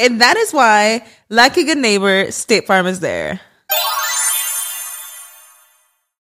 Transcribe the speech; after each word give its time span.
And 0.00 0.18
that 0.22 0.38
is 0.38 0.52
why, 0.52 1.06
like 1.28 1.58
a 1.58 1.64
good 1.64 1.76
neighbor, 1.76 2.30
State 2.30 2.66
Farm 2.66 2.86
is 2.86 3.00
there. 3.00 3.38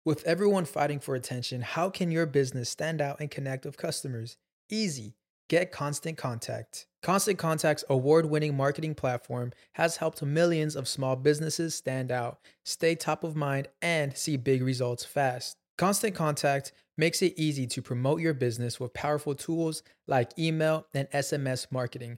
With 0.03 0.25
everyone 0.25 0.65
fighting 0.65 0.99
for 0.99 1.15
attention, 1.15 1.61
how 1.61 1.89
can 1.89 2.11
your 2.11 2.25
business 2.25 2.69
stand 2.69 2.99
out 2.99 3.21
and 3.21 3.31
connect 3.31 3.65
with 3.65 3.77
customers? 3.77 4.35
Easy. 4.69 5.15
Get 5.47 5.71
Constant 5.71 6.17
Contact. 6.17 6.87
Constant 7.01 7.37
Contact's 7.37 7.85
award 7.89 8.25
winning 8.25 8.57
marketing 8.57 8.93
platform 8.93 9.53
has 9.73 9.97
helped 9.97 10.21
millions 10.21 10.75
of 10.75 10.87
small 10.87 11.15
businesses 11.15 11.73
stand 11.73 12.11
out, 12.11 12.39
stay 12.65 12.95
top 12.95 13.23
of 13.23 13.37
mind, 13.37 13.69
and 13.81 14.17
see 14.17 14.35
big 14.35 14.63
results 14.63 15.05
fast. 15.05 15.55
Constant 15.77 16.13
Contact 16.13 16.73
makes 16.97 17.21
it 17.21 17.33
easy 17.37 17.67
to 17.67 17.81
promote 17.81 18.19
your 18.19 18.33
business 18.33 18.79
with 18.79 18.93
powerful 18.93 19.33
tools 19.33 19.81
like 20.07 20.37
email 20.37 20.87
and 20.93 21.09
SMS 21.11 21.71
marketing, 21.71 22.17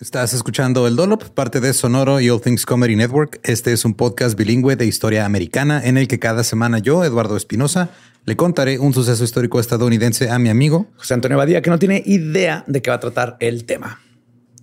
Estás 0.00 0.32
escuchando 0.32 0.86
El 0.86 0.96
Dolop, 0.96 1.24
parte 1.24 1.60
de 1.60 1.74
Sonoro 1.74 2.22
y 2.22 2.30
All 2.30 2.40
Things 2.40 2.64
Comedy 2.64 2.96
Network. 2.96 3.38
Este 3.42 3.70
es 3.74 3.84
un 3.84 3.92
podcast 3.92 4.34
bilingüe 4.34 4.74
de 4.74 4.86
historia 4.86 5.26
americana 5.26 5.82
en 5.84 5.98
el 5.98 6.08
que 6.08 6.18
cada 6.18 6.42
semana 6.42 6.78
yo, 6.78 7.04
Eduardo 7.04 7.36
Espinosa, 7.36 7.90
le 8.24 8.34
contaré 8.34 8.78
un 8.78 8.94
suceso 8.94 9.22
histórico 9.22 9.60
estadounidense 9.60 10.30
a 10.30 10.38
mi 10.38 10.48
amigo 10.48 10.86
José 10.96 11.12
Antonio 11.12 11.36
Badía, 11.36 11.60
que 11.60 11.68
no 11.68 11.78
tiene 11.78 12.02
idea 12.06 12.64
de 12.66 12.80
qué 12.80 12.88
va 12.88 12.96
a 12.96 13.00
tratar 13.00 13.36
el 13.40 13.66
tema. 13.66 14.00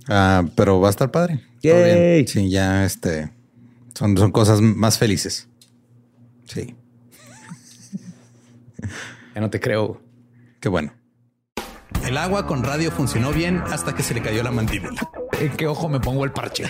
Ah, 0.07 0.43
pero 0.55 0.79
va 0.79 0.87
a 0.87 0.89
estar 0.89 1.11
padre. 1.11 1.39
Todo 1.61 1.83
bien. 1.83 2.27
Sí, 2.27 2.49
ya 2.49 2.83
este 2.83 3.31
son, 3.93 4.17
son 4.17 4.31
cosas 4.31 4.59
más 4.59 4.97
felices. 4.97 5.47
Sí. 6.45 6.75
Ya 9.35 9.41
no 9.41 9.51
te 9.51 9.59
creo. 9.59 10.01
Qué 10.59 10.67
bueno. 10.67 10.93
El 12.03 12.17
agua 12.17 12.47
con 12.47 12.63
radio 12.63 12.89
funcionó 12.89 13.31
bien 13.31 13.61
hasta 13.69 13.93
que 13.93 14.01
se 14.01 14.15
le 14.15 14.21
cayó 14.23 14.41
la 14.41 14.49
mandíbula. 14.49 14.99
¿En 15.39 15.51
qué 15.55 15.67
ojo 15.67 15.87
me 15.87 15.99
pongo 15.99 16.25
el 16.25 16.31
parche? 16.31 16.65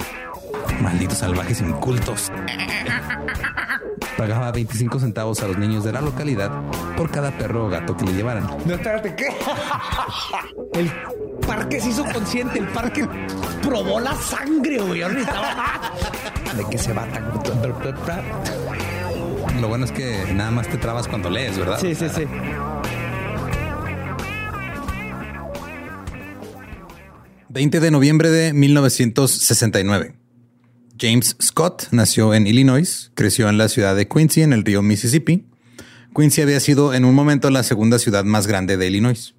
Malditos 0.82 1.20
salvajes 1.20 1.62
incultos. 1.62 2.32
Pagaba 4.18 4.52
25 4.52 5.00
centavos 5.00 5.42
a 5.42 5.48
los 5.48 5.58
niños 5.58 5.84
de 5.84 5.94
la 5.94 6.02
localidad 6.02 6.52
por 6.96 7.10
cada 7.10 7.32
perro 7.32 7.68
o 7.68 7.70
gato 7.70 7.96
que 7.96 8.06
le 8.06 8.14
llevaran. 8.14 8.48
No, 8.66 8.74
espérate, 8.74 9.16
¿qué? 9.16 9.30
El 10.74 10.92
parque 11.48 11.80
se 11.80 11.90
hizo 11.90 12.04
consciente, 12.06 12.60
el 12.60 12.68
parque 12.68 13.08
probó 13.62 14.00
la 14.00 14.16
sangre, 14.16 14.80
güey. 14.80 15.02
¿De 15.02 16.66
qué 16.70 16.78
se 16.78 16.94
va 16.94 17.06
tan? 17.06 17.32
Lo 19.62 19.68
bueno 19.70 19.86
es 19.86 19.92
que 19.92 20.34
nada 20.34 20.52
más 20.52 20.68
te 20.68 20.78
trabas 20.78 21.08
cuando 21.08 21.30
lees, 21.30 21.58
¿verdad? 21.58 21.80
Sí, 21.80 21.96
sí, 21.96 22.10
sí. 22.10 22.26
...20 27.50 27.80
de 27.80 27.92
noviembre 27.92 28.30
de 28.30 28.52
1969. 28.52 30.16
James 31.00 31.38
Scott 31.42 31.88
nació 31.92 32.34
en 32.34 32.46
Illinois, 32.46 33.12
creció 33.14 33.48
en 33.48 33.58
la 33.58 33.70
ciudad 33.70 33.96
de 33.96 34.08
Quincy, 34.08 34.42
en 34.42 34.52
el 34.52 34.66
río 34.66 34.82
Mississippi. 34.82 35.46
Quincy 36.16 36.42
había 36.42 36.60
sido 36.60 36.94
en 36.94 37.06
un 37.06 37.16
momento 37.16 37.50
la 37.50 37.64
segunda 37.64 38.00
ciudad 38.00 38.26
más 38.26 38.48
grande 38.48 38.76
de 38.76 38.88
Illinois. 38.88 39.34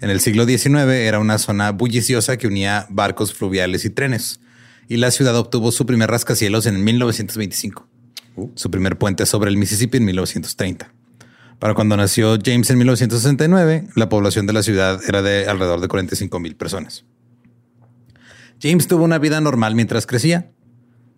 En 0.00 0.10
el 0.10 0.20
siglo 0.20 0.46
XIX 0.46 0.88
era 0.90 1.18
una 1.18 1.38
zona 1.38 1.70
bulliciosa 1.72 2.36
que 2.36 2.46
unía 2.46 2.86
barcos 2.88 3.34
fluviales 3.34 3.84
y 3.84 3.90
trenes, 3.90 4.40
y 4.88 4.96
la 4.96 5.10
ciudad 5.10 5.36
obtuvo 5.36 5.70
su 5.70 5.86
primer 5.86 6.10
rascacielos 6.10 6.66
en 6.66 6.82
1925, 6.82 7.86
su 8.54 8.70
primer 8.70 8.98
puente 8.98 9.26
sobre 9.26 9.50
el 9.50 9.56
Mississippi 9.56 9.98
en 9.98 10.06
1930. 10.06 10.92
Para 11.58 11.74
cuando 11.74 11.96
nació 11.96 12.38
James 12.42 12.70
en 12.70 12.78
1969, 12.78 13.88
la 13.96 14.08
población 14.08 14.46
de 14.46 14.52
la 14.52 14.62
ciudad 14.62 15.00
era 15.06 15.22
de 15.22 15.46
alrededor 15.46 15.80
de 15.80 15.88
45 15.88 16.38
mil 16.40 16.56
personas. 16.56 17.04
James 18.60 18.88
tuvo 18.88 19.04
una 19.04 19.18
vida 19.18 19.40
normal 19.40 19.74
mientras 19.74 20.06
crecía. 20.06 20.50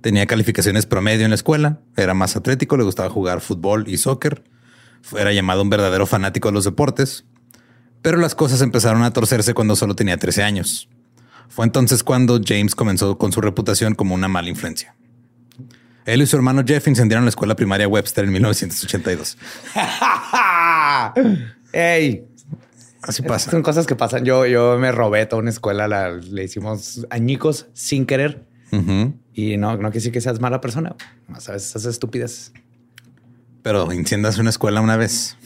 Tenía 0.00 0.26
calificaciones 0.26 0.87
promedio 0.87 1.25
en 1.25 1.31
la 1.31 1.34
escuela, 1.34 1.81
era 1.96 2.14
más 2.14 2.37
atlético, 2.37 2.76
le 2.76 2.84
gustaba 2.84 3.10
jugar 3.10 3.40
fútbol 3.40 3.87
y 3.87 3.98
soccer, 3.98 4.44
era 5.16 5.32
llamado 5.32 5.62
un 5.62 5.70
verdadero 5.70 6.06
fanático 6.06 6.48
de 6.48 6.54
los 6.54 6.64
deportes, 6.64 7.25
pero 8.00 8.16
las 8.16 8.34
cosas 8.34 8.62
empezaron 8.62 9.02
a 9.02 9.12
torcerse 9.12 9.52
cuando 9.52 9.76
solo 9.76 9.94
tenía 9.94 10.16
13 10.16 10.42
años. 10.42 10.88
Fue 11.48 11.66
entonces 11.66 12.02
cuando 12.02 12.40
James 12.42 12.75
comenzó 12.75 13.19
con 13.19 13.32
su 13.32 13.40
reputación 13.40 13.94
como 13.94 14.14
una 14.14 14.28
mala 14.28 14.48
influencia. 14.48 14.94
Él 16.06 16.22
y 16.22 16.26
su 16.26 16.37
hermano 16.37 16.62
Jeff 16.66 16.88
incendiaron 16.88 17.25
la 17.25 17.31
escuela 17.31 17.54
primaria 17.54 17.87
Webster 17.87 18.25
en 18.25 18.32
1982. 18.32 19.37
¡Ey! 21.72 22.25
Así 23.02 23.23
pasa. 23.23 23.50
Son 23.50 23.62
cosas 23.62 23.87
que 23.87 23.97
pasan. 23.97 24.25
Yo, 24.25 24.47
yo 24.47 24.79
me 24.79 24.93
robé 24.93 25.25
toda 25.26 25.41
una 25.41 25.50
escuela, 25.50 25.88
la- 25.88 26.11
le 26.11 26.44
hicimos 26.44 27.06
añicos 27.11 27.67
sin 27.73 28.06
querer. 28.06 28.44
Y 29.35 29.56
no, 29.56 29.73
no 29.73 29.79
quiere 29.91 29.94
decir 29.94 30.12
que 30.12 30.20
seas 30.20 30.38
mala 30.41 30.61
persona. 30.61 30.94
Más 31.26 31.49
a 31.49 31.52
veces 31.52 31.75
haces 31.75 31.91
estúpidas. 31.94 32.52
Pero 33.62 33.93
incendias 33.93 34.38
una 34.38 34.50
escuela 34.50 34.81
una 34.81 34.97
vez. 34.97 35.37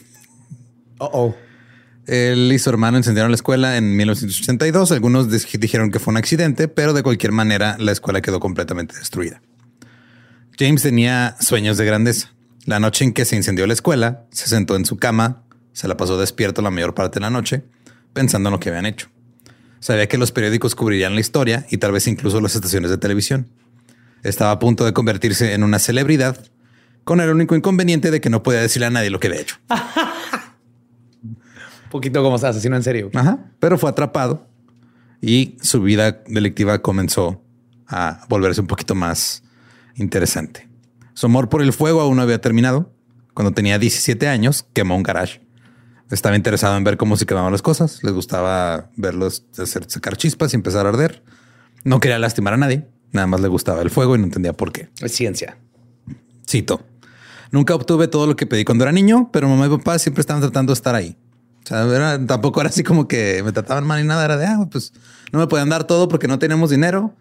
Oh, 0.98 1.10
oh. 1.12 1.36
Él 2.06 2.50
y 2.52 2.58
su 2.58 2.68
hermano 2.68 2.98
incendiaron 2.98 3.30
la 3.30 3.36
escuela 3.36 3.78
en 3.78 3.96
1982. 3.96 4.92
Algunos 4.92 5.30
dijeron 5.30 5.90
que 5.90 5.98
fue 6.00 6.12
un 6.12 6.18
accidente, 6.18 6.68
pero 6.68 6.92
de 6.92 7.02
cualquier 7.02 7.32
manera 7.32 7.76
la 7.78 7.92
escuela 7.92 8.20
quedó 8.20 8.40
completamente 8.40 8.94
destruida. 8.98 9.40
James 10.58 10.82
tenía 10.82 11.36
sueños 11.40 11.78
de 11.78 11.86
grandeza. 11.86 12.30
La 12.66 12.78
noche 12.78 13.04
en 13.04 13.12
que 13.14 13.24
se 13.24 13.36
incendió 13.36 13.66
la 13.66 13.72
escuela, 13.72 14.24
se 14.30 14.48
sentó 14.48 14.76
en 14.76 14.84
su 14.84 14.96
cama, 14.98 15.43
se 15.74 15.86
la 15.86 15.98
pasó 15.98 16.16
despierto 16.16 16.62
la 16.62 16.70
mayor 16.70 16.94
parte 16.94 17.16
de 17.16 17.20
la 17.20 17.30
noche, 17.30 17.64
pensando 18.14 18.48
en 18.48 18.52
lo 18.52 18.60
que 18.60 18.70
habían 18.70 18.86
hecho. 18.86 19.08
Sabía 19.80 20.08
que 20.08 20.16
los 20.16 20.32
periódicos 20.32 20.74
cubrirían 20.74 21.14
la 21.14 21.20
historia 21.20 21.66
y 21.70 21.76
tal 21.76 21.92
vez 21.92 22.06
incluso 22.06 22.40
las 22.40 22.54
estaciones 22.54 22.90
de 22.90 22.96
televisión. 22.96 23.48
Estaba 24.22 24.52
a 24.52 24.58
punto 24.58 24.86
de 24.86 24.94
convertirse 24.94 25.52
en 25.52 25.62
una 25.62 25.78
celebridad, 25.78 26.42
con 27.04 27.20
el 27.20 27.28
único 27.28 27.54
inconveniente 27.54 28.10
de 28.10 28.22
que 28.22 28.30
no 28.30 28.42
podía 28.42 28.62
decirle 28.62 28.86
a 28.86 28.90
nadie 28.90 29.10
lo 29.10 29.20
que 29.20 29.26
había 29.26 29.42
hecho. 29.42 29.56
poquito 31.94 32.24
como 32.24 32.38
se 32.38 32.48
asesino 32.48 32.74
en 32.74 32.82
serio. 32.82 33.10
Ajá, 33.14 33.38
pero 33.60 33.78
fue 33.78 33.88
atrapado 33.88 34.48
y 35.20 35.56
su 35.60 35.80
vida 35.80 36.22
delictiva 36.26 36.82
comenzó 36.82 37.40
a 37.86 38.26
volverse 38.28 38.60
un 38.60 38.66
poquito 38.66 38.96
más 38.96 39.44
interesante. 39.94 40.68
Su 41.12 41.26
amor 41.26 41.48
por 41.48 41.62
el 41.62 41.72
fuego 41.72 42.00
aún 42.00 42.16
no 42.16 42.22
había 42.22 42.40
terminado. 42.40 42.92
Cuando 43.32 43.52
tenía 43.52 43.78
17 43.78 44.26
años, 44.26 44.66
quemó 44.72 44.96
un 44.96 45.04
garage. 45.04 45.43
Estaba 46.10 46.36
interesado 46.36 46.76
en 46.76 46.84
ver 46.84 46.96
cómo 46.96 47.16
se 47.16 47.26
quemaban 47.26 47.52
las 47.52 47.62
cosas. 47.62 48.02
Les 48.02 48.12
gustaba 48.12 48.90
verlos 48.96 49.44
hacer, 49.58 49.84
sacar 49.88 50.16
chispas 50.16 50.52
y 50.52 50.56
empezar 50.56 50.86
a 50.86 50.90
arder. 50.90 51.22
No 51.82 52.00
quería 52.00 52.18
lastimar 52.18 52.54
a 52.54 52.56
nadie. 52.56 52.86
Nada 53.12 53.26
más 53.26 53.40
le 53.40 53.48
gustaba 53.48 53.82
el 53.82 53.90
fuego 53.90 54.16
y 54.16 54.18
no 54.18 54.24
entendía 54.24 54.52
por 54.52 54.72
qué. 54.72 54.88
Es 55.00 55.12
ciencia. 55.12 55.56
Cito. 56.48 56.82
Nunca 57.50 57.74
obtuve 57.74 58.08
todo 58.08 58.26
lo 58.26 58.36
que 58.36 58.46
pedí 58.46 58.64
cuando 58.64 58.84
era 58.84 58.92
niño, 58.92 59.30
pero 59.32 59.48
mamá 59.48 59.66
y 59.66 59.70
papá 59.70 59.98
siempre 59.98 60.20
estaban 60.20 60.42
tratando 60.42 60.72
de 60.72 60.74
estar 60.74 60.94
ahí. 60.94 61.16
O 61.64 61.66
sea, 61.66 62.26
tampoco 62.26 62.60
era 62.60 62.68
así 62.68 62.82
como 62.82 63.08
que 63.08 63.42
me 63.42 63.52
trataban 63.52 63.86
mal 63.86 64.02
ni 64.02 64.06
nada. 64.06 64.24
Era 64.24 64.36
de, 64.36 64.46
ah, 64.46 64.68
pues 64.70 64.92
no 65.32 65.38
me 65.38 65.46
podían 65.46 65.68
dar 65.68 65.84
todo 65.84 66.08
porque 66.08 66.28
no 66.28 66.38
teníamos 66.38 66.70
dinero. 66.70 67.14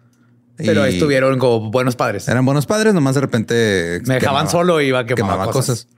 Pero 0.56 0.84
estuvieron 0.84 1.38
como 1.38 1.70
buenos 1.70 1.96
padres. 1.96 2.28
Eran 2.28 2.44
buenos 2.44 2.66
padres, 2.66 2.94
nomás 2.94 3.14
de 3.14 3.20
repente 3.20 4.02
me 4.06 4.14
dejaban 4.14 4.48
solo 4.48 4.80
y 4.80 4.86
iba 4.86 5.00
a 5.00 5.06
quemar 5.06 5.50
cosas. 5.50 5.88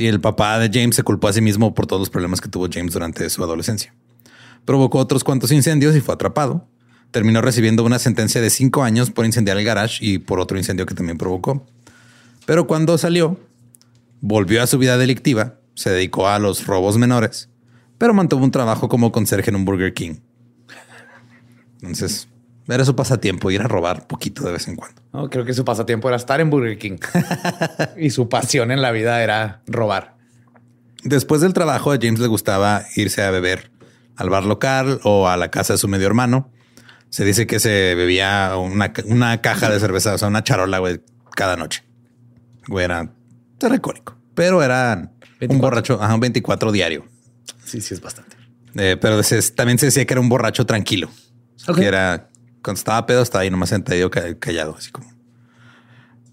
Y 0.00 0.06
el 0.06 0.18
papá 0.18 0.58
de 0.58 0.70
James 0.72 0.96
se 0.96 1.02
culpó 1.02 1.28
a 1.28 1.34
sí 1.34 1.42
mismo 1.42 1.74
por 1.74 1.86
todos 1.86 2.00
los 2.00 2.08
problemas 2.08 2.40
que 2.40 2.48
tuvo 2.48 2.68
James 2.72 2.94
durante 2.94 3.28
su 3.28 3.44
adolescencia. 3.44 3.94
Provocó 4.64 4.98
otros 4.98 5.24
cuantos 5.24 5.52
incendios 5.52 5.94
y 5.94 6.00
fue 6.00 6.14
atrapado. 6.14 6.66
Terminó 7.10 7.42
recibiendo 7.42 7.84
una 7.84 7.98
sentencia 7.98 8.40
de 8.40 8.48
cinco 8.48 8.82
años 8.82 9.10
por 9.10 9.26
incendiar 9.26 9.58
el 9.58 9.64
garage 9.64 9.98
y 10.00 10.16
por 10.16 10.40
otro 10.40 10.56
incendio 10.56 10.86
que 10.86 10.94
también 10.94 11.18
provocó. 11.18 11.66
Pero 12.46 12.66
cuando 12.66 12.96
salió, 12.96 13.38
volvió 14.22 14.62
a 14.62 14.66
su 14.66 14.78
vida 14.78 14.96
delictiva, 14.96 15.56
se 15.74 15.90
dedicó 15.90 16.28
a 16.28 16.38
los 16.38 16.66
robos 16.66 16.96
menores, 16.96 17.50
pero 17.98 18.14
mantuvo 18.14 18.42
un 18.42 18.52
trabajo 18.52 18.88
como 18.88 19.12
conserje 19.12 19.50
en 19.50 19.56
un 19.56 19.66
Burger 19.66 19.92
King. 19.92 20.14
Entonces, 21.82 22.26
era 22.68 22.84
su 22.84 22.94
pasatiempo, 22.94 23.50
ir 23.50 23.62
a 23.62 23.68
robar 23.68 24.06
poquito 24.06 24.44
de 24.44 24.52
vez 24.52 24.68
en 24.68 24.76
cuando. 24.76 25.02
No, 25.12 25.28
creo 25.28 25.44
que 25.44 25.54
su 25.54 25.64
pasatiempo 25.64 26.08
era 26.08 26.16
estar 26.16 26.40
en 26.40 26.50
Burger 26.50 26.78
King 26.78 26.98
y 27.96 28.10
su 28.10 28.28
pasión 28.28 28.70
en 28.70 28.82
la 28.82 28.92
vida 28.92 29.22
era 29.22 29.62
robar. 29.66 30.16
Después 31.02 31.40
del 31.40 31.52
trabajo, 31.52 31.92
a 31.92 31.98
James 32.00 32.20
le 32.20 32.26
gustaba 32.26 32.84
irse 32.94 33.22
a 33.22 33.30
beber 33.30 33.70
al 34.16 34.28
bar 34.28 34.44
local 34.44 35.00
o 35.02 35.28
a 35.28 35.36
la 35.36 35.50
casa 35.50 35.74
de 35.74 35.78
su 35.78 35.88
medio 35.88 36.06
hermano. 36.06 36.52
Se 37.08 37.24
dice 37.24 37.46
que 37.46 37.58
se 37.58 37.94
bebía 37.94 38.52
una, 38.56 39.40
caja 39.40 39.70
de 39.70 39.80
cerveza, 39.80 40.14
o 40.14 40.18
sea, 40.18 40.28
una 40.28 40.44
charola, 40.44 40.78
güey, 40.78 41.00
cada 41.34 41.56
noche. 41.56 41.84
Güey, 42.68 42.84
era 42.84 43.10
alcohólico, 43.62 44.16
pero 44.34 44.62
era 44.62 45.10
un 45.48 45.58
borracho, 45.58 46.00
ajá, 46.00 46.14
un 46.14 46.20
24 46.20 46.70
diario. 46.70 47.06
Sí, 47.64 47.80
sí, 47.80 47.94
es 47.94 48.00
bastante. 48.00 48.36
Eh, 48.76 48.96
pero 49.00 49.20
también 49.56 49.78
se 49.78 49.86
decía 49.86 50.04
que 50.04 50.14
era 50.14 50.20
un 50.20 50.28
borracho 50.28 50.66
tranquilo. 50.66 51.10
Que 51.74 51.86
era 51.86 52.29
cuando 52.62 52.78
estaba 52.78 53.06
pedo, 53.06 53.22
estaba 53.22 53.42
ahí 53.42 53.50
nomás 53.50 53.70
sentado 53.70 54.10
callado, 54.10 54.76
así 54.76 54.90
como. 54.90 55.10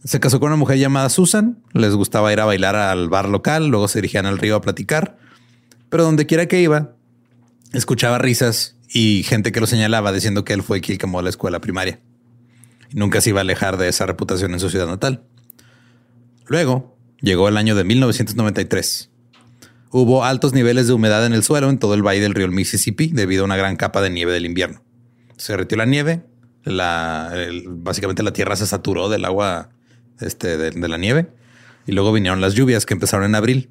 Se 0.03 0.19
casó 0.19 0.39
con 0.39 0.47
una 0.47 0.57
mujer 0.57 0.77
llamada 0.77 1.09
Susan. 1.09 1.57
Les 1.74 1.94
gustaba 1.94 2.31
ir 2.31 2.39
a 2.39 2.45
bailar 2.45 2.75
al 2.75 3.09
bar 3.09 3.27
local. 3.27 3.68
Luego 3.68 3.88
se 3.88 4.00
dirigían 4.00 4.25
al 4.25 4.38
río 4.38 4.56
a 4.56 4.62
platicar. 4.62 5.18
Pero 5.89 6.03
donde 6.03 6.25
quiera 6.25 6.47
que 6.47 6.62
iba, 6.62 6.94
escuchaba 7.74 8.18
risas 8.18 8.75
y 8.89 9.24
gente 9.24 9.51
que 9.51 9.59
lo 9.59 9.68
señalaba 9.68 10.12
diciendo 10.12 10.45
que 10.45 10.53
él 10.53 10.63
fue 10.63 10.81
quien 10.81 10.97
quemó 10.97 11.21
la 11.21 11.29
escuela 11.29 11.59
primaria. 11.59 12.00
Y 12.89 12.97
nunca 12.97 13.21
se 13.21 13.31
iba 13.31 13.39
a 13.39 13.41
alejar 13.41 13.77
de 13.77 13.89
esa 13.89 14.06
reputación 14.06 14.53
en 14.53 14.59
su 14.59 14.69
ciudad 14.69 14.88
natal. 14.88 15.23
Luego 16.45 16.97
llegó 17.21 17.50
el 17.50 17.57
año 17.57 17.75
de 17.75 17.83
1993. 17.83 19.09
Hubo 19.91 20.23
altos 20.23 20.53
niveles 20.53 20.88
de 20.88 20.94
humedad 20.94 21.25
en 21.25 21.33
el 21.33 21.44
suelo 21.44 21.69
en 21.69 21.80
todo 21.80 21.94
el 21.94 22.06
valle 22.06 22.21
del 22.21 22.33
río 22.33 22.47
Mississippi 22.50 23.07
debido 23.07 23.44
a 23.44 23.45
una 23.45 23.57
gran 23.57 23.75
capa 23.77 24.01
de 24.01 24.09
nieve 24.09 24.31
del 24.31 24.45
invierno 24.45 24.87
se 25.38 25.54
derritió 25.54 25.78
la 25.78 25.86
nieve, 25.86 26.25
la, 26.63 27.34
básicamente 27.68 28.24
la 28.24 28.34
tierra 28.34 28.56
se 28.56 28.68
saturó 28.68 29.10
del 29.10 29.25
agua 29.25 29.69
este, 30.19 30.57
de, 30.57 30.88
la 30.88 30.98
nieve 30.98 31.28
y 31.86 31.92
luego 31.92 32.12
vinieron 32.12 32.42
las 32.42 32.54
lluvias 32.54 32.86
que 32.86 32.94
empezaron 32.94 33.25
en 33.25 33.36
abril. 33.36 33.69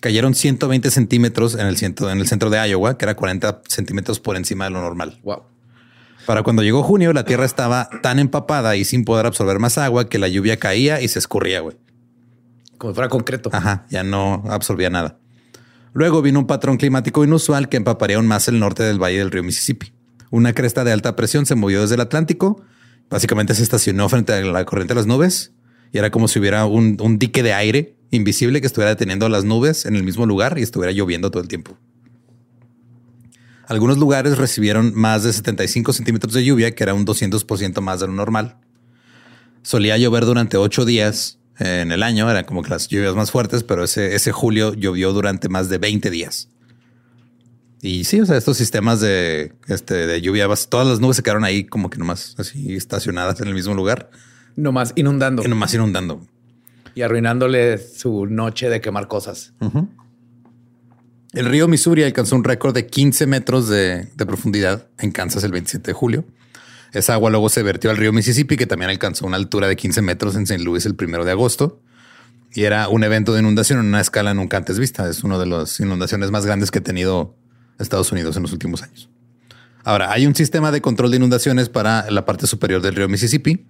Cayeron 0.00 0.34
120 0.34 0.90
centímetros 0.90 1.54
en 1.54 1.66
el, 1.66 1.78
centro, 1.78 2.10
en 2.10 2.18
el 2.18 2.26
centro 2.26 2.50
de 2.50 2.68
Iowa, 2.68 2.98
que 2.98 3.06
era 3.06 3.14
40 3.14 3.62
centímetros 3.68 4.20
por 4.20 4.36
encima 4.36 4.64
de 4.66 4.70
lo 4.70 4.82
normal. 4.82 5.18
Wow. 5.22 5.44
Para 6.26 6.42
cuando 6.42 6.62
llegó 6.62 6.82
junio, 6.82 7.12
la 7.12 7.24
tierra 7.24 7.46
estaba 7.46 7.88
tan 8.02 8.18
empapada 8.18 8.76
y 8.76 8.84
sin 8.84 9.04
poder 9.04 9.24
absorber 9.24 9.58
más 9.58 9.78
agua 9.78 10.08
que 10.08 10.18
la 10.18 10.28
lluvia 10.28 10.58
caía 10.58 11.00
y 11.00 11.08
se 11.08 11.18
escurría, 11.18 11.60
güey. 11.60 11.76
Como 12.76 12.92
fuera 12.92 13.08
concreto. 13.08 13.48
Ajá, 13.52 13.86
ya 13.88 14.02
no 14.02 14.42
absorbía 14.48 14.90
nada. 14.90 15.18
Luego 15.94 16.20
vino 16.22 16.40
un 16.40 16.46
patrón 16.46 16.76
climático 16.76 17.24
inusual 17.24 17.68
que 17.68 17.76
empaparía 17.76 18.16
aún 18.16 18.26
más 18.26 18.48
el 18.48 18.58
norte 18.58 18.82
del 18.82 19.02
valle 19.02 19.18
del 19.18 19.30
río 19.30 19.42
Mississippi. 19.42 19.93
Una 20.34 20.52
cresta 20.52 20.82
de 20.82 20.90
alta 20.90 21.14
presión 21.14 21.46
se 21.46 21.54
movió 21.54 21.82
desde 21.82 21.94
el 21.94 22.00
Atlántico. 22.00 22.60
Básicamente 23.08 23.54
se 23.54 23.62
estacionó 23.62 24.08
frente 24.08 24.32
a 24.32 24.40
la 24.40 24.64
corriente 24.64 24.92
de 24.92 24.98
las 24.98 25.06
nubes 25.06 25.52
y 25.92 25.98
era 25.98 26.10
como 26.10 26.26
si 26.26 26.40
hubiera 26.40 26.66
un, 26.66 26.96
dique 27.20 27.44
de 27.44 27.52
aire 27.52 27.94
invisible 28.10 28.60
que 28.60 28.66
estuviera 28.66 28.90
deteniendo 28.90 29.28
las 29.28 29.44
nubes 29.44 29.86
en 29.86 29.94
el 29.94 30.02
mismo 30.02 30.26
lugar 30.26 30.58
y 30.58 30.62
estuviera 30.62 30.90
lloviendo 30.90 31.30
todo 31.30 31.40
el 31.40 31.46
tiempo. 31.46 31.78
Algunos 33.68 33.96
lugares 33.96 34.36
recibieron 34.36 34.92
más 34.96 35.22
de 35.22 35.32
75 35.32 35.92
centímetros 35.92 36.34
de 36.34 36.44
lluvia, 36.44 36.74
que 36.74 36.82
era 36.82 36.94
un 36.94 37.06
200% 37.06 37.80
más 37.80 38.00
de 38.00 38.08
lo 38.08 38.12
normal. 38.12 38.56
Solía 39.62 39.96
llover 39.98 40.24
durante 40.24 40.56
ocho 40.56 40.84
días 40.84 41.38
en 41.60 41.92
el 41.92 42.02
año, 42.02 42.28
eran 42.28 42.44
como 42.44 42.64
que 42.64 42.70
las 42.70 42.88
lluvias 42.88 43.14
más 43.14 43.30
fuertes, 43.30 43.62
pero 43.62 43.84
ese, 43.84 44.16
ese 44.16 44.32
julio 44.32 44.74
llovió 44.74 45.12
durante 45.12 45.48
más 45.48 45.68
de 45.68 45.78
20 45.78 46.10
días. 46.10 46.48
Y 47.84 48.04
sí, 48.04 48.18
o 48.18 48.24
sea, 48.24 48.38
estos 48.38 48.56
sistemas 48.56 49.00
de, 49.00 49.52
este, 49.68 50.06
de 50.06 50.22
lluvia, 50.22 50.48
todas 50.70 50.86
las 50.86 51.00
nubes 51.00 51.18
se 51.18 51.22
quedaron 51.22 51.44
ahí 51.44 51.64
como 51.64 51.90
que 51.90 51.98
nomás 51.98 52.34
así 52.38 52.74
estacionadas 52.74 53.42
en 53.42 53.48
el 53.48 53.52
mismo 53.52 53.74
lugar. 53.74 54.08
Nomás 54.56 54.94
inundando. 54.96 55.44
Y 55.44 55.48
nomás 55.48 55.74
inundando. 55.74 56.26
Y 56.94 57.02
arruinándole 57.02 57.76
su 57.76 58.24
noche 58.24 58.70
de 58.70 58.80
quemar 58.80 59.06
cosas. 59.06 59.52
El 61.34 61.44
río 61.44 61.68
Missouri 61.68 62.04
alcanzó 62.04 62.36
un 62.36 62.44
récord 62.44 62.72
de 62.72 62.86
15 62.86 63.26
metros 63.26 63.68
de, 63.68 64.08
de, 64.16 64.24
profundidad 64.24 64.86
en 64.96 65.12
Kansas 65.12 65.44
el 65.44 65.52
27 65.52 65.86
de 65.86 65.92
julio. 65.92 66.24
Esa 66.94 67.12
agua 67.12 67.28
luego 67.28 67.50
se 67.50 67.62
vertió 67.62 67.90
al 67.90 67.98
río 67.98 68.14
Mississippi, 68.14 68.56
que 68.56 68.66
también 68.66 68.90
alcanzó 68.90 69.26
una 69.26 69.36
altura 69.36 69.68
de 69.68 69.76
15 69.76 70.00
metros 70.00 70.36
en 70.36 70.44
St. 70.44 70.64
Louis 70.64 70.86
el 70.86 70.94
primero 70.94 71.26
de 71.26 71.32
agosto. 71.32 71.82
Y 72.54 72.62
era 72.62 72.88
un 72.88 73.04
evento 73.04 73.34
de 73.34 73.40
inundación 73.40 73.78
en 73.80 73.84
una 73.84 74.00
escala 74.00 74.32
nunca 74.32 74.56
antes 74.56 74.78
vista. 74.78 75.06
Es 75.10 75.22
una 75.22 75.36
de 75.36 75.44
las 75.44 75.78
inundaciones 75.80 76.30
más 76.30 76.46
grandes 76.46 76.70
que 76.70 76.78
ha 76.78 76.82
tenido 76.82 77.36
Estados 77.78 78.10
Unidos 78.12 78.36
en 78.36 78.42
los 78.42 78.52
últimos 78.52 78.82
años. 78.82 79.08
Ahora, 79.84 80.12
hay 80.12 80.26
un 80.26 80.34
sistema 80.34 80.70
de 80.72 80.80
control 80.80 81.10
de 81.10 81.18
inundaciones 81.18 81.68
para 81.68 82.10
la 82.10 82.24
parte 82.24 82.46
superior 82.46 82.80
del 82.80 82.94
río 82.94 83.08
Mississippi 83.08 83.66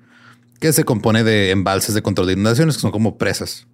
que 0.60 0.72
se 0.72 0.84
compone 0.84 1.24
de 1.24 1.50
embalses 1.50 1.94
de 1.94 2.02
control 2.02 2.28
de 2.28 2.32
inundaciones 2.34 2.76
que 2.76 2.80
son 2.80 2.92
como 2.92 3.18
presas 3.18 3.66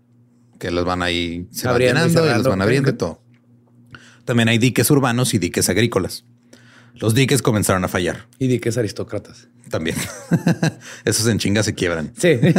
que 0.61 0.71
los 0.71 0.85
van 0.85 1.03
ahí 1.03 1.49
se 1.51 1.67
van 1.67 1.79
llenando 1.79 2.25
y 2.25 2.29
los 2.29 2.45
van 2.45 2.63
abriendo 2.63 2.91
y 2.91 2.93
todo. 2.93 3.21
También 4.25 4.49
hay 4.49 4.59
diques 4.59 4.91
urbanos 4.91 5.35
y 5.35 5.39
diques 5.39 5.69
agrícolas. 5.69 6.25
Los 6.95 7.15
diques 7.15 7.43
comenzaron 7.43 7.83
a 7.85 7.89
fallar. 7.89 8.27
Y 8.39 8.47
diques 8.47 8.77
aristócratas. 8.77 9.49
También. 9.71 9.97
Esos 11.05 11.27
en 11.27 11.39
chinga 11.39 11.63
se 11.63 11.75
quiebran. 11.75 12.13
Sí. 12.17 12.39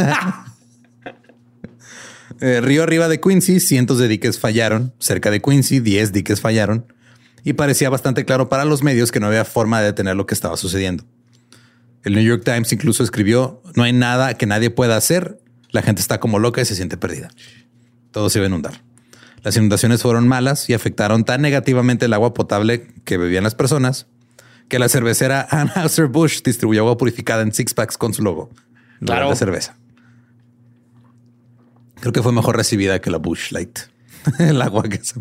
Eh, 2.40 2.60
río 2.60 2.82
arriba 2.82 3.08
de 3.08 3.20
Quincy, 3.20 3.60
cientos 3.60 3.98
de 3.98 4.08
diques 4.08 4.40
fallaron. 4.40 4.92
Cerca 4.98 5.30
de 5.30 5.40
Quincy, 5.40 5.78
10 5.78 6.12
diques 6.12 6.40
fallaron 6.40 6.86
y 7.44 7.54
parecía 7.54 7.90
bastante 7.90 8.24
claro 8.24 8.48
para 8.48 8.64
los 8.64 8.82
medios 8.82 9.10
que 9.10 9.20
no 9.20 9.26
había 9.26 9.44
forma 9.44 9.80
de 9.80 9.86
detener 9.86 10.16
lo 10.16 10.26
que 10.26 10.34
estaba 10.34 10.56
sucediendo. 10.56 11.04
El 12.04 12.14
New 12.14 12.24
York 12.24 12.42
Times 12.44 12.72
incluso 12.72 13.02
escribió, 13.02 13.62
no 13.74 13.82
hay 13.82 13.92
nada 13.92 14.34
que 14.34 14.46
nadie 14.46 14.70
pueda 14.70 14.96
hacer, 14.96 15.40
la 15.70 15.82
gente 15.82 16.02
está 16.02 16.20
como 16.20 16.38
loca 16.38 16.60
y 16.60 16.64
se 16.64 16.74
siente 16.74 16.96
perdida. 16.96 17.30
Todo 18.10 18.28
se 18.28 18.38
iba 18.38 18.46
a 18.46 18.48
inundar. 18.48 18.82
Las 19.42 19.56
inundaciones 19.56 20.02
fueron 20.02 20.28
malas 20.28 20.68
y 20.68 20.74
afectaron 20.74 21.24
tan 21.24 21.42
negativamente 21.42 22.06
el 22.06 22.12
agua 22.12 22.34
potable 22.34 22.88
que 23.04 23.16
bebían 23.16 23.44
las 23.44 23.54
personas 23.54 24.06
que 24.68 24.78
la 24.78 24.88
cervecera 24.88 25.46
Anheuser-Busch 25.50 26.42
distribuyó 26.42 26.80
agua 26.80 26.96
purificada 26.96 27.42
en 27.42 27.52
six 27.52 27.74
packs 27.74 27.98
con 27.98 28.14
su 28.14 28.22
logo. 28.22 28.50
Claro. 29.04 29.30
de 29.30 29.36
cerveza. 29.36 29.76
Creo 32.00 32.12
que 32.12 32.22
fue 32.22 32.32
mejor 32.32 32.56
recibida 32.56 33.00
que 33.00 33.10
la 33.10 33.18
Bush 33.18 33.50
Light. 33.50 33.80
El 34.38 34.62
agua 34.62 34.84
que 34.84 35.00
se... 35.02 35.20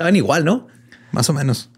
Saben 0.00 0.16
igual, 0.16 0.46
¿no? 0.46 0.66
Más 1.12 1.28
o 1.28 1.34
menos. 1.34 1.68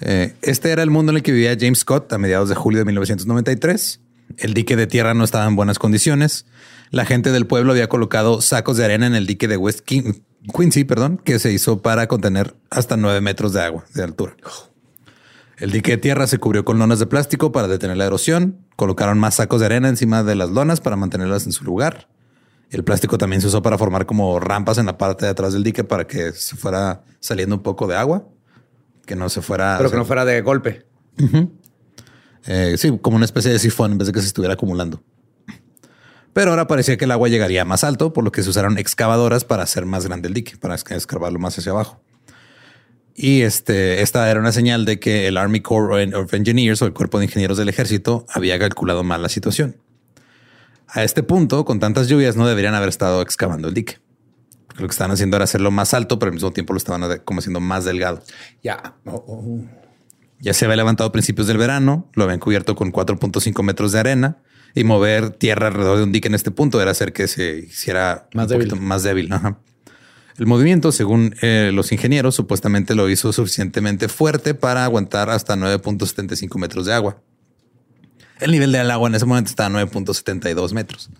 Eh, 0.00 0.36
este 0.40 0.70
era 0.70 0.84
el 0.84 0.90
mundo 0.90 1.10
en 1.10 1.16
el 1.16 1.24
que 1.24 1.32
vivía 1.32 1.56
James 1.58 1.80
Scott 1.80 2.12
a 2.12 2.16
mediados 2.16 2.48
de 2.48 2.54
julio 2.54 2.78
de 2.78 2.84
1993. 2.84 4.00
El 4.38 4.54
dique 4.54 4.76
de 4.76 4.86
tierra 4.86 5.14
no 5.14 5.24
estaba 5.24 5.46
en 5.48 5.56
buenas 5.56 5.80
condiciones. 5.80 6.46
La 6.92 7.04
gente 7.04 7.32
del 7.32 7.48
pueblo 7.48 7.72
había 7.72 7.88
colocado 7.88 8.40
sacos 8.40 8.76
de 8.76 8.84
arena 8.84 9.08
en 9.08 9.16
el 9.16 9.26
dique 9.26 9.48
de 9.48 9.56
West 9.56 9.80
Quin- 9.84 10.22
Quincy, 10.56 10.84
perdón, 10.84 11.20
que 11.24 11.40
se 11.40 11.50
hizo 11.52 11.82
para 11.82 12.06
contener 12.06 12.54
hasta 12.70 12.96
nueve 12.96 13.20
metros 13.20 13.52
de 13.52 13.62
agua 13.62 13.84
de 13.94 14.04
altura. 14.04 14.36
El 15.56 15.72
dique 15.72 15.90
de 15.90 15.98
tierra 15.98 16.28
se 16.28 16.38
cubrió 16.38 16.64
con 16.64 16.78
lonas 16.78 17.00
de 17.00 17.06
plástico 17.06 17.50
para 17.50 17.66
detener 17.66 17.96
la 17.96 18.06
erosión. 18.06 18.58
Colocaron 18.76 19.18
más 19.18 19.34
sacos 19.34 19.58
de 19.58 19.66
arena 19.66 19.88
encima 19.88 20.22
de 20.22 20.36
las 20.36 20.50
lonas 20.50 20.80
para 20.80 20.94
mantenerlas 20.94 21.46
en 21.46 21.52
su 21.52 21.64
lugar. 21.64 22.06
El 22.70 22.84
plástico 22.84 23.18
también 23.18 23.40
se 23.42 23.48
usó 23.48 23.62
para 23.62 23.76
formar 23.78 24.06
como 24.06 24.38
rampas 24.38 24.78
en 24.78 24.86
la 24.86 24.96
parte 24.96 25.24
de 25.24 25.32
atrás 25.32 25.52
del 25.52 25.64
dique 25.64 25.82
para 25.84 26.06
que 26.06 26.32
se 26.32 26.56
fuera 26.56 27.02
saliendo 27.18 27.56
un 27.56 27.62
poco 27.62 27.86
de 27.88 27.96
agua, 27.96 28.28
que 29.06 29.16
no 29.16 29.28
se 29.28 29.42
fuera. 29.42 29.74
Pero 29.78 29.90
que 29.90 29.96
no 29.96 30.04
fuera 30.04 30.24
de 30.24 30.40
golpe. 30.40 30.86
Eh, 32.46 32.76
sí, 32.78 32.96
como 33.02 33.16
una 33.16 33.24
especie 33.24 33.50
de 33.50 33.58
sifón 33.58 33.92
en 33.92 33.98
vez 33.98 34.06
de 34.06 34.12
que 34.12 34.20
se 34.20 34.26
estuviera 34.28 34.54
acumulando. 34.54 35.02
Pero 36.32 36.50
ahora 36.52 36.68
parecía 36.68 36.96
que 36.96 37.06
el 37.06 37.10
agua 37.10 37.28
llegaría 37.28 37.64
más 37.64 37.82
alto, 37.82 38.12
por 38.12 38.22
lo 38.22 38.30
que 38.30 38.42
se 38.44 38.50
usaron 38.50 38.78
excavadoras 38.78 39.44
para 39.44 39.64
hacer 39.64 39.84
más 39.84 40.06
grande 40.06 40.28
el 40.28 40.34
dique, 40.34 40.56
para 40.56 40.76
esc- 40.76 40.94
escarbarlo 40.94 41.40
más 41.40 41.58
hacia 41.58 41.72
abajo. 41.72 42.00
Y 43.16 43.42
este, 43.42 44.00
esta 44.00 44.30
era 44.30 44.38
una 44.38 44.52
señal 44.52 44.84
de 44.84 45.00
que 45.00 45.26
el 45.26 45.36
Army 45.36 45.60
Corps 45.60 46.14
of 46.14 46.32
Engineers 46.32 46.80
o 46.82 46.86
el 46.86 46.92
Cuerpo 46.92 47.18
de 47.18 47.24
Ingenieros 47.24 47.58
del 47.58 47.68
Ejército 47.68 48.24
había 48.32 48.58
calculado 48.60 49.02
mal 49.02 49.20
la 49.22 49.28
situación. 49.28 49.76
A 50.92 51.04
este 51.04 51.22
punto, 51.22 51.64
con 51.64 51.78
tantas 51.80 52.08
lluvias, 52.08 52.36
no 52.36 52.46
deberían 52.46 52.74
haber 52.74 52.88
estado 52.88 53.22
excavando 53.22 53.68
el 53.68 53.74
dique. 53.74 53.98
Porque 54.66 54.82
lo 54.82 54.88
que 54.88 54.92
estaban 54.92 55.10
haciendo 55.12 55.36
era 55.36 55.44
hacerlo 55.44 55.70
más 55.70 55.94
alto, 55.94 56.18
pero 56.18 56.30
al 56.30 56.34
mismo 56.34 56.52
tiempo 56.52 56.72
lo 56.72 56.78
estaban 56.78 57.20
como 57.24 57.40
haciendo 57.40 57.60
más 57.60 57.84
delgado. 57.84 58.22
Ya. 58.62 58.94
Oh, 59.04 59.24
oh. 59.26 59.64
Ya 60.40 60.54
se 60.54 60.64
había 60.64 60.76
levantado 60.76 61.08
a 61.08 61.12
principios 61.12 61.46
del 61.46 61.58
verano, 61.58 62.08
lo 62.14 62.24
habían 62.24 62.40
cubierto 62.40 62.74
con 62.74 62.92
4.5 62.92 63.62
metros 63.62 63.92
de 63.92 63.98
arena 63.98 64.38
y 64.74 64.84
mover 64.84 65.30
tierra 65.30 65.66
alrededor 65.66 65.98
de 65.98 66.04
un 66.04 66.12
dique 66.12 66.28
en 66.28 66.34
este 66.34 66.50
punto 66.50 66.80
era 66.80 66.92
hacer 66.92 67.12
que 67.12 67.28
se 67.28 67.58
hiciera 67.58 68.28
Más 68.32 68.48
débil. 68.48 68.74
más 68.80 69.02
débil. 69.02 69.32
Ajá. 69.32 69.58
El 70.38 70.46
movimiento, 70.46 70.92
según 70.92 71.34
eh, 71.42 71.70
los 71.74 71.92
ingenieros, 71.92 72.34
supuestamente 72.34 72.94
lo 72.94 73.10
hizo 73.10 73.32
suficientemente 73.32 74.08
fuerte 74.08 74.54
para 74.54 74.84
aguantar 74.84 75.28
hasta 75.28 75.54
9.75 75.54 76.58
metros 76.58 76.86
de 76.86 76.94
agua. 76.94 77.20
El 78.40 78.50
nivel 78.52 78.72
del 78.72 78.90
agua 78.90 79.08
en 79.08 79.14
ese 79.14 79.26
momento 79.26 79.50
estaba 79.50 79.78
a 79.80 79.84
9.72 79.84 80.72
metros. 80.72 81.10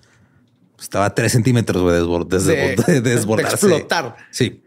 Estaba 0.81 1.07
a 1.07 1.15
3 1.15 1.31
centímetros 1.31 1.83
desbor- 1.83 2.27
desde- 2.27 2.77
De- 2.77 2.83
de, 2.87 3.01
de 3.01 3.11
desbordarse. 3.15 3.55
explotar. 3.67 4.17
Sí. 4.31 4.63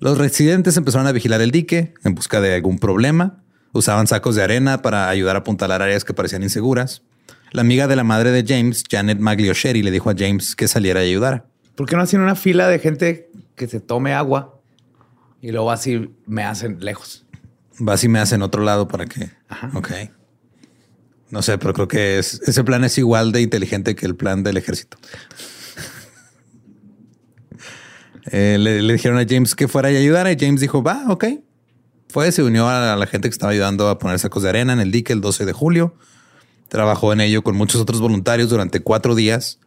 Los 0.00 0.18
residentes 0.18 0.76
empezaron 0.76 1.06
a 1.06 1.12
vigilar 1.12 1.40
el 1.40 1.50
dique 1.50 1.94
en 2.04 2.14
busca 2.14 2.40
de 2.40 2.54
algún 2.54 2.78
problema. 2.78 3.42
Usaban 3.72 4.06
sacos 4.06 4.34
de 4.36 4.42
arena 4.42 4.80
para 4.82 5.08
ayudar 5.08 5.36
a 5.36 5.40
apuntalar 5.40 5.82
áreas 5.82 6.04
que 6.04 6.14
parecían 6.14 6.42
inseguras. 6.42 7.02
La 7.52 7.60
amiga 7.60 7.86
de 7.86 7.96
la 7.96 8.04
madre 8.04 8.30
de 8.30 8.44
James, 8.46 8.84
Janet 8.90 9.18
Magliosheri, 9.18 9.82
le 9.82 9.90
dijo 9.90 10.10
a 10.10 10.14
James 10.16 10.56
que 10.56 10.68
saliera 10.68 11.04
y 11.04 11.10
ayudara. 11.10 11.46
¿Por 11.74 11.86
qué 11.86 11.96
no 11.96 12.02
hacen 12.02 12.20
una 12.20 12.34
fila 12.34 12.68
de 12.68 12.78
gente 12.78 13.30
que 13.54 13.68
se 13.68 13.80
tome 13.80 14.14
agua 14.14 14.60
y 15.42 15.50
luego 15.52 15.70
así 15.70 16.10
me 16.26 16.42
hacen 16.44 16.78
lejos? 16.80 17.24
Vas 17.78 18.02
y 18.04 18.08
me 18.08 18.18
hacen 18.18 18.40
otro 18.42 18.62
lado 18.62 18.88
para 18.88 19.04
que. 19.06 19.30
Ok. 19.74 19.90
No 21.30 21.42
sé, 21.42 21.58
pero 21.58 21.74
creo 21.74 21.88
que 21.88 22.18
es- 22.18 22.40
ese 22.46 22.62
plan 22.64 22.84
es 22.84 22.96
igual 22.98 23.32
de 23.32 23.40
inteligente 23.42 23.94
que 23.94 24.06
el 24.06 24.14
plan 24.16 24.42
del 24.42 24.56
ejército. 24.56 24.96
Eh, 28.30 28.56
le, 28.58 28.82
le 28.82 28.92
dijeron 28.94 29.18
a 29.18 29.24
James 29.28 29.54
que 29.54 29.68
fuera 29.68 29.90
y 29.90 29.96
ayudara 29.96 30.32
y 30.32 30.36
James 30.38 30.60
dijo, 30.60 30.82
va, 30.82 31.04
ok. 31.08 31.24
Fue, 32.08 32.30
se 32.32 32.42
unió 32.42 32.68
a 32.68 32.96
la 32.96 33.06
gente 33.06 33.28
que 33.28 33.32
estaba 33.32 33.52
ayudando 33.52 33.88
a 33.88 33.98
poner 33.98 34.18
sacos 34.18 34.42
de 34.42 34.48
arena 34.48 34.72
en 34.72 34.80
el 34.80 34.90
dique 34.90 35.12
el 35.12 35.20
12 35.20 35.44
de 35.44 35.52
julio. 35.52 35.94
Trabajó 36.68 37.12
en 37.12 37.20
ello 37.20 37.42
con 37.42 37.56
muchos 37.56 37.80
otros 37.80 38.00
voluntarios 38.00 38.48
durante 38.48 38.80
cuatro 38.80 39.14
días. 39.14 39.58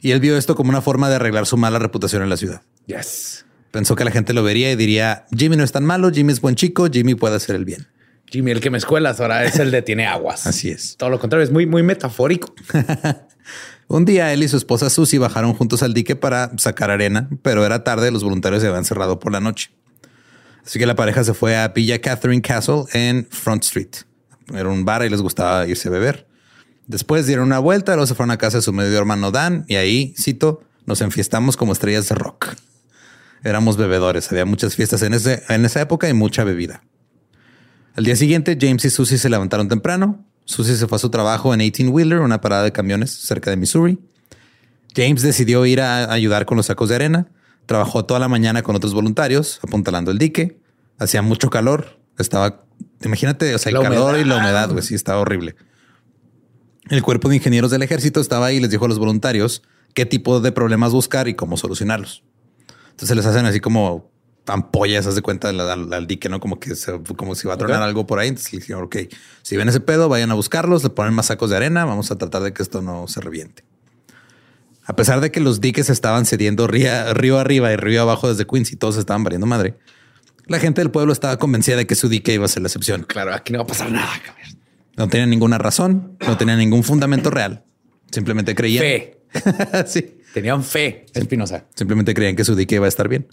Y 0.00 0.12
él 0.12 0.20
vio 0.20 0.36
esto 0.38 0.54
como 0.54 0.70
una 0.70 0.80
forma 0.80 1.10
de 1.10 1.16
arreglar 1.16 1.46
su 1.46 1.56
mala 1.56 1.78
reputación 1.78 2.22
en 2.22 2.30
la 2.30 2.36
ciudad. 2.36 2.62
Yes. 2.86 3.44
Pensó 3.70 3.96
que 3.96 4.04
la 4.04 4.10
gente 4.10 4.32
lo 4.32 4.42
vería 4.42 4.72
y 4.72 4.76
diría, 4.76 5.26
Jimmy 5.36 5.56
no 5.56 5.64
es 5.64 5.72
tan 5.72 5.84
malo, 5.84 6.10
Jimmy 6.10 6.32
es 6.32 6.40
buen 6.40 6.54
chico, 6.56 6.88
Jimmy 6.90 7.14
puede 7.14 7.36
hacer 7.36 7.54
el 7.56 7.64
bien. 7.64 7.86
Jimmy, 8.30 8.52
el 8.52 8.60
que 8.60 8.70
me 8.70 8.78
escuelas 8.78 9.20
ahora 9.20 9.44
es 9.44 9.58
el 9.58 9.70
de 9.70 9.82
tiene 9.82 10.06
aguas. 10.06 10.46
Así 10.46 10.70
es. 10.70 10.96
Todo 10.96 11.10
lo 11.10 11.18
contrario, 11.18 11.44
es 11.44 11.50
muy, 11.50 11.66
muy 11.66 11.82
metafórico. 11.82 12.54
Un 13.88 14.04
día 14.04 14.32
él 14.32 14.44
y 14.44 14.48
su 14.48 14.56
esposa 14.56 14.88
Susie 14.88 15.18
bajaron 15.18 15.52
juntos 15.52 15.82
al 15.82 15.94
dique 15.94 16.14
para 16.14 16.52
sacar 16.58 16.92
arena, 16.92 17.28
pero 17.42 17.66
era 17.66 17.82
tarde, 17.82 18.12
los 18.12 18.22
voluntarios 18.22 18.62
se 18.62 18.68
habían 18.68 18.84
cerrado 18.84 19.18
por 19.18 19.32
la 19.32 19.40
noche. 19.40 19.72
Así 20.64 20.78
que 20.78 20.86
la 20.86 20.94
pareja 20.94 21.24
se 21.24 21.34
fue 21.34 21.56
a 21.56 21.68
Villa 21.68 22.00
Catherine 22.00 22.40
Castle 22.40 22.84
en 22.92 23.26
Front 23.28 23.64
Street. 23.64 23.90
Era 24.54 24.68
un 24.68 24.84
bar 24.84 25.04
y 25.04 25.08
les 25.08 25.20
gustaba 25.20 25.66
irse 25.66 25.88
a 25.88 25.90
beber. 25.90 26.28
Después 26.86 27.26
dieron 27.26 27.46
una 27.46 27.58
vuelta, 27.58 27.94
luego 27.94 28.06
se 28.06 28.14
fueron 28.14 28.30
a 28.30 28.38
casa 28.38 28.58
de 28.58 28.62
su 28.62 28.72
medio 28.72 28.96
hermano 28.96 29.32
Dan 29.32 29.64
y 29.66 29.74
ahí, 29.74 30.14
cito, 30.16 30.62
nos 30.86 31.00
enfiestamos 31.00 31.56
como 31.56 31.72
estrellas 31.72 32.08
de 32.08 32.14
rock. 32.14 32.54
Éramos 33.42 33.76
bebedores, 33.76 34.30
había 34.30 34.44
muchas 34.44 34.76
fiestas 34.76 35.02
en, 35.02 35.14
ese, 35.14 35.42
en 35.48 35.64
esa 35.64 35.80
época 35.80 36.08
y 36.08 36.14
mucha 36.14 36.44
bebida. 36.44 36.82
Al 38.00 38.04
día 38.04 38.16
siguiente, 38.16 38.56
James 38.58 38.82
y 38.86 38.88
Susie 38.88 39.18
se 39.18 39.28
levantaron 39.28 39.68
temprano. 39.68 40.24
Susie 40.46 40.74
se 40.74 40.86
fue 40.86 40.96
a 40.96 40.98
su 40.98 41.10
trabajo 41.10 41.52
en 41.52 41.60
18 41.60 41.90
Wheeler, 41.90 42.20
una 42.20 42.40
parada 42.40 42.62
de 42.62 42.72
camiones 42.72 43.10
cerca 43.10 43.50
de 43.50 43.58
Missouri. 43.58 43.98
James 44.96 45.20
decidió 45.20 45.66
ir 45.66 45.82
a 45.82 46.10
ayudar 46.10 46.46
con 46.46 46.56
los 46.56 46.64
sacos 46.64 46.88
de 46.88 46.94
arena. 46.94 47.28
Trabajó 47.66 48.06
toda 48.06 48.18
la 48.18 48.26
mañana 48.26 48.62
con 48.62 48.74
otros 48.74 48.94
voluntarios, 48.94 49.60
apuntalando 49.62 50.10
el 50.12 50.16
dique. 50.16 50.58
Hacía 50.98 51.20
mucho 51.20 51.50
calor. 51.50 51.98
Estaba, 52.16 52.64
imagínate, 53.04 53.54
o 53.54 53.58
sea, 53.58 53.68
el 53.68 53.76
La 53.76 53.82
calor 53.82 54.18
y 54.18 54.24
la 54.24 54.36
humedad. 54.36 54.40
humedad, 54.40 54.70
güey, 54.70 54.82
sí, 54.82 54.94
estaba 54.94 55.20
horrible. 55.20 55.56
El 56.88 57.02
cuerpo 57.02 57.28
de 57.28 57.36
ingenieros 57.36 57.70
del 57.70 57.82
ejército 57.82 58.22
estaba 58.22 58.46
ahí 58.46 58.56
y 58.56 58.60
les 58.60 58.70
dijo 58.70 58.86
a 58.86 58.88
los 58.88 58.98
voluntarios 58.98 59.60
qué 59.92 60.06
tipo 60.06 60.40
de 60.40 60.52
problemas 60.52 60.92
buscar 60.92 61.28
y 61.28 61.34
cómo 61.34 61.58
solucionarlos. 61.58 62.22
Entonces 62.92 63.14
les 63.14 63.26
hacen 63.26 63.44
así 63.44 63.60
como 63.60 64.10
ampollas, 64.46 65.06
haz 65.06 65.14
de 65.14 65.22
cuenta 65.22 65.48
al, 65.50 65.60
al- 65.60 65.92
al 65.92 66.06
dique, 66.06 66.28
¿no? 66.28 66.40
Como 66.40 66.58
que 66.58 66.74
se- 66.74 67.00
como 67.16 67.34
si 67.34 67.46
va 67.46 67.54
a 67.54 67.56
tronar 67.58 67.82
algo 67.82 68.06
por 68.06 68.18
ahí. 68.18 68.28
Entonces 68.28 68.52
le 68.52 68.58
dijeron, 68.60 68.84
ok, 68.84 68.96
si 69.42 69.56
ven 69.56 69.68
ese 69.68 69.80
pedo, 69.80 70.08
vayan 70.08 70.30
a 70.30 70.34
buscarlos, 70.34 70.82
le 70.82 70.90
ponen 70.90 71.14
más 71.14 71.26
sacos 71.26 71.50
de 71.50 71.56
arena, 71.56 71.84
vamos 71.84 72.10
a 72.10 72.16
tratar 72.18 72.42
de 72.42 72.52
que 72.52 72.62
esto 72.62 72.82
no 72.82 73.06
se 73.08 73.20
reviente. 73.20 73.64
A 74.84 74.96
pesar 74.96 75.20
de 75.20 75.30
que 75.30 75.40
los 75.40 75.60
diques 75.60 75.88
estaban 75.90 76.26
cediendo 76.26 76.66
ría- 76.66 77.12
río 77.14 77.38
arriba 77.38 77.72
y 77.72 77.76
río 77.76 78.02
abajo 78.02 78.28
desde 78.28 78.46
Queens 78.46 78.72
y 78.72 78.76
todos 78.76 78.96
estaban 78.96 79.22
variando 79.22 79.46
madre, 79.46 79.76
la 80.46 80.58
gente 80.58 80.80
del 80.80 80.90
pueblo 80.90 81.12
estaba 81.12 81.36
convencida 81.38 81.76
de 81.76 81.86
que 81.86 81.94
su 81.94 82.08
dique 82.08 82.32
iba 82.34 82.44
a 82.44 82.48
ser 82.48 82.62
la 82.62 82.68
excepción. 82.68 83.04
Claro, 83.04 83.32
aquí 83.32 83.52
no 83.52 83.60
va 83.60 83.64
a 83.64 83.68
pasar 83.68 83.92
nada. 83.92 84.10
cabrón. 84.24 84.58
No 84.96 85.08
tenían 85.08 85.30
ninguna 85.30 85.58
razón, 85.58 86.16
no 86.26 86.36
tenían 86.36 86.58
ningún 86.58 86.82
fundamento 86.82 87.30
real. 87.30 87.62
Simplemente 88.10 88.54
creían. 88.56 88.82
Fe. 88.82 89.20
sí. 89.86 90.16
Tenían 90.34 90.64
fe, 90.64 91.06
Espinosa. 91.14 91.66
Simplemente 91.76 92.12
creían 92.14 92.34
que 92.34 92.44
su 92.44 92.56
dique 92.56 92.74
iba 92.74 92.86
a 92.86 92.88
estar 92.88 93.08
bien. 93.08 93.28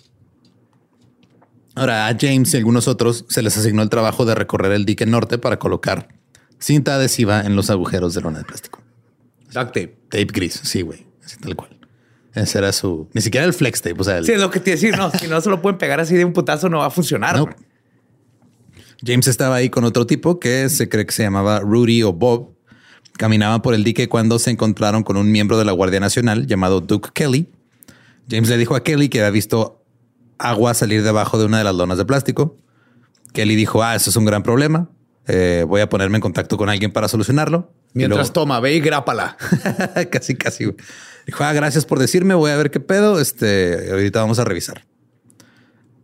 Ahora 1.77 2.07
a 2.07 2.17
James 2.19 2.53
y 2.53 2.57
algunos 2.57 2.87
otros 2.87 3.25
se 3.29 3.41
les 3.41 3.57
asignó 3.57 3.81
el 3.83 3.89
trabajo 3.89 4.25
de 4.25 4.35
recorrer 4.35 4.71
el 4.71 4.85
dique 4.85 5.05
norte 5.05 5.37
para 5.37 5.57
colocar 5.59 6.07
cinta 6.59 6.95
adhesiva 6.95 7.41
en 7.41 7.55
los 7.55 7.69
agujeros 7.69 8.13
de 8.13 8.21
lona 8.21 8.39
de 8.39 8.45
plástico. 8.45 8.81
Duct 9.53 9.67
tape. 9.67 9.97
Tape 10.09 10.25
gris. 10.25 10.59
Sí, 10.63 10.81
güey. 10.81 11.05
Así 11.23 11.37
tal 11.39 11.55
cual. 11.55 11.77
Ese 12.33 12.57
era 12.59 12.71
su... 12.71 13.07
Ni 13.13 13.21
siquiera 13.21 13.45
el 13.45 13.53
flex 13.53 13.81
tape. 13.81 13.95
O 13.99 14.03
sea, 14.03 14.17
el- 14.17 14.25
Sí, 14.25 14.31
es 14.31 14.39
lo 14.41 14.49
que 14.51 14.59
te 14.59 14.71
decir. 14.71 14.95
No, 14.97 15.09
si 15.11 15.27
no 15.27 15.39
se 15.41 15.49
lo 15.49 15.61
pueden 15.61 15.77
pegar 15.77 15.99
así 15.99 16.15
de 16.15 16.25
un 16.25 16.33
putazo, 16.33 16.69
no 16.69 16.79
va 16.79 16.87
a 16.87 16.89
funcionar. 16.91 17.37
No. 17.37 17.47
James 19.05 19.27
estaba 19.27 19.55
ahí 19.55 19.69
con 19.69 19.83
otro 19.83 20.07
tipo 20.07 20.39
que 20.39 20.69
se 20.69 20.89
cree 20.89 21.05
que 21.05 21.11
se 21.13 21.23
llamaba 21.23 21.59
Rudy 21.59 22.03
o 22.03 22.13
Bob. 22.13 22.55
Caminaban 23.17 23.61
por 23.61 23.73
el 23.73 23.83
dique 23.83 24.07
cuando 24.09 24.37
se 24.39 24.51
encontraron 24.51 25.03
con 25.03 25.17
un 25.17 25.31
miembro 25.31 25.57
de 25.57 25.65
la 25.65 25.71
Guardia 25.71 25.99
Nacional 25.99 26.45
llamado 26.47 26.81
Duke 26.81 27.09
Kelly. 27.13 27.47
James 28.29 28.49
le 28.49 28.57
dijo 28.57 28.75
a 28.75 28.83
Kelly 28.83 29.09
que 29.09 29.19
había 29.19 29.31
visto 29.31 29.76
agua 30.39 30.73
salir 30.73 31.03
debajo 31.03 31.37
de 31.39 31.45
una 31.45 31.57
de 31.59 31.63
las 31.63 31.75
lonas 31.75 31.97
de 31.97 32.05
plástico. 32.05 32.57
Kelly 33.33 33.55
dijo, 33.55 33.83
ah, 33.83 33.95
eso 33.95 34.09
es 34.09 34.15
un 34.15 34.25
gran 34.25 34.43
problema. 34.43 34.89
Eh, 35.27 35.65
voy 35.67 35.81
a 35.81 35.89
ponerme 35.89 36.17
en 36.17 36.21
contacto 36.21 36.57
con 36.57 36.69
alguien 36.69 36.91
para 36.91 37.07
solucionarlo. 37.07 37.73
Mientras 37.93 38.17
luego- 38.19 38.33
toma, 38.33 38.59
ve 38.59 38.75
y 38.75 38.79
grápala. 38.79 39.37
casi, 40.11 40.35
casi. 40.35 40.65
güey. 40.65 40.77
Dijo, 41.25 41.43
ah, 41.43 41.51
gracias 41.53 41.85
por 41.85 41.99
decirme, 41.99 42.33
voy 42.33 42.51
a 42.51 42.55
ver 42.57 42.71
qué 42.71 42.79
pedo. 42.79 43.19
Este, 43.19 43.89
ahorita 43.91 44.21
vamos 44.21 44.39
a 44.39 44.45
revisar. 44.45 44.85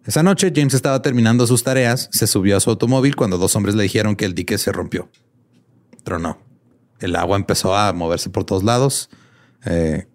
Esa 0.05 0.21
noche, 0.21 0.51
James 0.53 0.73
estaba 0.73 1.01
terminando 1.01 1.47
sus 1.47 1.63
tareas, 1.63 2.09
se 2.11 2.27
subió 2.27 2.57
a 2.57 2.59
su 2.59 2.69
automóvil 2.69 3.15
cuando 3.15 3.37
dos 3.37 3.55
hombres 3.55 3.73
le 3.75 3.83
dijeron 3.83 4.17
que 4.17 4.25
el 4.25 4.35
dique 4.35 4.57
se 4.57 4.73
rompió. 4.73 5.09
Tronó. 6.03 6.39
El 6.99 7.15
agua 7.15 7.37
empezó 7.37 7.75
a 7.75 7.93
moverse 7.93 8.29
por 8.29 8.43
todos 8.43 8.63
lados. 8.63 9.09
Eh, 9.65 10.07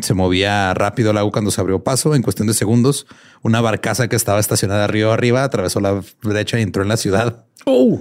se 0.00 0.14
movía 0.14 0.72
rápido 0.74 1.10
el 1.10 1.18
agua 1.18 1.32
cuando 1.32 1.50
se 1.50 1.60
abrió 1.60 1.82
paso. 1.84 2.14
En 2.14 2.22
cuestión 2.22 2.48
de 2.48 2.54
segundos, 2.54 3.06
una 3.42 3.60
barcaza 3.60 4.08
que 4.08 4.16
estaba 4.16 4.40
estacionada 4.40 4.86
río 4.86 5.12
arriba 5.12 5.44
atravesó 5.44 5.80
la 5.80 6.02
brecha 6.22 6.58
y 6.58 6.62
entró 6.62 6.82
en 6.82 6.88
la 6.88 6.96
ciudad 6.96 7.44
Oh, 7.64 8.00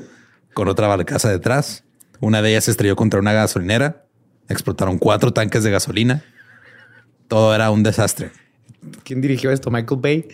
con 0.54 0.68
otra 0.68 0.88
barcaza 0.88 1.30
detrás. 1.30 1.84
Una 2.20 2.42
de 2.42 2.52
ellas 2.52 2.66
se 2.66 2.72
estrelló 2.72 2.96
contra 2.96 3.20
una 3.20 3.34
gasolinera. 3.34 4.06
Explotaron 4.50 4.98
cuatro 4.98 5.34
tanques 5.34 5.64
de 5.64 5.72
gasolina. 5.72 6.24
Todo 7.28 7.54
era 7.54 7.72
un 7.72 7.84
desastre. 7.84 8.32
¿Quién 9.04 9.22
dirigió 9.22 9.52
esto? 9.52 9.72
Michael 9.72 10.02
Bay. 10.02 10.28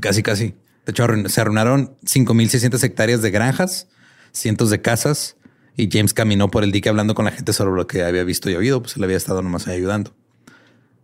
Casi, 0.00 0.22
casi. 0.22 0.54
De 0.86 0.92
hecho, 0.92 1.06
se 1.26 1.40
arruinaron 1.40 1.96
5.600 2.04 2.82
hectáreas 2.82 3.20
de 3.20 3.30
granjas, 3.30 3.88
cientos 4.32 4.70
de 4.70 4.80
casas, 4.80 5.36
y 5.76 5.88
James 5.92 6.14
caminó 6.14 6.50
por 6.50 6.64
el 6.64 6.72
dique 6.72 6.88
hablando 6.88 7.14
con 7.14 7.26
la 7.26 7.30
gente 7.30 7.52
sobre 7.52 7.76
lo 7.76 7.86
que 7.86 8.02
había 8.02 8.24
visto 8.24 8.48
y 8.50 8.54
oído, 8.54 8.80
pues 8.80 8.96
él 8.96 9.04
había 9.04 9.16
estado 9.16 9.42
nomás 9.42 9.68
ahí 9.68 9.76
ayudando. 9.76 10.14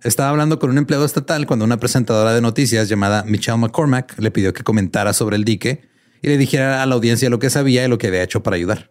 Estaba 0.05 0.29
hablando 0.29 0.59
con 0.59 0.69
un 0.69 0.77
empleado 0.77 1.07
estatal 1.07 1.47
cuando 1.47 1.65
una 1.65 1.81
presentadora 1.81 2.35
de 2.35 2.43
noticias 2.43 2.91
llamada 2.91 3.25
Michelle 3.27 3.57
McCormack 3.57 4.19
le 4.19 4.31
pidió 4.31 4.53
que 4.53 4.63
comentara 4.63 5.15
sobre 5.15 5.37
el 5.37 5.45
dique 5.45 5.89
y 6.21 6.29
le 6.29 6.37
dijera 6.37 6.83
a 6.83 6.87
la 6.87 6.95
audiencia 6.95 7.31
lo 7.31 7.39
que 7.39 7.49
sabía 7.49 7.87
y 7.87 7.89
lo 7.89 7.97
que 7.97 8.09
había 8.09 8.23
hecho 8.23 8.43
para 8.43 8.57
ayudar. 8.57 8.91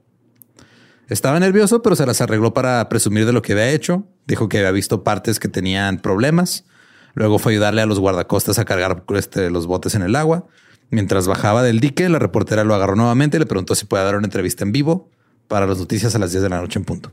Estaba 1.10 1.39
nervioso, 1.39 1.84
pero 1.84 1.96
se 1.96 2.08
las 2.08 2.20
arregló 2.22 2.55
para 2.55 2.89
presumir 2.89 3.27
de 3.27 3.32
lo 3.32 3.43
que 3.43 3.53
había 3.53 3.70
hecho. 3.70 4.08
Dijo 4.25 4.50
que 4.50 4.58
había 4.58 4.72
visto 4.72 5.03
partes 5.03 5.39
que 5.39 5.48
tenían 5.48 6.00
problemas. 6.00 6.65
Luego 7.13 7.38
fue 7.38 7.51
a 7.51 7.53
ayudarle 7.53 7.84
a 7.84 7.86
los 7.86 8.00
guardacostas 8.00 8.58
a 8.58 8.65
cargar 8.65 9.03
este, 9.10 9.51
los 9.51 9.67
botes 9.67 9.93
en 9.93 10.01
el 10.01 10.15
agua. 10.15 10.48
Mientras 10.89 11.27
bajaba 11.27 11.62
del 11.62 11.79
dique, 11.79 12.10
la 12.10 12.17
reportera 12.17 12.63
lo 12.63 12.74
agarró 12.74 12.96
nuevamente 12.96 13.38
y 13.38 13.39
le 13.39 13.46
preguntó 13.46 13.75
si 13.75 13.86
puede 13.86 14.03
dar 14.03 14.15
una 14.15 14.25
entrevista 14.25 14.63
en 14.63 14.72
vivo 14.72 15.12
para 15.48 15.67
las 15.67 15.77
noticias 15.77 16.15
a 16.15 16.20
las 16.20 16.32
10 16.32 16.41
de 16.41 16.50
la 16.50 16.60
noche 16.60 16.79
en 16.79 16.86
punto. 16.86 17.12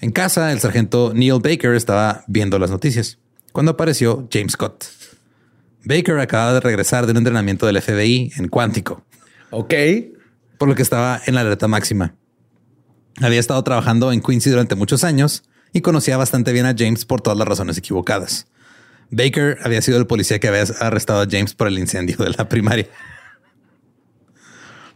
En 0.00 0.12
casa, 0.12 0.52
el 0.52 0.60
sargento 0.60 1.12
Neil 1.14 1.40
Baker 1.42 1.74
estaba 1.74 2.24
viendo 2.26 2.58
las 2.58 2.70
noticias 2.70 3.18
cuando 3.52 3.72
apareció 3.72 4.28
James 4.32 4.52
Scott. 4.52 4.84
Baker 5.84 6.18
acababa 6.18 6.54
de 6.54 6.60
regresar 6.60 7.06
de 7.06 7.12
un 7.12 7.18
entrenamiento 7.18 7.66
del 7.66 7.80
FBI 7.80 8.32
en 8.36 8.48
Cuántico 8.48 9.04
Ok. 9.50 9.74
por 10.58 10.68
lo 10.68 10.74
que 10.74 10.82
estaba 10.82 11.20
en 11.26 11.34
la 11.34 11.40
alerta 11.42 11.68
máxima. 11.68 12.14
Había 13.20 13.40
estado 13.40 13.62
trabajando 13.64 14.12
en 14.12 14.20
Quincy 14.20 14.50
durante 14.50 14.74
muchos 14.74 15.04
años 15.04 15.42
y 15.72 15.80
conocía 15.80 16.16
bastante 16.16 16.52
bien 16.52 16.66
a 16.66 16.74
James 16.76 17.04
por 17.04 17.20
todas 17.20 17.38
las 17.38 17.48
razones 17.48 17.76
equivocadas. 17.76 18.46
Baker 19.10 19.58
había 19.62 19.82
sido 19.82 19.98
el 19.98 20.06
policía 20.06 20.38
que 20.38 20.48
había 20.48 20.64
arrestado 20.80 21.20
a 21.20 21.26
James 21.28 21.54
por 21.54 21.66
el 21.66 21.78
incendio 21.78 22.16
de 22.16 22.30
la 22.30 22.48
primaria. 22.48 22.86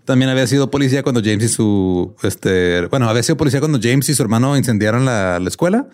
También 0.05 0.29
había 0.31 0.47
sido 0.47 0.71
policía 0.71 1.03
cuando 1.03 1.21
James 1.25 1.45
y 1.45 1.49
su, 1.49 2.15
este, 2.23 2.87
bueno, 2.87 3.09
había 3.09 3.23
sido 3.23 3.37
policía 3.37 3.61
cuando 3.61 3.79
James 3.83 4.09
y 4.09 4.15
su 4.15 4.23
hermano 4.23 4.57
incendiaron 4.57 5.05
la, 5.05 5.39
la 5.39 5.49
escuela 5.49 5.89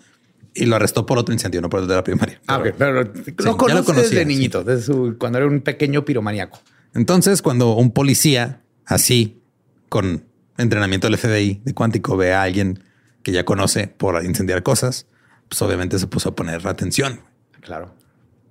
y 0.53 0.65
lo 0.65 0.75
arrestó 0.75 1.05
por 1.05 1.17
otro 1.17 1.33
incendio, 1.33 1.61
no 1.61 1.69
por 1.69 1.79
el 1.81 1.87
de 1.87 1.95
la 1.95 2.03
primaria. 2.03 2.41
Ah. 2.47 2.59
Pero- 2.61 2.75
Pero 2.77 2.93
lo 3.03 3.51
lo 3.51 3.57
conoces 3.57 3.85
conocía, 3.85 4.03
desde 4.03 4.19
sí. 4.19 4.25
niñito, 4.25 4.63
desde 4.65 4.83
su, 4.83 5.15
cuando 5.17 5.37
era 5.37 5.47
un 5.47 5.61
pequeño 5.61 6.03
piromaníaco. 6.03 6.59
Entonces, 6.93 7.41
cuando 7.41 7.73
un 7.75 7.91
policía 7.91 8.61
así, 8.85 9.41
con 9.87 10.25
entrenamiento 10.57 11.07
del 11.07 11.17
FBI 11.17 11.61
de 11.63 11.73
cuántico, 11.73 12.17
ve 12.17 12.33
a 12.33 12.41
alguien 12.43 12.83
que 13.23 13.31
ya 13.31 13.45
conoce 13.45 13.87
por 13.87 14.23
incendiar 14.25 14.61
cosas, 14.61 15.05
pues 15.47 15.61
obviamente 15.61 15.97
se 15.99 16.07
puso 16.07 16.29
a 16.29 16.35
poner 16.35 16.67
atención. 16.67 17.21
Claro. 17.61 17.95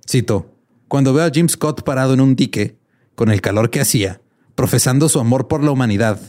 Cito, 0.09 0.51
cuando 0.87 1.13
veo 1.13 1.25
a 1.25 1.29
Jim 1.29 1.47
Scott 1.49 1.83
parado 1.83 2.13
en 2.15 2.21
un 2.21 2.35
dique, 2.35 2.77
con 3.13 3.29
el 3.29 3.41
calor 3.41 3.69
que 3.69 3.79
hacía, 3.79 4.21
profesando 4.55 5.09
su 5.09 5.19
amor 5.19 5.47
por 5.47 5.63
la 5.63 5.71
humanidad 5.71 6.19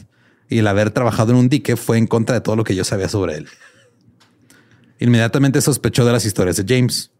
y 0.49 0.59
el 0.59 0.67
haber 0.67 0.91
trabajado 0.91 1.33
en 1.33 1.39
un 1.39 1.49
dique 1.49 1.77
fue 1.77 1.99
en 1.99 2.07
contra 2.07 2.35
de 2.35 2.41
todo 2.41 2.57
lo 2.57 2.65
que 2.65 2.75
yo 2.75 2.85
sabía 2.85 3.09
sobre 3.09 3.37
él. 3.37 3.49
Inmediatamente 4.99 5.61
sospechó 5.61 6.05
de 6.05 6.13
las 6.13 6.25
historias 6.25 6.57
de 6.57 6.65
James. 6.77 7.11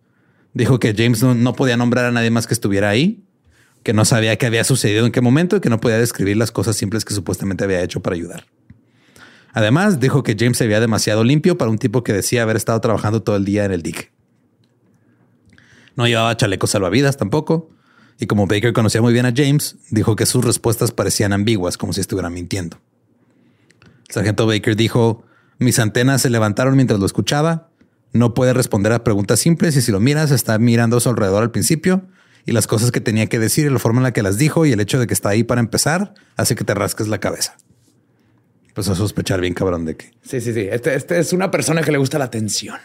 Dijo 0.55 0.79
que 0.79 0.95
James 0.97 1.23
no, 1.23 1.53
podía 1.55 1.77
nombrar 1.77 2.05
a 2.05 2.13
nadie 2.13 2.31
más 2.31 2.47
que 2.47 2.55
estuviera 2.55 2.91
ahí, 2.91 3.25
que 3.83 3.93
no 3.93 4.05
sabía 4.05 4.37
qué 4.37 4.47
había 4.47 4.65
sucedido 4.65 5.07
en 5.07 5.13
qué 5.13 5.21
momento 5.21 5.57
y 5.57 5.61
que 5.61 5.71
no 5.71 5.81
podía 5.81 5.99
describir 5.99 6.37
las 6.37 6.53
cosas 6.53 6.77
simples 6.77 7.05
que 7.05 7.15
supuestamente 7.15 7.65
había 7.65 7.83
hecho 7.83 8.01
para 8.01 8.15
ayudar. 8.15 8.45
Además, 9.53 9.99
dijo 9.99 10.23
que 10.23 10.37
James 10.39 10.59
se 10.59 10.67
veía 10.67 10.81
demasiado 10.81 11.25
limpio 11.25 11.59
para 11.59 11.71
un 11.71 11.79
tipo 11.79 12.05
que 12.05 12.13
decía 12.13 12.43
haber 12.43 12.57
estado 12.57 12.81
trabajando 12.81 13.23
todo 13.23 13.37
el 13.37 13.45
día 13.45 13.65
en 13.65 13.73
el 13.73 13.83
dique. 13.83 14.11
No 15.97 16.07
llevaba 16.07 16.37
chalecos 16.37 16.71
salvavidas 16.71 17.17
tampoco. 17.17 17.71
Y 18.23 18.29
como 18.29 18.47
Baker 18.47 18.73
conocía 18.73 19.03
muy 19.03 19.13
bien 19.13 19.27
a 19.27 19.33
James, 19.35 19.75
dijo 19.91 20.15
que 20.15 20.27
sus 20.27 20.45
respuestas 20.45 20.93
parecían 20.93 21.33
ambiguas, 21.33 21.77
como 21.77 21.93
si 21.93 22.01
estuviera 22.01 22.31
mintiendo. 22.31 22.79
El 24.07 24.15
sargento 24.15 24.47
Baker 24.47 24.77
dijo, 24.77 25.25
mis 25.59 25.81
antenas 25.81 26.23
se 26.23 26.31
levantaron 26.31 26.77
mientras 26.77 27.01
lo 27.01 27.07
escuchaba. 27.07 27.71
No 28.13 28.33
puede 28.33 28.53
responder 28.53 28.93
a 28.93 29.03
preguntas 29.03 29.41
simples 29.41 29.77
y 29.77 29.83
si 29.83 29.91
lo 29.91 29.99
miras 29.99 30.31
está 30.31 30.57
mirando 30.61 30.99
a 30.99 31.01
su 31.01 31.09
alrededor 31.09 31.43
al 31.43 31.51
principio 31.51 32.07
y 32.47 32.53
las 32.53 32.69
cosas 32.69 32.93
que 32.93 33.01
tenía 33.01 33.27
que 33.27 33.41
decir 33.41 33.67
y 33.67 33.71
la 33.71 33.81
forma 33.81 33.99
en 33.99 34.05
la 34.05 34.13
que 34.13 34.23
las 34.23 34.39
dijo 34.39 34.67
y 34.67 34.71
el 34.71 34.79
hecho 34.79 35.01
de 35.01 35.09
que 35.09 35.15
está 35.15 35.31
ahí 35.31 35.43
para 35.43 35.61
empezar 35.61 36.15
hace 36.37 36.55
que 36.55 36.63
te 36.63 36.75
rasques 36.75 37.09
la 37.09 37.19
cabeza. 37.19 37.57
Pues 38.73 38.87
a 38.87 38.95
sospechar 38.95 39.41
bien 39.41 39.55
cabrón 39.55 39.85
de 39.85 39.97
que 39.97 40.13
Sí, 40.23 40.41
sí, 40.41 40.55
sí. 40.55 40.69
Este, 40.71 40.95
este 40.95 41.19
es 41.19 41.33
una 41.33 41.51
persona 41.51 41.83
que 41.83 41.91
le 41.91 41.99
gusta 41.99 42.21
la 42.21 42.27
atención. 42.27 42.79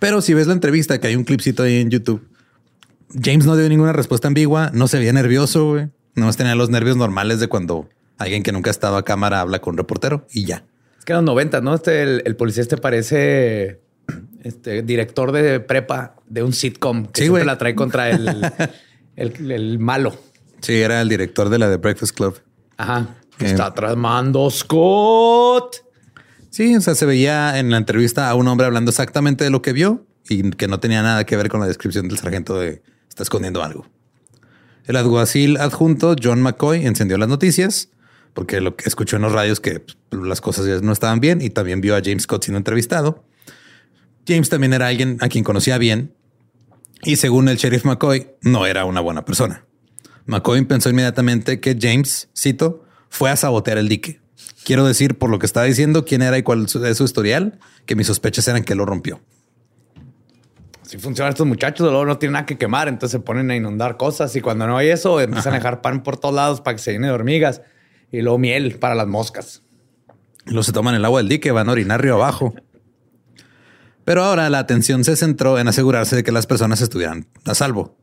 Pero 0.00 0.20
si 0.22 0.34
ves 0.34 0.48
la 0.48 0.54
entrevista, 0.54 0.98
que 0.98 1.06
hay 1.06 1.14
un 1.14 1.22
clipcito 1.22 1.62
ahí 1.62 1.76
en 1.76 1.90
YouTube, 1.90 2.33
James 3.12 3.46
no 3.46 3.56
dio 3.56 3.68
ninguna 3.68 3.92
respuesta 3.92 4.28
ambigua, 4.28 4.70
no 4.72 4.88
se 4.88 4.98
veía 4.98 5.12
nervioso, 5.12 5.70
güey. 5.70 5.88
Nomás 6.14 6.36
tenía 6.36 6.54
los 6.54 6.70
nervios 6.70 6.96
normales 6.96 7.40
de 7.40 7.48
cuando 7.48 7.88
alguien 8.18 8.42
que 8.42 8.52
nunca 8.52 8.70
ha 8.70 8.72
estado 8.72 8.96
a 8.96 9.04
cámara 9.04 9.40
habla 9.40 9.60
con 9.60 9.74
un 9.74 9.78
reportero 9.78 10.26
y 10.32 10.44
ya. 10.44 10.64
Es 10.98 11.04
que 11.04 11.12
en 11.12 11.18
los 11.18 11.24
90, 11.24 11.60
¿no? 11.60 11.74
Este, 11.74 12.02
el, 12.02 12.22
el 12.24 12.36
policía 12.36 12.62
este 12.62 12.76
parece 12.76 13.80
este, 14.42 14.82
director 14.82 15.32
de 15.32 15.60
prepa 15.60 16.16
de 16.28 16.42
un 16.42 16.52
sitcom 16.52 17.06
que 17.06 17.20
Sí, 17.20 17.24
siempre 17.24 17.44
la 17.44 17.58
trae 17.58 17.74
contra 17.74 18.10
el, 18.10 18.28
el, 19.16 19.50
el 19.50 19.78
malo. 19.78 20.16
Sí, 20.60 20.80
era 20.80 21.00
el 21.00 21.08
director 21.08 21.48
de 21.48 21.58
la 21.58 21.68
de 21.68 21.76
Breakfast 21.76 22.16
Club. 22.16 22.40
Ajá. 22.76 23.16
Eh. 23.38 23.46
Está 23.46 23.74
tramando 23.74 24.48
Scott. 24.50 25.76
Sí, 26.50 26.76
o 26.76 26.80
sea, 26.80 26.94
se 26.94 27.04
veía 27.04 27.58
en 27.58 27.70
la 27.70 27.78
entrevista 27.78 28.30
a 28.30 28.34
un 28.34 28.46
hombre 28.46 28.66
hablando 28.66 28.90
exactamente 28.90 29.44
de 29.44 29.50
lo 29.50 29.60
que 29.60 29.72
vio 29.72 30.06
y 30.28 30.52
que 30.52 30.68
no 30.68 30.78
tenía 30.78 31.02
nada 31.02 31.24
que 31.24 31.36
ver 31.36 31.48
con 31.48 31.60
la 31.60 31.66
descripción 31.66 32.08
del 32.08 32.18
sargento 32.18 32.58
de 32.58 32.82
está 33.14 33.22
escondiendo 33.22 33.62
algo. 33.62 33.86
El 34.86 34.96
alguacil 34.96 35.56
adjunto 35.56 36.16
John 36.20 36.42
McCoy 36.42 36.84
encendió 36.84 37.16
las 37.16 37.28
noticias 37.28 37.88
porque 38.34 38.60
lo 38.60 38.74
que 38.74 38.88
escuchó 38.88 39.16
en 39.16 39.22
los 39.22 39.32
radios 39.32 39.60
que 39.60 39.80
pues, 39.80 40.22
las 40.24 40.40
cosas 40.40 40.66
ya 40.66 40.80
no 40.80 40.92
estaban 40.92 41.20
bien 41.20 41.40
y 41.40 41.50
también 41.50 41.80
vio 41.80 41.96
a 41.96 42.00
James 42.04 42.24
Scott 42.24 42.44
siendo 42.44 42.58
entrevistado. 42.58 43.24
James 44.26 44.48
también 44.48 44.72
era 44.72 44.88
alguien 44.88 45.18
a 45.20 45.28
quien 45.28 45.44
conocía 45.44 45.78
bien 45.78 46.12
y 47.02 47.16
según 47.16 47.48
el 47.48 47.56
sheriff 47.56 47.84
McCoy 47.84 48.28
no 48.42 48.66
era 48.66 48.84
una 48.84 49.00
buena 49.00 49.24
persona. 49.24 49.64
McCoy 50.26 50.64
pensó 50.64 50.90
inmediatamente 50.90 51.60
que 51.60 51.78
James, 51.80 52.28
cito, 52.36 52.84
fue 53.08 53.30
a 53.30 53.36
sabotear 53.36 53.78
el 53.78 53.88
dique. 53.88 54.20
Quiero 54.64 54.84
decir, 54.84 55.18
por 55.18 55.30
lo 55.30 55.38
que 55.38 55.46
estaba 55.46 55.66
diciendo, 55.66 56.04
quién 56.04 56.22
era 56.22 56.36
y 56.36 56.42
cuál 56.42 56.64
es 56.64 56.96
su 56.96 57.04
historial, 57.04 57.60
que 57.86 57.94
mis 57.94 58.06
sospechas 58.06 58.48
eran 58.48 58.64
que 58.64 58.74
lo 58.74 58.86
rompió. 58.86 59.20
Si 60.84 60.98
funcionan 60.98 61.30
estos 61.30 61.46
muchachos, 61.46 61.88
luego 61.88 62.04
no 62.04 62.18
tienen 62.18 62.34
nada 62.34 62.46
que 62.46 62.58
quemar, 62.58 62.88
entonces 62.88 63.12
se 63.12 63.20
ponen 63.20 63.50
a 63.50 63.56
inundar 63.56 63.96
cosas 63.96 64.36
y 64.36 64.40
cuando 64.40 64.66
no 64.66 64.76
hay 64.76 64.88
eso, 64.88 65.20
empiezan 65.20 65.54
a 65.54 65.56
dejar 65.56 65.80
pan 65.80 66.02
por 66.02 66.18
todos 66.18 66.34
lados 66.34 66.60
para 66.60 66.76
que 66.76 66.82
se 66.82 66.92
llene 66.92 67.06
de 67.06 67.12
hormigas 67.12 67.62
y 68.12 68.20
luego 68.20 68.38
miel 68.38 68.78
para 68.78 68.94
las 68.94 69.06
moscas. 69.06 69.62
Los 70.44 70.66
se 70.66 70.72
toman 70.72 70.94
el 70.94 71.04
agua 71.04 71.20
del 71.20 71.28
dique, 71.28 71.50
van 71.52 71.68
a 71.68 71.72
orinar 71.72 72.02
río 72.02 72.14
abajo. 72.14 72.54
Pero 74.04 74.22
ahora 74.22 74.50
la 74.50 74.58
atención 74.58 75.04
se 75.04 75.16
centró 75.16 75.58
en 75.58 75.68
asegurarse 75.68 76.16
de 76.16 76.22
que 76.22 76.32
las 76.32 76.46
personas 76.46 76.82
estuvieran 76.82 77.26
a 77.46 77.54
salvo, 77.54 77.96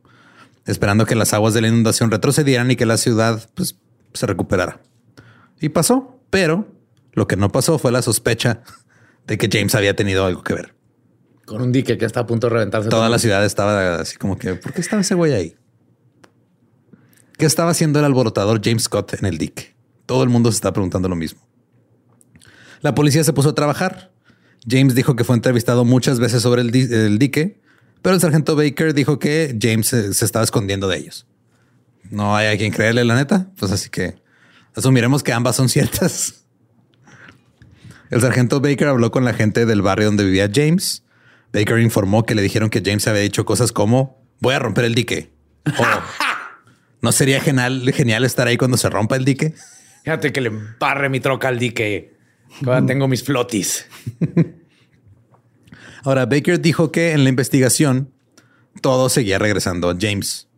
esperando 0.66 1.06
que 1.06 1.14
las 1.14 1.32
aguas 1.32 1.54
de 1.54 1.60
la 1.60 1.68
inundación 1.68 2.10
retrocedieran 2.10 2.70
y 2.72 2.76
que 2.76 2.86
la 2.86 2.96
ciudad 2.96 3.48
pues, 3.54 3.78
se 4.12 4.26
recuperara. 4.26 4.80
Y 5.60 5.68
pasó, 5.68 6.20
pero 6.30 6.66
lo 7.12 7.28
que 7.28 7.36
no 7.36 7.52
pasó 7.52 7.78
fue 7.78 7.92
la 7.92 8.02
sospecha 8.02 8.62
de 9.28 9.38
que 9.38 9.48
James 9.50 9.76
había 9.76 9.94
tenido 9.94 10.26
algo 10.26 10.42
que 10.42 10.54
ver. 10.54 10.74
Con 11.52 11.60
un 11.60 11.70
dique 11.70 11.98
que 11.98 12.06
está 12.06 12.20
a 12.20 12.26
punto 12.26 12.46
de 12.46 12.54
reventarse. 12.54 12.88
Toda 12.88 13.10
la 13.10 13.18
ciudad 13.18 13.44
estaba 13.44 13.96
así 13.96 14.16
como 14.16 14.38
que, 14.38 14.54
¿por 14.54 14.72
qué 14.72 14.80
estaba 14.80 15.02
ese 15.02 15.14
güey 15.14 15.34
ahí? 15.34 15.54
¿Qué 17.36 17.44
estaba 17.44 17.70
haciendo 17.72 17.98
el 17.98 18.06
alborotador 18.06 18.60
James 18.64 18.84
Scott 18.84 19.12
en 19.20 19.26
el 19.26 19.36
dique? 19.36 19.74
Todo 20.06 20.22
el 20.22 20.30
mundo 20.30 20.50
se 20.50 20.56
está 20.56 20.72
preguntando 20.72 21.10
lo 21.10 21.14
mismo. 21.16 21.46
La 22.80 22.94
policía 22.94 23.22
se 23.22 23.34
puso 23.34 23.50
a 23.50 23.54
trabajar. 23.54 24.12
James 24.66 24.94
dijo 24.94 25.14
que 25.14 25.24
fue 25.24 25.36
entrevistado 25.36 25.84
muchas 25.84 26.18
veces 26.20 26.40
sobre 26.42 26.62
el, 26.62 26.70
di- 26.70 26.88
el 26.90 27.18
dique, 27.18 27.60
pero 28.00 28.14
el 28.14 28.20
sargento 28.22 28.56
Baker 28.56 28.94
dijo 28.94 29.18
que 29.18 29.54
James 29.60 29.88
se, 29.88 30.14
se 30.14 30.24
estaba 30.24 30.44
escondiendo 30.44 30.88
de 30.88 30.96
ellos. 30.96 31.26
No 32.10 32.34
hay 32.34 32.46
a 32.46 32.56
quien 32.56 32.72
creerle, 32.72 33.04
la 33.04 33.14
neta. 33.14 33.50
Pues 33.58 33.72
así 33.72 33.90
que 33.90 34.14
asumiremos 34.74 35.22
que 35.22 35.34
ambas 35.34 35.56
son 35.56 35.68
ciertas. 35.68 36.46
El 38.10 38.20
sargento 38.22 38.60
Baker 38.60 38.88
habló 38.88 39.10
con 39.10 39.24
la 39.26 39.34
gente 39.34 39.66
del 39.66 39.82
barrio 39.82 40.06
donde 40.06 40.24
vivía 40.24 40.50
James. 40.52 41.01
Baker 41.52 41.78
informó 41.78 42.24
que 42.24 42.34
le 42.34 42.42
dijeron 42.42 42.70
que 42.70 42.82
James 42.84 43.06
había 43.08 43.22
dicho 43.22 43.44
cosas 43.44 43.72
como 43.72 44.22
voy 44.40 44.54
a 44.54 44.58
romper 44.58 44.84
el 44.84 44.94
dique. 44.94 45.32
O 45.66 45.84
no 47.02 47.12
sería 47.12 47.40
genial, 47.40 47.90
genial 47.92 48.24
estar 48.24 48.46
ahí 48.46 48.56
cuando 48.56 48.76
se 48.76 48.88
rompa 48.88 49.16
el 49.16 49.24
dique. 49.24 49.54
Fíjate 50.04 50.32
que 50.32 50.40
le 50.40 50.50
barre 50.80 51.08
mi 51.08 51.20
troca 51.20 51.48
al 51.48 51.58
dique. 51.58 52.16
Ahora 52.66 52.84
tengo 52.86 53.08
mis 53.08 53.22
flotis. 53.22 53.86
Ahora, 56.04 56.26
Baker 56.26 56.60
dijo 56.60 56.90
que 56.90 57.12
en 57.12 57.22
la 57.22 57.30
investigación 57.30 58.12
todo 58.80 59.08
seguía 59.08 59.38
regresando 59.38 59.88
a 59.88 59.96
James. 59.98 60.48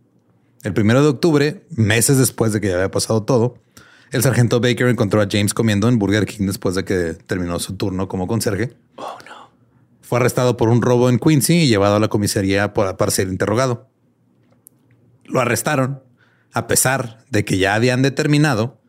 El 0.62 0.72
primero 0.72 1.02
de 1.02 1.08
octubre, 1.08 1.66
meses 1.70 2.16
después 2.16 2.52
de 2.54 2.60
que 2.60 2.68
ya 2.68 2.74
había 2.76 2.90
pasado 2.90 3.22
todo, 3.24 3.58
El 4.10 4.22
sargento 4.22 4.60
Baker 4.60 4.86
encontró 4.86 5.20
a 5.20 5.26
James 5.30 5.52
comiendo 5.52 5.88
en 5.88 5.98
Burger 5.98 6.24
King 6.24 6.46
después 6.46 6.76
de 6.76 6.84
que 6.84 7.14
terminó 7.26 7.58
su 7.58 7.76
turno 7.76 8.08
como 8.08 8.26
conserje. 8.26 8.72
Oh, 8.96 9.18
no. 9.26 9.33
Fue 10.04 10.18
arrestado 10.18 10.56
por 10.56 10.68
un 10.68 10.82
robo 10.82 11.08
en 11.08 11.18
Quincy 11.18 11.62
y 11.62 11.66
llevado 11.66 11.96
a 11.96 12.00
la 12.00 12.08
comisaría 12.08 12.74
para, 12.74 12.96
para 12.96 13.10
ser 13.10 13.28
interrogado. 13.28 13.88
Lo 15.24 15.40
arrestaron 15.40 16.02
a 16.52 16.66
pesar 16.66 17.24
de 17.30 17.44
que 17.44 17.58
ya 17.58 17.74
habían 17.74 18.02
determinado 18.02 18.80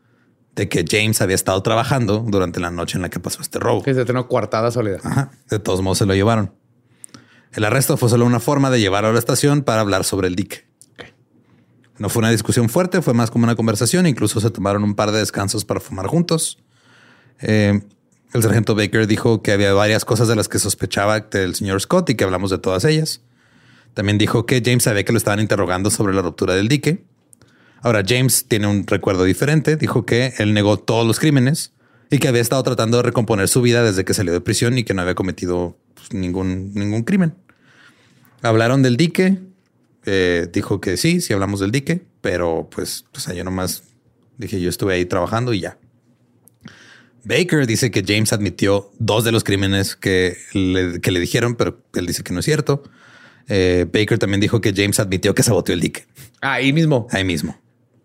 de 0.54 0.68
que 0.68 0.84
James 0.88 1.20
había 1.20 1.34
estado 1.34 1.62
trabajando 1.62 2.24
durante 2.26 2.60
la 2.60 2.70
noche 2.70 2.96
en 2.96 3.02
la 3.02 3.10
que 3.10 3.20
pasó 3.20 3.42
este 3.42 3.58
robo. 3.58 3.82
Que 3.82 3.94
se 3.94 4.04
tenía 4.04 4.22
coartada 4.24 4.70
soledad. 4.70 5.00
Ajá. 5.04 5.30
De 5.50 5.58
todos 5.58 5.82
modos 5.82 5.98
se 5.98 6.06
lo 6.06 6.14
llevaron. 6.14 6.54
El 7.52 7.64
arresto 7.64 7.96
fue 7.96 8.08
solo 8.08 8.24
una 8.26 8.40
forma 8.40 8.70
de 8.70 8.80
llevarlo 8.80 9.10
a 9.10 9.12
la 9.12 9.18
estación 9.18 9.62
para 9.62 9.80
hablar 9.80 10.04
sobre 10.04 10.28
el 10.28 10.34
dique. 10.34 10.66
No 11.98 12.10
fue 12.10 12.20
una 12.20 12.30
discusión 12.30 12.68
fuerte, 12.68 13.00
fue 13.00 13.14
más 13.14 13.30
como 13.30 13.44
una 13.44 13.56
conversación. 13.56 14.06
Incluso 14.06 14.40
se 14.40 14.50
tomaron 14.50 14.84
un 14.84 14.94
par 14.94 15.12
de 15.12 15.18
descansos 15.18 15.64
para 15.64 15.80
fumar 15.80 16.06
juntos. 16.06 16.58
Eh, 17.40 17.80
el 18.36 18.42
sargento 18.42 18.74
Baker 18.74 19.06
dijo 19.06 19.42
que 19.42 19.52
había 19.52 19.72
varias 19.72 20.04
cosas 20.04 20.28
de 20.28 20.36
las 20.36 20.48
que 20.48 20.58
sospechaba 20.58 21.20
del 21.20 21.54
señor 21.54 21.80
Scott 21.80 22.10
y 22.10 22.14
que 22.14 22.24
hablamos 22.24 22.50
de 22.50 22.58
todas 22.58 22.84
ellas. 22.84 23.20
También 23.94 24.18
dijo 24.18 24.46
que 24.46 24.62
James 24.64 24.84
sabía 24.84 25.04
que 25.04 25.12
lo 25.12 25.18
estaban 25.18 25.40
interrogando 25.40 25.90
sobre 25.90 26.14
la 26.14 26.22
ruptura 26.22 26.54
del 26.54 26.68
dique. 26.68 27.04
Ahora, 27.80 28.02
James 28.06 28.46
tiene 28.46 28.66
un 28.66 28.86
recuerdo 28.86 29.24
diferente. 29.24 29.76
Dijo 29.76 30.04
que 30.04 30.34
él 30.38 30.54
negó 30.54 30.78
todos 30.78 31.06
los 31.06 31.18
crímenes 31.18 31.72
y 32.10 32.18
que 32.18 32.28
había 32.28 32.42
estado 32.42 32.62
tratando 32.62 32.98
de 32.98 33.04
recomponer 33.04 33.48
su 33.48 33.62
vida 33.62 33.82
desde 33.82 34.04
que 34.04 34.12
salió 34.12 34.32
de 34.32 34.40
prisión 34.40 34.76
y 34.76 34.84
que 34.84 34.92
no 34.92 35.02
había 35.02 35.14
cometido 35.14 35.76
pues, 35.94 36.12
ningún, 36.12 36.72
ningún 36.74 37.04
crimen. 37.04 37.34
Hablaron 38.42 38.82
del 38.82 38.96
dique. 38.96 39.38
Eh, 40.04 40.48
dijo 40.52 40.80
que 40.80 40.96
sí, 40.96 41.20
sí 41.20 41.32
hablamos 41.32 41.60
del 41.60 41.72
dique, 41.72 42.02
pero 42.20 42.68
pues, 42.70 43.06
o 43.14 43.18
sea, 43.18 43.34
yo 43.34 43.44
nomás 43.44 43.82
dije, 44.36 44.60
yo 44.60 44.68
estuve 44.68 44.94
ahí 44.94 45.04
trabajando 45.06 45.52
y 45.52 45.60
ya. 45.60 45.78
Baker 47.26 47.66
dice 47.66 47.90
que 47.90 48.04
James 48.06 48.32
admitió 48.32 48.90
dos 48.98 49.24
de 49.24 49.32
los 49.32 49.42
crímenes 49.42 49.96
que 49.96 50.36
le, 50.54 51.00
que 51.00 51.10
le 51.10 51.18
dijeron, 51.18 51.56
pero 51.56 51.82
él 51.94 52.06
dice 52.06 52.22
que 52.22 52.32
no 52.32 52.38
es 52.40 52.44
cierto. 52.44 52.84
Eh, 53.48 53.84
Baker 53.92 54.18
también 54.18 54.40
dijo 54.40 54.60
que 54.60 54.72
James 54.74 55.00
admitió 55.00 55.34
que 55.34 55.42
saboteó 55.42 55.72
el 55.74 55.80
dique 55.80 56.04
Ahí 56.40 56.72
mismo. 56.72 57.06
ahí 57.10 57.24
mismo. 57.24 57.60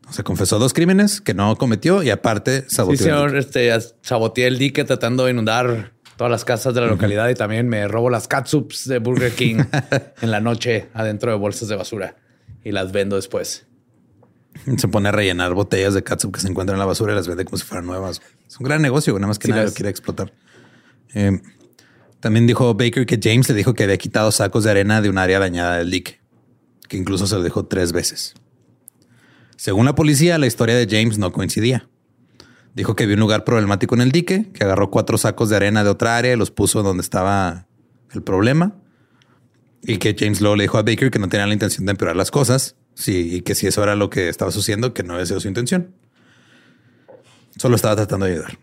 O 0.08 0.14
sea, 0.14 0.24
confesó 0.24 0.60
dos 0.60 0.74
crímenes 0.74 1.22
que 1.22 1.34
no 1.34 1.56
cometió 1.56 2.04
y 2.04 2.10
aparte 2.10 2.62
Sí, 2.68 2.76
saboteó 2.76 2.94
el 2.94 3.00
señor, 3.00 3.28
dique. 3.32 3.40
este, 3.70 3.94
saboteé 4.02 4.48
el 4.48 4.58
dique 4.58 4.84
tratando 4.84 5.26
de 5.26 5.32
inundar 5.32 5.94
todas 6.18 6.30
las 6.32 6.44
casas 6.44 6.74
de 6.74 6.82
la 6.82 6.88
localidad 6.88 7.30
y 7.30 7.36
también 7.36 7.68
me 7.70 7.88
robo 7.88 8.10
las 8.10 8.28
catsups 8.28 8.88
de 8.88 8.98
Burger 9.00 9.32
King 9.34 9.64
en 10.22 10.32
la 10.32 10.40
noche 10.40 10.88
adentro 10.94 11.32
de 11.32 11.38
bolsas 11.38 11.68
de 11.70 11.76
basura 11.76 12.16
y 12.64 12.72
las 12.72 12.92
vendo 12.92 13.16
después. 13.16 13.66
Se 14.78 14.88
pone 14.88 15.10
a 15.10 15.12
rellenar 15.12 15.54
botellas 15.54 15.94
de 15.94 16.04
catsup 16.04 16.34
que 16.34 16.40
se 16.42 16.48
encuentran 16.48 16.76
en 16.76 16.80
la 16.80 16.86
basura 16.86 17.14
y 17.14 17.16
las 17.16 17.28
vende 17.28 17.46
como 17.46 17.58
si 17.58 17.64
fueran 17.64 17.86
nuevas. 17.86 18.22
Es 18.48 18.60
un 18.60 18.66
gran 18.66 18.82
negocio, 18.82 19.14
nada 19.16 19.28
más 19.28 19.40
que 19.40 19.48
Sí, 19.48 19.52
nadie 19.52 19.66
lo 19.66 19.74
quiere 19.74 19.90
explotar. 19.90 20.34
Eh, 21.14 21.42
también 22.20 22.46
dijo 22.46 22.74
Baker 22.76 23.06
que 23.06 23.20
James 23.22 23.50
le 23.50 23.56
dijo 23.56 23.74
que 23.74 23.84
había 23.84 23.98
quitado 23.98 24.32
sacos 24.32 24.64
de 24.64 24.72
arena 24.72 25.02
de 25.02 25.10
un 25.10 25.18
área 25.18 25.40
dañada 25.40 25.78
del 25.78 25.90
dique, 25.90 26.22
que 26.88 26.98
incluso 26.98 27.26
se 27.28 27.36
lo 27.36 27.44
dijo 27.44 27.66
tres 27.66 27.92
veces. 27.92 28.36
Según 29.58 29.86
la 29.86 29.96
policía, 29.96 30.38
la 30.38 30.48
historia 30.48 30.76
de 30.76 30.88
James 30.90 31.18
no 31.18 31.32
coincidía. 31.32 31.88
Dijo 32.74 32.96
que 32.96 33.06
vio 33.06 33.16
un 33.16 33.20
lugar 33.20 33.44
problemático 33.44 33.96
en 33.96 34.02
el 34.02 34.12
dique, 34.12 34.50
que 34.54 34.64
agarró 34.64 34.92
cuatro 34.92 35.18
sacos 35.18 35.50
de 35.50 35.56
arena 35.56 35.84
de 35.84 35.90
otra 35.90 36.18
área 36.18 36.34
y 36.34 36.36
los 36.36 36.52
puso 36.52 36.84
donde 36.84 37.02
estaba 37.02 37.68
el 38.12 38.24
problema. 38.24 38.76
Y 39.84 39.98
que 39.98 40.16
James 40.18 40.42
luego 40.42 40.56
le 40.56 40.64
dijo 40.64 40.78
a 40.78 40.84
Baker 40.84 41.12
que 41.12 41.20
no 41.20 41.28
tenía 41.28 41.48
la 41.48 41.54
intención 41.54 41.86
de 41.86 41.92
empeorar 41.92 42.16
las 42.16 42.32
cosas. 42.32 42.76
Sí, 42.93 43.36
y 43.36 43.41
que 43.41 43.56
si 43.56 43.67
eso 43.67 43.82
era 43.84 43.95
lo 43.95 44.10
que 44.10 44.30
estaba 44.30 44.51
sucediendo, 44.51 44.93
que 44.93 45.04
no 45.04 45.13
había 45.13 45.25
sido 45.25 45.39
su 45.39 45.47
intención. 45.47 45.93
Solo 47.58 47.75
estaba 47.75 47.95
tratando 47.95 48.25
de 48.25 48.34
ayudar. 48.34 48.60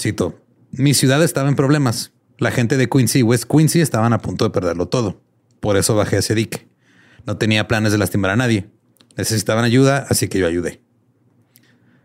Cito. 0.00 0.40
Mi 0.72 0.94
ciudad 0.94 1.22
estaba 1.22 1.48
en 1.48 1.56
problemas. 1.56 2.12
La 2.38 2.50
gente 2.50 2.76
de 2.76 2.88
Quincy 2.88 3.20
y 3.20 3.22
West 3.22 3.44
Quincy 3.50 3.80
estaban 3.80 4.12
a 4.12 4.18
punto 4.18 4.44
de 4.44 4.50
perderlo 4.50 4.88
todo. 4.88 5.20
Por 5.60 5.76
eso 5.76 5.94
bajé 5.94 6.16
a 6.16 6.18
ese 6.18 6.34
dique. 6.34 6.68
No 7.26 7.38
tenía 7.38 7.66
planes 7.66 7.92
de 7.92 7.98
lastimar 7.98 8.30
a 8.30 8.36
nadie. 8.36 8.68
Necesitaban 9.16 9.64
ayuda, 9.64 10.06
así 10.08 10.28
que 10.28 10.38
yo 10.38 10.46
ayudé. 10.46 10.82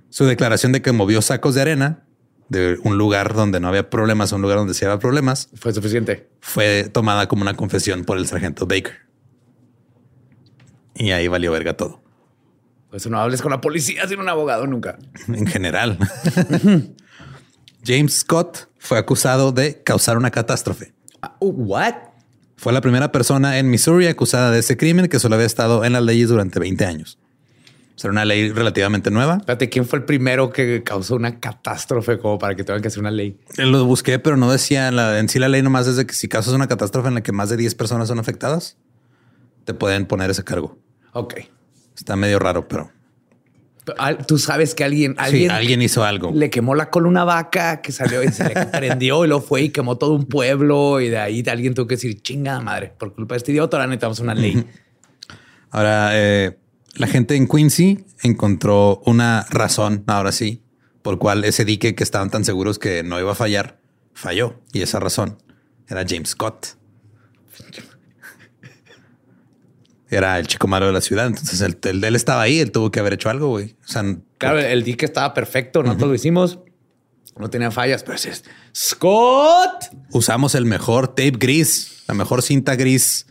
Su 0.10 0.26
declaración 0.26 0.72
de 0.72 0.82
que 0.82 0.92
movió 0.92 1.22
sacos 1.22 1.56
de 1.56 1.62
arena 1.62 2.06
de 2.50 2.78
un 2.84 2.98
lugar 2.98 3.34
donde 3.34 3.60
no 3.60 3.70
había 3.70 3.90
problemas 3.90 4.34
a 4.34 4.36
un 4.36 4.42
lugar 4.42 4.58
donde 4.58 4.74
sí 4.74 4.84
había 4.84 5.00
problemas 5.00 5.50
Fue 5.56 5.74
suficiente. 5.74 6.30
fue 6.42 6.90
tomada 6.92 7.28
como 7.30 7.44
una 7.44 7.56
confesión 7.56 8.04
por 8.04 8.18
el 8.18 8.28
sargento 8.28 8.66
Baker. 8.68 8.98
Y 11.02 11.12
ahí 11.12 11.28
valió 11.28 11.52
verga 11.52 11.76
todo. 11.76 12.02
Por 12.90 12.98
eso 12.98 13.10
no 13.10 13.20
hables 13.20 13.42
con 13.42 13.52
la 13.52 13.60
policía 13.62 14.08
sin 14.08 14.20
un 14.20 14.30
abogado 14.30 14.68
nunca. 14.68 15.00
En 15.28 15.48
general. 15.48 15.98
James 17.86 18.20
Scott 18.20 18.68
fue 18.78 18.98
acusado 18.98 19.52
de 19.52 19.82
causar 19.84 20.18
una 20.18 20.30
catástrofe. 20.32 20.94
Ah, 21.22 21.36
uh, 21.40 21.50
what? 21.50 21.96
Fue 22.58 22.72
la 22.74 22.82
primera 22.82 23.12
persona 23.12 23.58
en 23.58 23.70
Missouri 23.70 24.06
acusada 24.08 24.52
de 24.52 24.60
ese 24.60 24.78
crimen 24.78 25.08
que 25.08 25.20
solo 25.20 25.36
había 25.36 25.48
estado 25.48 25.84
en 25.84 25.94
las 25.94 26.04
leyes 26.04 26.30
durante 26.30 26.60
20 26.60 26.86
años. 26.86 27.18
O 27.96 28.00
sea, 28.02 28.12
una 28.12 28.24
ley 28.26 28.52
relativamente 28.52 29.10
nueva. 29.10 29.38
Espérate, 29.38 29.70
¿quién 29.70 29.86
fue 29.88 30.00
el 30.00 30.06
primero 30.06 30.52
que 30.52 30.84
causó 30.84 31.16
una 31.16 31.40
catástrofe 31.40 32.20
como 32.20 32.38
para 32.38 32.56
que 32.56 32.64
tengan 32.64 32.82
que 32.82 32.88
hacer 32.90 33.00
una 33.00 33.12
ley? 33.12 33.40
Lo 33.58 33.86
busqué, 33.86 34.20
pero 34.20 34.38
no 34.38 34.52
decía 34.52 34.88
en, 34.88 34.96
la- 34.96 35.18
en 35.20 35.28
sí 35.30 35.40
la 35.40 35.50
ley 35.50 35.62
nomás 35.64 35.88
desde 35.88 36.06
que 36.06 36.14
si 36.14 36.28
causas 36.28 36.54
una 36.54 36.68
catástrofe 36.68 37.08
en 37.08 37.16
la 37.16 37.22
que 37.22 37.32
más 37.32 37.50
de 37.50 37.58
10 37.58 37.74
personas 37.76 38.08
son 38.08 38.20
afectadas, 38.20 38.78
te 39.66 39.74
pueden 39.74 40.06
poner 40.06 40.30
ese 40.30 40.44
cargo. 40.44 40.78
Ok. 41.14 41.36
Está 41.96 42.16
medio 42.16 42.40
raro, 42.40 42.68
pero 42.68 42.92
Tú 44.28 44.38
sabes 44.38 44.76
que 44.76 44.84
alguien, 44.84 45.16
sí, 45.30 45.48
alguien, 45.48 45.82
hizo 45.82 46.04
algo. 46.04 46.32
le 46.34 46.52
quemó 46.52 46.76
la 46.76 46.92
cola 46.92 47.08
una 47.08 47.24
vaca 47.24 47.82
que 47.82 47.92
salió 47.92 48.24
y 48.24 48.30
se 48.30 48.48
le 48.48 48.66
prendió 48.72 49.26
y 49.26 49.28
lo 49.28 49.42
fue 49.42 49.64
y 49.64 49.70
quemó 49.70 49.98
todo 49.98 50.14
un 50.14 50.26
pueblo 50.26 51.02
y 51.02 51.10
de 51.10 51.18
ahí 51.18 51.44
alguien 51.48 51.74
tuvo 51.74 51.88
que 51.88 51.96
decir 51.96 52.22
chingada 52.22 52.62
madre 52.62 52.94
por 52.98 53.16
culpa 53.16 53.34
de 53.34 53.38
este 53.38 53.52
idiota. 53.52 53.78
Ahora 53.78 53.88
necesitamos 53.88 54.20
una 54.20 54.36
ley. 54.36 54.66
Ahora, 55.72 56.12
eh, 56.14 56.60
la 56.94 57.08
gente 57.08 57.36
en 57.36 57.48
Quincy 57.48 58.06
encontró 58.22 59.02
una 59.06 59.48
razón, 59.50 60.04
ahora 60.06 60.32
sí, 60.32 60.62
por 61.02 61.18
cual 61.18 61.44
ese 61.44 61.66
dique 61.66 61.96
que 61.96 62.04
estaban 62.04 62.30
tan 62.30 62.46
seguros 62.46 62.78
que 62.78 63.02
no 63.02 63.20
iba 63.20 63.32
a 63.32 63.36
fallar, 63.36 63.80
falló. 64.14 64.62
Y 64.74 64.84
esa 64.84 65.00
razón 65.00 65.42
era 65.88 66.06
James 66.08 66.30
Scott. 66.30 66.78
Era 70.12 70.38
el 70.38 70.46
chico 70.46 70.68
malo 70.68 70.86
de 70.88 70.92
la 70.94 71.02
ciudad. 71.02 71.26
Entonces 71.26 71.62
el, 71.62 71.78
el 71.84 72.04
él 72.04 72.16
estaba 72.16 72.42
ahí. 72.42 72.60
Él 72.60 72.72
tuvo 72.72 72.92
que 72.92 73.00
haber 73.00 73.14
hecho 73.14 73.30
algo, 73.30 73.48
güey. 73.48 73.76
O 73.84 73.88
sea, 73.88 74.04
Claro, 74.38 74.60
el 74.60 74.84
dique 74.84 75.06
estaba 75.06 75.34
perfecto. 75.34 75.82
Nosotros 75.82 76.10
lo 76.10 76.16
hicimos. 76.16 76.60
No 77.38 77.50
tenía 77.50 77.72
fallas, 77.72 78.04
pero 78.04 78.18
es 78.18 78.44
Scott. 78.76 79.86
usamos 80.12 80.54
el 80.54 80.66
mejor 80.66 81.08
tape 81.08 81.32
gris, 81.40 82.04
la 82.08 82.14
mejor 82.14 82.42
cinta 82.42 82.76
gris, 82.76 83.26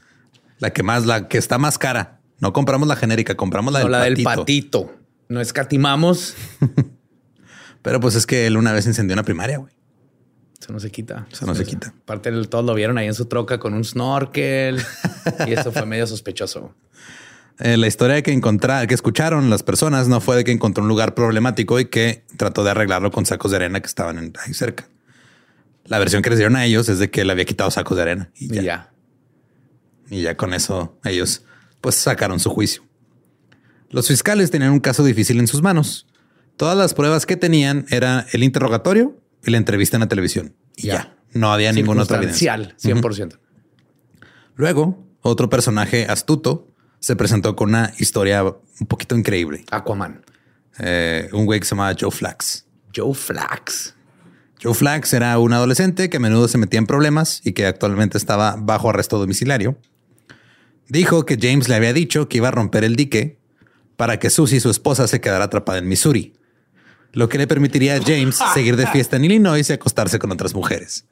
la 0.58 0.70
que 0.72 0.82
más, 0.82 1.04
la 1.04 1.28
que 1.28 1.36
está 1.38 1.58
más 1.58 1.78
cara. 1.78 2.20
No 2.38 2.52
compramos 2.54 2.88
la 2.88 2.96
genérica, 2.96 3.36
compramos 3.36 3.72
la, 3.74 3.80
No, 3.80 3.84
del, 3.84 3.92
la 3.92 4.00
del 4.04 4.14
patito. 4.22 4.40
patito. 4.86 4.94
No 5.28 5.40
escatimamos. 5.40 6.34
Pero 7.82 8.00
pues 8.00 8.14
es 8.14 8.26
que 8.26 8.46
él 8.46 8.56
una 8.56 8.72
vez 8.72 8.86
incendió 8.86 9.14
una 9.14 9.22
primaria, 9.22 9.58
güey. 9.58 9.72
Eso 10.60 10.72
no 10.72 10.80
se 10.80 10.90
quita. 10.90 11.26
Eso 11.32 11.46
no 11.46 11.54
se 11.54 11.64
quita. 11.64 11.94
Aparte, 12.02 12.30
todos 12.46 12.64
lo 12.64 12.74
vieron 12.74 12.98
ahí 12.98 13.06
en 13.06 13.14
su 13.14 13.24
troca 13.26 13.58
con 13.58 13.72
un 13.74 13.82
snorkel 13.84 14.80
y 15.46 15.52
eso 15.52 15.72
fue 15.72 15.86
medio 15.86 16.06
sospechoso. 16.06 16.74
Eh, 17.58 17.76
la 17.76 17.86
historia 17.86 18.22
que 18.22 18.32
encontraron, 18.32 18.86
que 18.86 18.94
escucharon 18.94 19.48
las 19.50 19.62
personas 19.62 20.08
no 20.08 20.20
fue 20.20 20.36
de 20.36 20.44
que 20.44 20.52
encontró 20.52 20.82
un 20.82 20.88
lugar 20.88 21.14
problemático 21.14 21.78
y 21.80 21.86
que 21.86 22.24
trató 22.36 22.62
de 22.64 22.70
arreglarlo 22.70 23.10
con 23.10 23.26
sacos 23.26 23.50
de 23.50 23.56
arena 23.58 23.80
que 23.80 23.86
estaban 23.86 24.18
en- 24.18 24.32
ahí 24.44 24.54
cerca. 24.54 24.86
La 25.86 25.98
versión 25.98 26.22
que 26.22 26.30
les 26.30 26.38
dieron 26.38 26.56
a 26.56 26.64
ellos 26.64 26.88
es 26.88 26.98
de 26.98 27.10
que 27.10 27.22
él 27.22 27.30
había 27.30 27.44
quitado 27.46 27.70
sacos 27.70 27.96
de 27.96 28.02
arena 28.02 28.30
y 28.34 28.46
Y 28.46 28.56
ya. 28.56 28.62
ya. 28.62 28.92
Y 30.10 30.22
ya 30.22 30.36
con 30.36 30.54
eso 30.54 30.98
ellos 31.04 31.42
pues 31.80 31.94
sacaron 31.96 32.38
su 32.40 32.50
juicio. 32.50 32.82
Los 33.90 34.08
fiscales 34.08 34.50
tenían 34.50 34.72
un 34.72 34.80
caso 34.80 35.04
difícil 35.04 35.38
en 35.40 35.46
sus 35.48 35.62
manos. 35.62 36.06
Todas 36.56 36.76
las 36.76 36.94
pruebas 36.94 37.26
que 37.26 37.36
tenían 37.36 37.86
era 37.90 38.26
el 38.32 38.42
interrogatorio 38.44 39.16
y 39.44 39.50
la 39.50 39.56
entrevista 39.56 39.96
en 39.96 40.00
la 40.00 40.08
televisión. 40.08 40.54
Y 40.76 40.88
ya, 40.88 40.92
Ya. 40.94 41.16
no 41.32 41.52
había 41.52 41.72
ninguna 41.72 42.02
otra 42.02 42.18
evidencia. 42.18 42.56
Circunstancial, 42.76 43.36
100%. 43.36 43.38
Luego, 44.56 45.06
otro 45.22 45.48
personaje 45.48 46.06
astuto 46.06 46.68
se 46.98 47.16
presentó 47.16 47.56
con 47.56 47.70
una 47.70 47.92
historia 47.98 48.42
un 48.44 48.86
poquito 48.86 49.16
increíble. 49.16 49.64
Aquaman. 49.70 50.22
Eh, 50.78 51.28
un 51.32 51.46
güey 51.46 51.60
que 51.60 51.66
se 51.66 51.70
llamaba 51.74 51.94
Joe 51.98 52.10
Flax. 52.10 52.66
Joe 52.94 53.14
Flax. 53.14 53.94
Joe 54.62 54.74
Flax 54.74 55.12
era 55.14 55.38
un 55.38 55.52
adolescente 55.54 56.10
que 56.10 56.18
a 56.18 56.20
menudo 56.20 56.46
se 56.48 56.58
metía 56.58 56.78
en 56.78 56.86
problemas 56.86 57.40
y 57.44 57.52
que 57.52 57.66
actualmente 57.66 58.18
estaba 58.18 58.56
bajo 58.58 58.90
arresto 58.90 59.18
domiciliario. 59.18 59.78
Dijo 60.88 61.24
que 61.24 61.38
James 61.40 61.68
le 61.68 61.76
había 61.76 61.92
dicho 61.92 62.28
que 62.28 62.38
iba 62.38 62.48
a 62.48 62.50
romper 62.50 62.84
el 62.84 62.96
dique 62.96 63.38
para 63.96 64.18
que 64.18 64.28
Susie, 64.28 64.60
su 64.60 64.70
esposa, 64.70 65.06
se 65.08 65.20
quedara 65.20 65.44
atrapada 65.44 65.78
en 65.78 65.88
Missouri, 65.88 66.34
lo 67.12 67.28
que 67.28 67.38
le 67.38 67.46
permitiría 67.46 67.96
a 67.96 68.00
James 68.00 68.38
seguir 68.54 68.76
de 68.76 68.86
fiesta 68.86 69.16
en 69.16 69.24
Illinois 69.24 69.68
y 69.68 69.72
acostarse 69.72 70.18
con 70.18 70.32
otras 70.32 70.54
mujeres. 70.54 71.06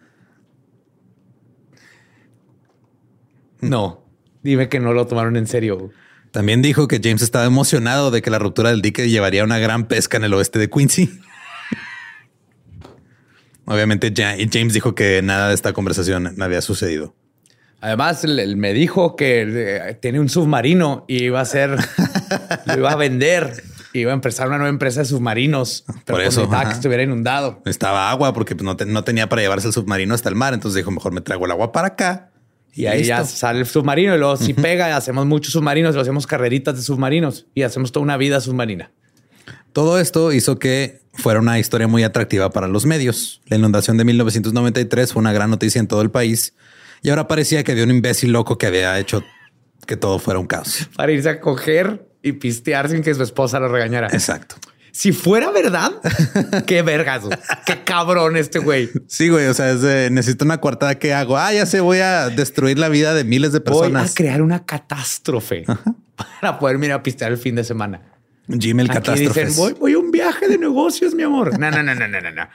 No. 3.60 4.04
Dime 4.42 4.68
que 4.68 4.80
no 4.80 4.92
lo 4.92 5.06
tomaron 5.06 5.36
en 5.36 5.46
serio. 5.46 5.90
También 6.30 6.62
dijo 6.62 6.88
que 6.88 7.00
James 7.02 7.22
estaba 7.22 7.44
emocionado 7.44 8.10
de 8.10 8.22
que 8.22 8.30
la 8.30 8.38
ruptura 8.38 8.70
del 8.70 8.82
dique 8.82 9.08
llevaría 9.08 9.42
a 9.42 9.44
una 9.44 9.58
gran 9.58 9.86
pesca 9.86 10.16
en 10.16 10.24
el 10.24 10.34
oeste 10.34 10.58
de 10.58 10.70
Quincy. 10.70 11.10
Obviamente 13.64 14.12
James 14.14 14.72
dijo 14.72 14.94
que 14.94 15.20
nada 15.22 15.48
de 15.48 15.54
esta 15.54 15.72
conversación 15.72 16.40
había 16.40 16.62
sucedido. 16.62 17.14
Además, 17.80 18.24
me 18.24 18.72
dijo 18.72 19.14
que 19.14 19.46
eh, 19.46 19.94
tiene 20.00 20.18
un 20.18 20.28
submarino 20.28 21.04
y 21.06 21.24
iba 21.24 21.40
a 21.40 21.44
ser, 21.44 21.76
lo 22.66 22.76
iba 22.76 22.90
a 22.90 22.96
vender, 22.96 23.62
iba 23.92 24.10
a 24.12 24.14
empezar 24.14 24.48
una 24.48 24.58
nueva 24.58 24.70
empresa 24.70 25.00
de 25.00 25.06
submarinos. 25.06 25.84
Pero 26.04 26.18
Por 26.18 26.20
eso, 26.22 26.48
que 26.50 26.56
estuviera 26.70 27.02
inundado. 27.02 27.62
Estaba 27.64 28.10
agua 28.10 28.32
porque 28.34 28.54
pues, 28.54 28.64
no, 28.64 28.76
te- 28.76 28.86
no 28.86 29.04
tenía 29.04 29.28
para 29.28 29.42
llevarse 29.42 29.66
el 29.68 29.72
submarino 29.72 30.14
hasta 30.14 30.28
el 30.28 30.34
mar. 30.34 30.54
Entonces 30.54 30.76
dijo, 30.76 30.90
mejor 30.90 31.12
me 31.12 31.20
traigo 31.20 31.44
el 31.46 31.50
agua 31.52 31.72
para 31.72 31.88
acá. 31.88 32.30
Y 32.74 32.86
ahí 32.86 33.02
ya 33.04 33.24
sale 33.24 33.60
el 33.60 33.66
submarino 33.66 34.14
y 34.14 34.18
luego 34.18 34.36
si 34.36 34.54
pega, 34.54 34.94
hacemos 34.96 35.26
muchos 35.26 35.52
submarinos, 35.52 35.94
lo 35.96 36.00
hacemos 36.00 36.26
carreritas 36.28 36.76
de 36.76 36.82
submarinos 36.82 37.46
y 37.54 37.62
hacemos 37.62 37.90
toda 37.90 38.04
una 38.04 38.16
vida 38.16 38.40
submarina. 38.40 38.92
Todo 39.72 39.98
esto 39.98 40.32
hizo 40.32 40.58
que 40.58 41.00
fuera 41.14 41.40
una 41.40 41.58
historia 41.58 41.88
muy 41.88 42.04
atractiva 42.04 42.50
para 42.50 42.68
los 42.68 42.86
medios. 42.86 43.40
La 43.46 43.56
inundación 43.56 43.96
de 43.96 44.04
1993 44.04 45.12
fue 45.12 45.20
una 45.20 45.32
gran 45.32 45.50
noticia 45.50 45.80
en 45.80 45.88
todo 45.88 46.02
el 46.02 46.10
país 46.10 46.54
y 47.02 47.10
ahora 47.10 47.26
parecía 47.26 47.64
que 47.64 47.72
había 47.72 47.84
un 47.84 47.90
imbécil 47.90 48.30
loco 48.32 48.58
que 48.58 48.66
había 48.66 48.98
hecho 48.98 49.24
que 49.86 49.96
todo 49.96 50.18
fuera 50.18 50.38
un 50.38 50.46
caos. 50.46 50.88
Para 50.96 51.10
irse 51.12 51.28
a 51.30 51.40
coger 51.40 52.07
y 52.22 52.32
pistear 52.32 52.88
sin 52.88 53.02
que 53.02 53.14
su 53.14 53.22
esposa 53.22 53.60
lo 53.60 53.68
regañara. 53.68 54.08
Exacto. 54.08 54.56
Si 54.90 55.12
fuera 55.12 55.50
verdad, 55.50 55.92
qué 56.66 56.82
vergas, 56.82 57.22
qué 57.64 57.84
cabrón 57.84 58.36
este 58.36 58.58
güey. 58.58 58.90
Sí, 59.06 59.28
güey. 59.28 59.46
O 59.46 59.54
sea, 59.54 59.70
es 59.70 59.82
de, 59.82 60.10
necesito 60.10 60.44
una 60.44 60.58
coartada. 60.60 60.96
¿Qué 60.96 61.14
hago? 61.14 61.36
Ah, 61.38 61.52
ya 61.52 61.66
sé, 61.66 61.80
voy 61.80 61.98
a 61.98 62.30
destruir 62.30 62.78
la 62.78 62.88
vida 62.88 63.14
de 63.14 63.22
miles 63.22 63.52
de 63.52 63.60
Voy 63.60 63.66
personas. 63.66 64.10
a 64.10 64.14
crear 64.14 64.42
una 64.42 64.64
catástrofe 64.64 65.64
para 66.40 66.58
poder 66.58 66.82
ir 66.82 66.92
a 66.92 67.02
pistear 67.02 67.30
el 67.30 67.38
fin 67.38 67.54
de 67.54 67.64
semana. 67.64 68.00
Gmail 68.48 68.90
Aquí 68.90 68.98
catástrofes. 68.98 69.48
dicen, 69.48 69.62
voy, 69.62 69.74
voy 69.78 69.92
a 69.92 69.98
un 69.98 70.10
viaje 70.10 70.48
de 70.48 70.58
negocios, 70.58 71.14
mi 71.14 71.22
amor. 71.22 71.58
No, 71.58 71.70
no, 71.70 71.82
no, 71.82 71.94
no, 71.94 72.08
no, 72.08 72.20
no, 72.20 72.30
no. 72.32 72.48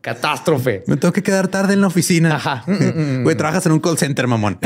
Catástrofe. 0.00 0.84
Me 0.86 0.98
tengo 0.98 1.12
que 1.12 1.22
quedar 1.22 1.48
tarde 1.48 1.72
en 1.72 1.80
la 1.80 1.86
oficina. 1.86 2.36
Ajá. 2.36 2.64
Güey, 3.22 3.36
trabajas 3.36 3.64
en 3.64 3.72
un 3.72 3.80
call 3.80 3.96
center, 3.96 4.26
mamón. 4.26 4.58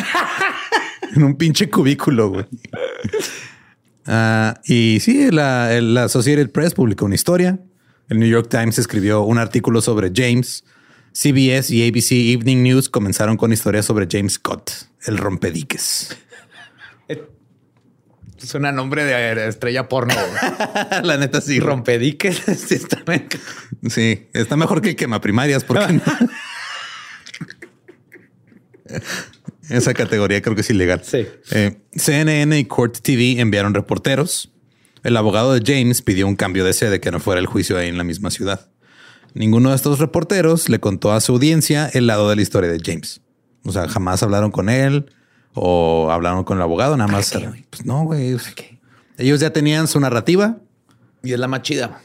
en 1.14 1.22
un 1.22 1.36
pinche 1.36 1.70
cubículo, 1.70 2.30
güey. 2.30 2.46
Ah, 4.08 4.60
y 4.64 5.00
sí, 5.00 5.30
la, 5.30 5.80
la 5.82 6.04
Associated 6.04 6.50
Press 6.50 6.72
publicó 6.72 7.04
una 7.04 7.14
historia. 7.14 7.60
El 8.08 8.18
New 8.18 8.28
York 8.28 8.48
Times 8.48 8.78
escribió 8.78 9.22
un 9.22 9.38
artículo 9.38 9.82
sobre 9.82 10.10
James. 10.14 10.64
CBS 11.12 11.74
y 11.74 11.86
ABC 11.86 12.12
Evening 12.12 12.62
News 12.62 12.88
comenzaron 12.88 13.36
con 13.36 13.52
historias 13.52 13.84
sobre 13.84 14.06
James 14.10 14.34
Scott, 14.34 14.70
el 15.06 15.18
rompediques. 15.18 16.16
Suena 18.38 18.70
nombre 18.70 19.04
de 19.04 19.48
estrella 19.48 19.88
porno. 19.88 20.14
la 21.02 21.16
neta 21.16 21.40
sí. 21.40 21.60
Rompediques. 21.60 22.40
Sí, 22.56 22.76
está. 22.76 23.02
Sí, 23.90 24.28
está 24.32 24.56
mejor 24.56 24.80
que 24.80 24.90
el 24.90 24.96
quema 24.96 25.20
primarias 25.20 25.64
porque 25.64 25.94
no? 25.94 26.02
Esa 29.68 29.94
categoría 29.94 30.40
creo 30.42 30.54
que 30.54 30.62
es 30.62 30.70
ilegal. 30.70 31.02
Sí. 31.04 31.26
Eh, 31.52 31.76
CNN 31.92 32.58
y 32.58 32.64
Court 32.64 32.98
TV 33.00 33.40
enviaron 33.40 33.74
reporteros. 33.74 34.50
El 35.04 35.16
abogado 35.16 35.52
de 35.54 35.62
James 35.64 36.02
pidió 36.02 36.26
un 36.26 36.36
cambio 36.36 36.64
de 36.64 36.72
sede 36.72 37.00
que 37.00 37.10
no 37.10 37.20
fuera 37.20 37.40
el 37.40 37.46
juicio 37.46 37.78
ahí 37.78 37.88
en 37.88 37.98
la 37.98 38.04
misma 38.04 38.30
ciudad. 38.30 38.68
Ninguno 39.34 39.70
de 39.70 39.76
estos 39.76 39.98
reporteros 39.98 40.68
le 40.68 40.80
contó 40.80 41.12
a 41.12 41.20
su 41.20 41.32
audiencia 41.32 41.88
el 41.92 42.06
lado 42.06 42.28
de 42.28 42.36
la 42.36 42.42
historia 42.42 42.70
de 42.70 42.80
James. 42.84 43.20
O 43.64 43.72
sea, 43.72 43.88
jamás 43.88 44.22
hablaron 44.22 44.50
con 44.50 44.68
él 44.68 45.06
o 45.54 46.10
hablaron 46.10 46.44
con 46.44 46.56
el 46.58 46.62
abogado, 46.62 46.96
nada 46.96 47.10
más. 47.12 47.30
qué, 47.30 47.46
güey? 47.46 47.64
Pues 47.70 47.84
no, 47.84 48.04
güey. 48.04 48.36
Ellos 49.18 49.40
ya 49.40 49.50
tenían 49.52 49.86
su 49.86 50.00
narrativa. 50.00 50.58
Y 51.22 51.32
es 51.32 51.38
la 51.38 51.48
más 51.48 51.62
chida. 51.62 52.00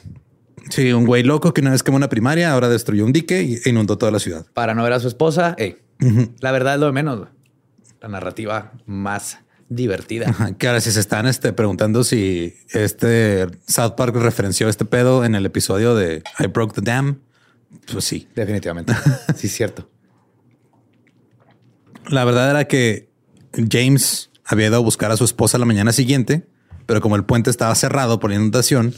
Sí, 0.70 0.92
un 0.92 1.04
güey 1.06 1.22
loco 1.22 1.52
que 1.54 1.60
una 1.60 1.70
vez 1.70 1.82
quemó 1.82 1.96
una 1.96 2.08
primaria, 2.08 2.52
ahora 2.52 2.68
destruyó 2.68 3.04
un 3.04 3.12
dique 3.12 3.60
e 3.64 3.68
inundó 3.68 3.98
toda 3.98 4.10
la 4.12 4.18
ciudad. 4.18 4.46
Para 4.54 4.74
no 4.74 4.82
ver 4.82 4.92
a 4.92 5.00
su 5.00 5.08
esposa, 5.08 5.54
ey, 5.58 5.76
la 6.40 6.52
verdad 6.52 6.74
es 6.74 6.80
lo 6.80 6.86
de 6.86 6.92
menos. 6.92 7.18
güey. 7.18 7.30
La 8.04 8.08
narrativa 8.08 8.72
más 8.84 9.38
divertida. 9.70 10.28
Ajá, 10.28 10.52
Que 10.58 10.68
ahora 10.68 10.82
si 10.82 10.90
se 10.90 11.00
están 11.00 11.26
este, 11.26 11.54
preguntando 11.54 12.04
si 12.04 12.54
este 12.68 13.46
South 13.66 13.94
Park 13.96 14.14
referenció 14.16 14.68
este 14.68 14.84
pedo 14.84 15.24
en 15.24 15.34
el 15.34 15.46
episodio 15.46 15.94
de 15.94 16.22
I 16.38 16.48
Broke 16.48 16.74
the 16.74 16.82
Dam, 16.82 17.20
pues 17.90 18.04
sí. 18.04 18.28
Definitivamente. 18.34 18.92
Sí, 19.36 19.46
es 19.46 19.54
cierto. 19.54 19.88
La 22.08 22.26
verdad 22.26 22.50
era 22.50 22.66
que 22.66 23.08
James 23.70 24.30
había 24.44 24.66
ido 24.66 24.76
a 24.76 24.80
buscar 24.80 25.10
a 25.10 25.16
su 25.16 25.24
esposa 25.24 25.56
la 25.56 25.64
mañana 25.64 25.90
siguiente, 25.94 26.46
pero 26.84 27.00
como 27.00 27.16
el 27.16 27.24
puente 27.24 27.48
estaba 27.48 27.74
cerrado 27.74 28.20
por 28.20 28.28
la 28.28 28.36
inundación, 28.36 28.94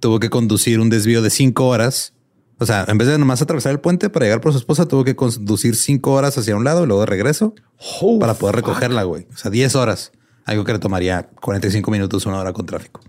tuvo 0.00 0.18
que 0.18 0.30
conducir 0.30 0.80
un 0.80 0.88
desvío 0.88 1.20
de 1.20 1.28
cinco 1.28 1.68
horas. 1.68 2.14
O 2.58 2.64
sea, 2.66 2.84
en 2.88 2.96
vez 2.96 3.06
de 3.08 3.18
nomás 3.18 3.42
atravesar 3.42 3.72
el 3.72 3.80
puente 3.80 4.08
para 4.08 4.24
llegar 4.24 4.40
por 4.40 4.52
su 4.52 4.58
esposa, 4.58 4.86
tuvo 4.88 5.04
que 5.04 5.14
conducir 5.14 5.76
cinco 5.76 6.12
horas 6.12 6.38
hacia 6.38 6.56
un 6.56 6.64
lado 6.64 6.84
y 6.84 6.86
luego 6.86 7.00
de 7.00 7.06
regreso 7.06 7.54
Oh, 8.00 8.18
para 8.18 8.34
poder 8.34 8.56
fuck. 8.56 8.66
recogerla, 8.68 9.02
güey. 9.02 9.26
O 9.34 9.36
sea, 9.36 9.50
10 9.50 9.74
horas. 9.76 10.12
Algo 10.46 10.64
que 10.64 10.72
le 10.72 10.78
tomaría 10.78 11.28
45 11.42 11.90
minutos, 11.90 12.24
una 12.24 12.38
hora 12.38 12.52
con 12.54 12.64
tráfico. 12.64 13.00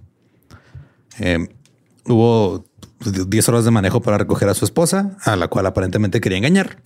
Eh, 1.20 1.48
hubo 2.06 2.66
10 3.06 3.50
horas 3.50 3.64
de 3.66 3.72
manejo 3.72 4.02
para 4.02 4.18
recoger 4.18 4.50
a 4.50 4.54
su 4.54 4.66
esposa, 4.66 5.18
a 5.24 5.36
la 5.36 5.48
cual 5.48 5.66
aparentemente 5.66 6.20
quería 6.20 6.38
engañar, 6.40 6.82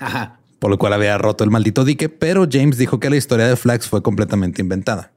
Ajá. 0.00 0.38
por 0.58 0.70
lo 0.70 0.78
cual 0.78 0.92
había 0.92 1.18
roto 1.18 1.44
el 1.44 1.50
maldito 1.50 1.84
dique, 1.84 2.08
pero 2.08 2.46
James 2.50 2.78
dijo 2.78 3.00
que 3.00 3.10
la 3.10 3.16
historia 3.16 3.46
de 3.46 3.56
Flax 3.56 3.88
fue 3.88 4.02
completamente 4.02 4.62
inventada. 4.62 5.12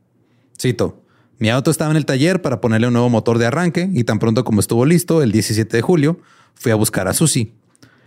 Cito, 0.60 1.02
mi 1.40 1.50
auto 1.50 1.72
estaba 1.72 1.92
en 1.92 1.98
el 1.98 2.06
taller 2.06 2.42
para 2.42 2.62
ponerle 2.62 2.88
un 2.88 2.94
nuevo 2.94 3.10
motor 3.10 3.38
de 3.38 3.46
arranque 3.46 3.90
y 3.94 4.04
tan 4.04 4.20
pronto 4.20 4.44
como 4.44 4.60
estuvo 4.60 4.86
listo, 4.86 5.22
el 5.24 5.32
17 5.32 5.78
de 5.78 5.82
julio, 5.82 6.20
fui 6.56 6.72
a 6.72 6.76
buscar 6.76 7.08
a 7.08 7.14
Susie. 7.14 7.54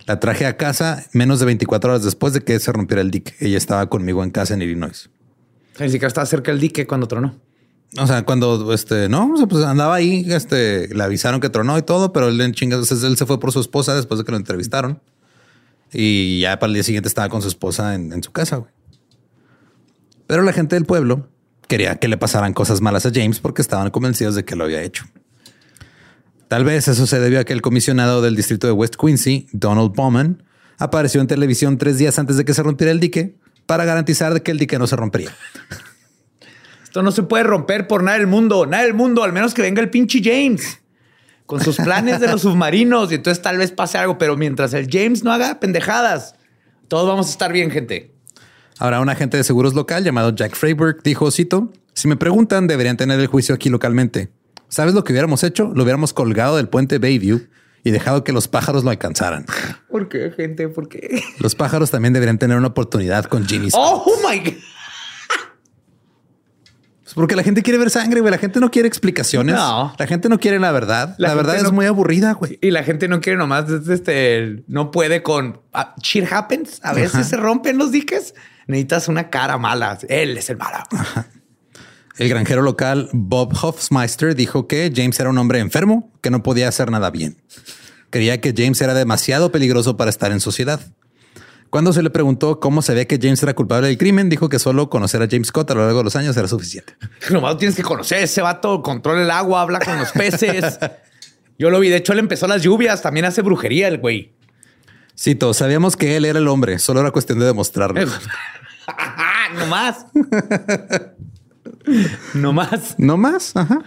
La 0.05 0.19
traje 0.19 0.45
a 0.45 0.55
casa 0.55 1.05
menos 1.13 1.39
de 1.39 1.45
24 1.45 1.91
horas 1.91 2.03
después 2.03 2.33
de 2.33 2.41
que 2.41 2.59
se 2.59 2.71
rompiera 2.71 3.01
el 3.01 3.11
dique. 3.11 3.33
Ella 3.39 3.57
estaba 3.57 3.87
conmigo 3.89 4.23
en 4.23 4.29
casa 4.29 4.53
en 4.53 4.61
Illinois. 4.61 5.09
Ni 5.79 5.87
siquiera 5.87 6.07
estaba 6.07 6.25
cerca 6.25 6.51
del 6.51 6.61
dique 6.61 6.85
cuando 6.85 7.07
tronó. 7.07 7.35
O 7.97 8.07
sea, 8.07 8.23
cuando 8.23 8.73
este 8.73 9.09
no, 9.09 9.33
pues 9.49 9.63
andaba 9.63 9.95
ahí, 9.95 10.25
este 10.29 10.93
le 10.93 11.03
avisaron 11.03 11.39
que 11.39 11.49
tronó 11.49 11.77
y 11.77 11.81
todo, 11.81 12.13
pero 12.13 12.27
él 12.27 12.39
en 12.41 12.53
chingas, 12.53 12.91
él 12.91 13.17
se 13.17 13.25
fue 13.25 13.39
por 13.39 13.51
su 13.51 13.59
esposa 13.61 13.95
después 13.95 14.17
de 14.17 14.25
que 14.25 14.31
lo 14.31 14.37
entrevistaron 14.37 15.01
y 15.93 16.41
ya 16.41 16.59
para 16.59 16.69
el 16.69 16.73
día 16.73 16.83
siguiente 16.83 17.07
estaba 17.07 17.29
con 17.29 17.41
su 17.41 17.47
esposa 17.47 17.95
en, 17.95 18.11
en 18.11 18.21
su 18.21 18.31
casa. 18.31 18.57
güey. 18.57 18.71
Pero 20.27 20.43
la 20.43 20.53
gente 20.53 20.75
del 20.75 20.85
pueblo 20.85 21.29
quería 21.67 21.95
que 21.95 22.07
le 22.07 22.17
pasaran 22.17 22.53
cosas 22.53 22.81
malas 22.81 23.05
a 23.05 23.11
James 23.13 23.39
porque 23.39 23.61
estaban 23.61 23.89
convencidos 23.91 24.35
de 24.35 24.43
que 24.43 24.55
lo 24.55 24.65
había 24.65 24.81
hecho. 24.81 25.05
Tal 26.47 26.63
vez 26.63 26.87
eso 26.87 27.07
se 27.07 27.19
debió 27.19 27.39
a 27.39 27.43
que 27.43 27.53
el 27.53 27.61
comisionado 27.61 28.21
del 28.21 28.35
distrito 28.35 28.67
de 28.67 28.73
West 28.73 28.95
Quincy, 28.95 29.47
Donald 29.51 29.93
Bowman, 29.95 30.43
apareció 30.77 31.21
en 31.21 31.27
televisión 31.27 31.77
tres 31.77 31.97
días 31.97 32.19
antes 32.19 32.37
de 32.37 32.45
que 32.45 32.53
se 32.53 32.61
rompiera 32.63 32.91
el 32.91 32.99
dique 32.99 33.35
para 33.65 33.85
garantizar 33.85 34.41
que 34.43 34.51
el 34.51 34.59
dique 34.59 34.77
no 34.77 34.87
se 34.87 34.95
rompería. 34.95 35.35
Esto 36.83 37.01
no 37.01 37.11
se 37.11 37.23
puede 37.23 37.43
romper 37.43 37.87
por 37.87 38.03
nada 38.03 38.17
del 38.17 38.27
mundo, 38.27 38.65
nada 38.65 38.83
del 38.83 38.93
mundo, 38.93 39.23
al 39.23 39.33
menos 39.33 39.53
que 39.53 39.61
venga 39.61 39.81
el 39.81 39.89
pinche 39.89 40.21
James 40.23 40.81
con 41.45 41.63
sus 41.63 41.77
planes 41.77 42.19
de 42.19 42.27
los 42.27 42.41
submarinos 42.41 43.11
y 43.11 43.15
entonces 43.15 43.41
tal 43.41 43.57
vez 43.57 43.71
pase 43.71 43.97
algo, 43.97 44.17
pero 44.17 44.37
mientras 44.37 44.73
el 44.73 44.87
James 44.89 45.23
no 45.23 45.31
haga 45.31 45.59
pendejadas, 45.59 46.35
todos 46.87 47.07
vamos 47.07 47.27
a 47.27 47.31
estar 47.31 47.51
bien, 47.51 47.71
gente. 47.71 48.11
Ahora, 48.77 48.99
un 48.99 49.09
agente 49.09 49.37
de 49.37 49.43
seguros 49.43 49.73
local 49.73 50.03
llamado 50.03 50.35
Jack 50.35 50.55
Freiberg 50.55 51.01
dijo, 51.03 51.31
cito, 51.31 51.71
si 51.93 52.07
me 52.07 52.17
preguntan, 52.17 52.67
deberían 52.67 52.97
tener 52.97 53.19
el 53.19 53.27
juicio 53.27 53.55
aquí 53.55 53.69
localmente. 53.69 54.29
¿Sabes 54.67 54.93
lo 54.93 55.03
que 55.03 55.13
hubiéramos 55.13 55.43
hecho? 55.43 55.71
Lo 55.75 55.83
hubiéramos 55.83 56.13
colgado 56.13 56.57
del 56.57 56.67
puente 56.67 56.97
Bayview 56.97 57.47
y 57.83 57.91
dejado 57.91 58.23
que 58.23 58.31
los 58.33 58.47
pájaros 58.47 58.83
lo 58.83 58.89
alcanzaran. 58.89 59.45
¿Por 59.89 60.09
qué, 60.09 60.31
gente? 60.35 60.67
¿Por 60.69 60.89
qué? 60.89 61.23
Los 61.39 61.55
pájaros 61.55 61.91
también 61.91 62.13
deberían 62.13 62.39
tener 62.39 62.57
una 62.57 62.67
oportunidad 62.67 63.25
con 63.25 63.45
Jimmy 63.45 63.69
Scott. 63.69 64.03
Oh 64.05 64.17
my 64.27 64.39
God. 64.39 64.53
Pues 67.03 67.13
porque 67.13 67.35
la 67.35 67.43
gente 67.43 67.61
quiere 67.61 67.77
ver 67.77 67.91
sangre, 67.91 68.19
güey. 68.21 68.31
La 68.31 68.39
gente 68.39 68.59
no 68.59 68.71
quiere 68.71 68.87
explicaciones. 68.87 69.53
No. 69.53 69.93
La 69.99 70.07
gente 70.07 70.27
no 70.27 70.39
quiere 70.39 70.59
la 70.59 70.71
verdad. 70.71 71.13
La, 71.19 71.29
La 71.29 71.35
verdad 71.35 71.57
es 71.57 71.71
muy 71.71 71.85
aburrida, 71.85 72.33
güey. 72.33 72.57
Y 72.61 72.71
la 72.71 72.83
gente 72.83 73.07
no 73.07 73.21
quiere 73.21 73.37
nomás, 73.37 73.69
este, 73.69 74.63
no 74.67 74.89
puede 74.89 75.21
con 75.21 75.61
ah, 75.71 75.93
shit 76.01 76.25
happens. 76.31 76.79
A 76.83 76.93
veces 76.93 77.27
se 77.27 77.37
rompen 77.37 77.77
los 77.77 77.91
diques. 77.91 78.33
Necesitas 78.65 79.07
una 79.07 79.29
cara 79.29 79.59
mala. 79.59 79.99
Él 80.09 80.35
es 80.35 80.49
el 80.49 80.57
malo. 80.57 80.77
El 82.17 82.29
granjero 82.29 82.61
local 82.61 83.09
Bob 83.11 83.53
Hofmeister 83.61 84.35
dijo 84.35 84.67
que 84.67 84.91
James 84.95 85.19
era 85.19 85.29
un 85.29 85.37
hombre 85.37 85.59
enfermo 85.59 86.11
que 86.21 86.29
no 86.29 86.43
podía 86.43 86.69
hacer 86.69 86.89
nada 86.89 87.11
bien. 87.11 87.41
Creía 88.09 88.39
que 88.39 88.53
James 88.55 88.79
era 88.81 88.93
demasiado 88.93 89.51
peligroso 89.51 89.97
para 89.97 90.09
estar 90.09 90.31
en 90.31 90.39
sociedad. 90.39 90.79
Cuando 91.69 91.91
se 91.91 92.01
le 92.01 92.09
preguntó 92.09 92.61
cómo 92.61 92.81
sabía 92.81 93.05
que 93.05 93.19
James 93.21 93.43
era 93.43 93.53
culpable 93.53 93.87
del 93.87 93.97
crimen, 93.97 94.29
dijo 94.29 94.47
que 94.47 94.59
solo 94.59 94.89
conocer 94.89 95.21
a 95.21 95.27
James 95.29 95.47
Scott 95.47 95.71
a 95.71 95.73
lo 95.73 95.81
largo 95.81 95.97
de 95.97 96.03
los 96.05 96.15
años 96.15 96.37
era 96.37 96.47
suficiente. 96.47 96.93
Nomás 97.29 97.57
tienes 97.57 97.75
que 97.75 97.83
conocer 97.83 98.23
ese 98.23 98.41
vato, 98.41 98.81
controla 98.81 99.21
el 99.21 99.31
agua, 99.31 99.61
habla 99.61 99.79
con 99.79 99.97
los 99.97 100.11
peces. 100.13 100.79
Yo 101.59 101.69
lo 101.69 101.81
vi. 101.81 101.89
De 101.89 101.97
hecho, 101.97 102.13
él 102.13 102.19
empezó 102.19 102.47
las 102.47 102.61
lluvias. 102.61 103.01
También 103.01 103.25
hace 103.25 103.41
brujería 103.41 103.89
el 103.89 103.97
güey. 103.97 104.33
Cito, 105.17 105.53
sabíamos 105.53 105.95
que 105.97 106.15
él 106.15 106.25
era 106.25 106.39
el 106.39 106.47
hombre, 106.47 106.79
solo 106.79 106.99
era 106.99 107.11
cuestión 107.11 107.39
de 107.39 107.45
demostrarlo. 107.45 107.99
no 109.55 109.65
más. 109.67 110.05
no 112.33 112.53
más. 112.53 112.95
No 112.97 113.17
más. 113.17 113.55
Ajá. 113.55 113.83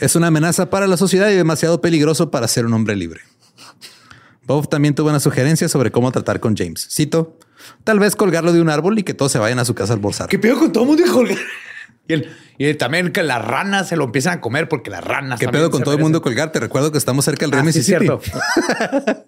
Es 0.00 0.14
una 0.16 0.28
amenaza 0.28 0.70
para 0.70 0.86
la 0.86 0.96
sociedad 0.96 1.28
y 1.30 1.34
demasiado 1.34 1.80
peligroso 1.80 2.30
para 2.30 2.46
ser 2.48 2.64
un 2.66 2.74
hombre 2.74 2.94
libre. 2.96 3.20
Bob 4.44 4.68
también 4.68 4.94
tuvo 4.94 5.08
una 5.10 5.20
sugerencia 5.20 5.68
sobre 5.68 5.90
cómo 5.90 6.10
tratar 6.12 6.40
con 6.40 6.56
James. 6.56 6.88
Cito, 6.90 7.36
tal 7.84 7.98
vez 7.98 8.16
colgarlo 8.16 8.52
de 8.52 8.60
un 8.62 8.70
árbol 8.70 8.98
y 8.98 9.02
que 9.02 9.14
todos 9.14 9.32
se 9.32 9.38
vayan 9.38 9.58
a 9.58 9.64
su 9.64 9.74
casa 9.74 9.92
a 9.92 9.96
almorzar. 9.96 10.28
¿Qué 10.28 10.38
pedo 10.38 10.58
con 10.58 10.72
todo 10.72 10.84
el 10.84 10.88
mundo 10.88 11.02
de 11.04 11.10
colgar? 11.10 11.38
Y, 12.06 12.12
el- 12.14 12.30
y 12.56 12.72
también 12.74 13.12
que 13.12 13.22
las 13.22 13.44
ranas 13.44 13.88
se 13.88 13.96
lo 13.96 14.04
empiezan 14.04 14.38
a 14.38 14.40
comer 14.40 14.68
porque 14.68 14.90
las 14.90 15.04
ranas. 15.04 15.38
¿Qué 15.40 15.48
pedo 15.48 15.70
con 15.70 15.82
todo 15.82 15.94
el 15.94 16.00
mundo 16.00 16.22
colgar? 16.22 16.50
Te 16.52 16.60
recuerdo 16.60 16.90
que 16.92 16.98
estamos 16.98 17.24
cerca 17.24 17.44
del 17.44 17.50
río 17.52 17.60
Ah, 17.60 17.64
sí, 17.72 17.78
Mississippi. 17.78 18.06
cierto. 18.06 18.20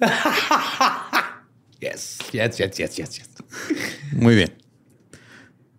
yes, 1.80 2.18
yes, 2.32 2.56
yes, 2.58 2.76
yes, 2.76 2.96
yes, 2.96 3.10
yes. 3.18 3.28
Muy 4.12 4.34
bien. 4.34 4.52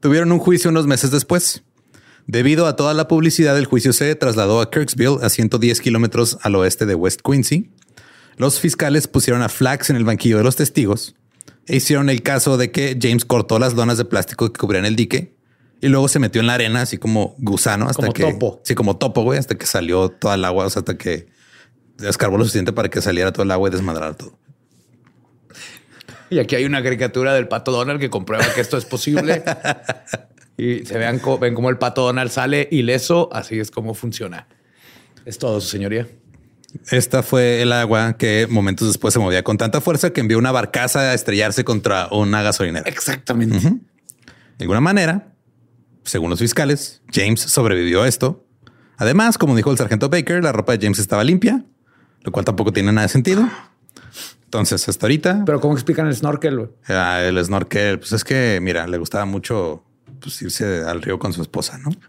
Tuvieron 0.06 0.32
un 0.32 0.38
juicio 0.38 0.70
unos 0.70 0.86
meses 0.86 1.10
después. 1.10 1.64
Debido 2.28 2.68
a 2.68 2.76
toda 2.76 2.94
la 2.94 3.08
publicidad, 3.08 3.58
el 3.58 3.66
juicio 3.66 3.92
se 3.92 4.14
trasladó 4.14 4.62
a 4.62 4.70
Kirksville, 4.70 5.18
a 5.24 5.30
110 5.30 5.82
kilómetros 5.82 6.38
al 6.44 6.54
oeste 6.54 6.86
de 6.86 6.94
West 6.94 7.22
Quincy. 7.24 7.72
Los 8.38 8.60
fiscales 8.60 9.08
pusieron 9.08 9.42
a 9.42 9.50
Flax 9.50 9.90
en 9.90 9.96
el 9.96 10.04
banquillo 10.04 10.38
de 10.38 10.44
los 10.44 10.58
testigos 10.58 11.16
e 11.66 11.78
hicieron 11.78 12.12
el 12.12 12.22
caso 12.22 12.56
de 12.58 12.70
que 12.70 12.96
James 13.02 13.26
cortó 13.26 13.58
las 13.58 13.74
donas 13.74 13.98
de 13.98 14.06
plástico 14.06 14.54
que 14.54 14.60
cubrían 14.60 14.86
el 14.86 14.96
dique 14.96 15.34
y 15.82 15.88
luego 15.88 16.08
se 16.08 16.20
metió 16.20 16.40
en 16.40 16.46
la 16.46 16.54
arena 16.54 16.82
así 16.82 17.00
como 17.00 17.34
gusano 17.40 17.88
hasta 17.90 18.04
Como 18.04 18.14
que 18.14 18.32
topo. 18.32 18.62
sí 18.64 18.76
como 18.76 18.98
topo 18.98 19.24
güey 19.24 19.40
hasta 19.40 19.58
que 19.58 19.66
salió 19.66 20.10
toda 20.10 20.36
el 20.36 20.46
agua 20.46 20.68
o 20.68 20.70
sea, 20.70 20.82
hasta 20.82 21.00
que 21.00 21.30
escarbó 22.04 22.38
lo 22.38 22.44
suficiente 22.44 22.74
para 22.74 22.90
que 22.90 23.02
saliera 23.02 23.34
todo 23.34 23.42
el 23.42 23.50
agua 23.50 23.70
y 23.70 23.72
desmadrara 23.72 24.14
todo. 24.14 24.38
Y 26.30 26.40
aquí 26.40 26.56
hay 26.56 26.66
una 26.66 26.82
caricatura 26.82 27.34
del 27.34 27.48
pato 27.48 27.72
Donald 27.72 28.00
que 28.00 28.10
comprueba 28.10 28.46
que 28.54 28.62
esto 28.62 28.78
es 28.78 28.86
posible. 28.86 29.44
y 30.58 30.86
se 30.86 30.98
vean, 30.98 31.22
ven 31.40 31.54
cómo 31.54 31.70
el 31.70 31.78
pato 31.78 32.04
Donald 32.04 32.32
sale 32.32 32.68
ileso. 32.72 33.30
Así 33.32 33.60
es 33.60 33.72
como 33.72 33.94
funciona. 33.94 34.48
Es 35.26 35.38
todo, 35.38 35.62
su 35.62 35.70
señoría. 35.70 36.08
Esta 36.92 37.24
fue 37.24 37.62
el 37.62 37.72
agua 37.72 38.18
que 38.18 38.48
momentos 38.50 38.88
después 38.88 39.14
se 39.14 39.20
movía 39.20 39.44
con 39.44 39.58
tanta 39.58 39.82
fuerza 39.82 40.12
que 40.12 40.22
envió 40.22 40.38
una 40.38 40.52
barcaza 40.52 41.12
a 41.12 41.14
estrellarse 41.14 41.64
contra 41.64 42.08
una 42.12 42.42
gasolinera. 42.42 42.88
Exactamente. 42.90 43.58
De 43.60 44.64
alguna 44.64 44.82
manera, 44.82 45.34
según 46.04 46.30
los 46.30 46.40
fiscales, 46.40 47.02
James 47.12 47.42
sobrevivió 47.42 48.04
a 48.04 48.08
esto. 48.08 48.46
Además, 48.98 49.38
como 49.38 49.56
dijo 49.56 49.72
el 49.72 49.78
sargento 49.78 50.10
Baker, 50.10 50.44
la 50.44 50.52
ropa 50.52 50.74
de 50.74 50.86
James 50.86 51.00
estaba 51.00 51.24
limpia, 51.24 51.66
lo 52.22 52.32
cual 52.32 52.46
tampoco 52.46 52.72
tiene 52.72 52.92
nada 52.92 53.08
de 53.08 53.12
sentido. 53.12 53.50
Entonces, 54.56 54.88
hasta 54.88 55.06
ahorita, 55.06 55.44
Pero 55.46 55.60
¿cómo 55.60 55.74
explican 55.74 56.08
el 56.08 56.16
snorkel? 56.16 56.56
güey? 56.58 56.70
ah, 56.88 57.22
el 57.22 57.44
snorkel, 57.44 58.00
pues 58.00 58.14
es 58.14 58.24
que, 58.24 58.60
mira, 58.62 58.88
le 58.88 58.98
gustaba 58.98 59.26
mucho 59.26 59.84
pues, 60.22 60.42
irse 60.42 60.82
al 60.84 61.02
río 61.02 61.20
con 61.20 61.34
su 61.34 61.42
esposa, 61.42 61.78
¿no? 61.78 61.90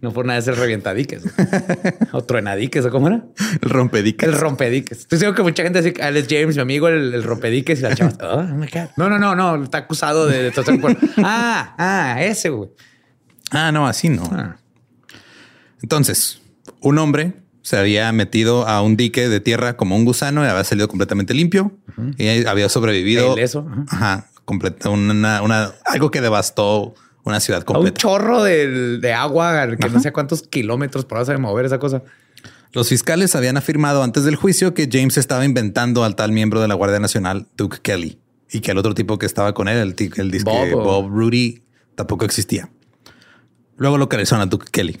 No 0.00 0.12
por 0.12 0.26
nada 0.26 0.38
es 0.38 0.46
el 0.48 0.56
revientadiques. 0.56 1.22
o 2.12 2.22
truenadiques, 2.22 2.84
¿o 2.84 2.90
cómo 2.90 3.08
era? 3.08 3.24
El 3.62 3.70
rompediques. 3.70 4.28
El 4.28 4.34
rompediques. 4.34 4.98
Estoy 4.98 5.18
seguro 5.18 5.34
que 5.34 5.42
mucha 5.42 5.62
gente 5.62 5.80
dice, 5.80 5.94
él 5.98 6.16
es 6.18 6.26
James, 6.28 6.56
mi 6.56 6.60
amigo, 6.60 6.88
el, 6.88 7.14
el 7.14 7.22
rompediques 7.22 7.78
y 7.78 7.82
la 7.82 7.94
chava. 7.94 8.12
"Oh, 8.20 8.42
my 8.42 8.66
God". 8.66 8.88
No, 8.98 9.08
no, 9.08 9.18
no, 9.18 9.34
no. 9.34 9.64
Está 9.64 9.78
acusado 9.78 10.26
de, 10.26 10.42
de 10.42 10.50
todo 10.50 10.66
Ah, 11.18 11.74
ah, 11.78 12.22
ese, 12.22 12.50
güey. 12.50 12.68
Ah, 13.50 13.72
no, 13.72 13.86
así 13.86 14.10
no. 14.10 14.24
Ah. 14.30 14.56
Entonces, 15.80 16.42
un 16.80 16.98
hombre 16.98 17.32
se 17.64 17.76
había 17.78 18.12
metido 18.12 18.68
a 18.68 18.80
un 18.82 18.96
dique 18.96 19.28
de 19.28 19.40
tierra 19.40 19.76
como 19.76 19.96
un 19.96 20.04
gusano 20.04 20.44
y 20.44 20.48
había 20.48 20.62
salido 20.64 20.86
completamente 20.86 21.32
limpio 21.34 21.72
y 22.18 22.44
había 22.46 22.68
sobrevivido. 22.68 23.32
Ileso, 23.32 23.66
ajá. 23.68 23.84
Ajá. 23.90 24.26
completa- 24.44 24.90
una, 24.90 25.40
una- 25.42 25.72
algo 25.86 26.10
que 26.10 26.20
devastó 26.20 26.94
una 27.24 27.40
ciudad 27.40 27.62
A 27.66 27.70
un 27.70 27.74
completa. 27.76 27.96
chorro 27.98 28.42
de, 28.42 28.98
de 28.98 29.12
agua 29.14 29.66
que 29.80 29.88
no 29.88 29.98
sé 30.00 30.12
cuántos 30.12 30.42
kilómetros 30.42 31.06
por 31.06 31.18
hora 31.18 31.38
mover 31.38 31.64
esa 31.64 31.78
cosa. 31.78 32.02
Los 32.72 32.88
fiscales 32.90 33.34
habían 33.34 33.56
afirmado 33.56 34.02
antes 34.02 34.24
del 34.24 34.36
juicio 34.36 34.74
que 34.74 34.88
James 34.92 35.16
estaba 35.16 35.44
inventando 35.46 36.04
al 36.04 36.16
tal 36.16 36.32
miembro 36.32 36.60
de 36.60 36.68
la 36.68 36.74
Guardia 36.74 36.98
Nacional, 37.00 37.46
Duke 37.56 37.78
Kelly, 37.80 38.18
y 38.50 38.60
que 38.60 38.72
el 38.72 38.78
otro 38.78 38.94
tipo 38.94 39.16
que 39.18 39.24
estaba 39.26 39.54
con 39.54 39.68
él, 39.68 39.78
el, 39.78 39.94
el 40.16 40.30
disque 40.30 40.50
Bob, 40.72 40.82
Bob, 40.84 41.08
Rudy, 41.08 41.62
tampoco 41.94 42.24
existía. 42.26 42.68
Luego 43.78 43.96
localizaron 43.96 44.42
a 44.42 44.46
Duke 44.46 44.66
Kelly. 44.70 44.98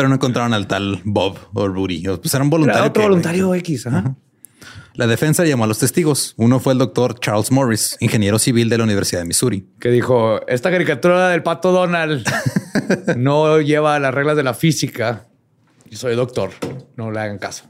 Pero 0.00 0.08
no 0.08 0.14
encontraron 0.14 0.54
al 0.54 0.66
tal 0.66 1.02
Bob 1.04 1.36
o 1.52 1.68
Rudy. 1.68 2.02
Pues 2.02 2.32
era 2.32 2.42
un 2.42 2.48
voluntario. 2.48 2.78
Era 2.80 2.88
otro 2.88 3.02
que- 3.02 3.08
voluntario 3.10 3.54
X. 3.54 3.86
Ajá. 3.86 4.16
La 4.94 5.06
defensa 5.06 5.44
llamó 5.44 5.64
a 5.64 5.66
los 5.66 5.78
testigos. 5.78 6.32
Uno 6.38 6.58
fue 6.58 6.72
el 6.72 6.78
doctor 6.78 7.20
Charles 7.20 7.50
Morris, 7.50 7.98
ingeniero 8.00 8.38
civil 8.38 8.70
de 8.70 8.78
la 8.78 8.84
Universidad 8.84 9.20
de 9.20 9.26
Missouri. 9.26 9.68
Que 9.78 9.90
dijo, 9.90 10.40
esta 10.48 10.70
caricatura 10.70 11.28
del 11.28 11.42
pato 11.42 11.70
Donald 11.70 12.26
no 13.18 13.60
lleva 13.60 13.98
las 13.98 14.14
reglas 14.14 14.36
de 14.38 14.42
la 14.42 14.54
física. 14.54 15.26
Yo 15.90 15.98
soy 15.98 16.16
doctor. 16.16 16.50
No 16.96 17.10
le 17.10 17.20
hagan 17.20 17.36
caso. 17.38 17.64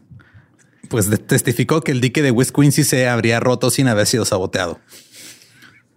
Pues 0.88 1.11
testificó 1.27 1.81
que 1.81 1.90
el 1.90 2.01
dique 2.01 2.23
de 2.23 2.31
West 2.31 2.55
Quincy 2.55 2.85
se 2.85 3.09
habría 3.09 3.40
roto 3.40 3.71
sin 3.71 3.88
haber 3.88 4.07
sido 4.07 4.25
saboteado. 4.25 4.79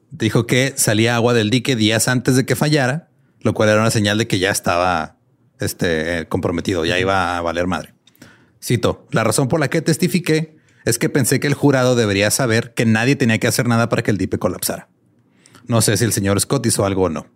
Dijo 0.10 0.48
que 0.48 0.74
salía 0.78 1.16
agua 1.16 1.34
del 1.36 1.52
dique 1.52 1.76
días 1.76 2.08
antes 2.08 2.36
de 2.36 2.46
que 2.46 2.56
fallara, 2.56 3.10
lo 3.42 3.54
cual 3.54 3.70
era 3.70 3.82
una 3.82 3.92
señal 3.92 4.18
de 4.18 4.28
que 4.28 4.40
ya 4.40 4.50
estaba 4.52 5.18
este, 5.64 6.20
eh, 6.20 6.28
comprometido, 6.28 6.86
ya 6.86 7.00
iba 7.00 7.38
a 7.38 7.42
valer 7.42 7.68
madre. 7.68 7.94
Cito, 8.62 9.08
la 9.12 9.24
razón 9.24 9.48
por 9.48 9.60
la 9.60 9.70
que 9.70 9.82
testifiqué 9.82 10.58
es 10.86 11.00
que 11.00 11.10
pensé 11.10 11.40
que 11.40 11.48
el 11.48 11.54
jurado 11.54 11.96
debería 11.96 12.32
saber 12.32 12.74
que 12.74 12.86
nadie 12.86 13.16
tenía 13.16 13.38
que 13.40 13.48
hacer 13.48 13.68
nada 13.68 13.90
para 13.90 14.04
que 14.04 14.12
el 14.12 14.18
dique 14.18 14.38
colapsara. 14.38 14.90
No 15.68 15.82
sé 15.82 15.98
si 15.98 16.04
el 16.06 16.14
señor 16.14 16.40
Scott 16.40 16.66
hizo 16.66 16.86
algo 16.86 17.04
o 17.04 17.10
no. 17.10 17.28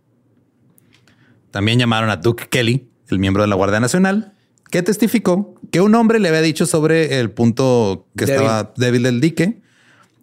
También 1.51 1.79
llamaron 1.79 2.09
a 2.09 2.17
Duke 2.17 2.47
Kelly, 2.49 2.89
el 3.09 3.19
miembro 3.19 3.43
de 3.43 3.47
la 3.47 3.55
Guardia 3.55 3.79
Nacional, 3.79 4.33
que 4.69 4.83
testificó 4.83 5.55
que 5.71 5.81
un 5.81 5.95
hombre 5.95 6.19
le 6.19 6.27
había 6.29 6.41
dicho 6.41 6.65
sobre 6.65 7.19
el 7.19 7.31
punto 7.31 8.07
que 8.17 8.25
Débil. 8.25 8.41
estaba 8.41 8.73
débil 8.75 9.03
del 9.03 9.21
dique 9.21 9.61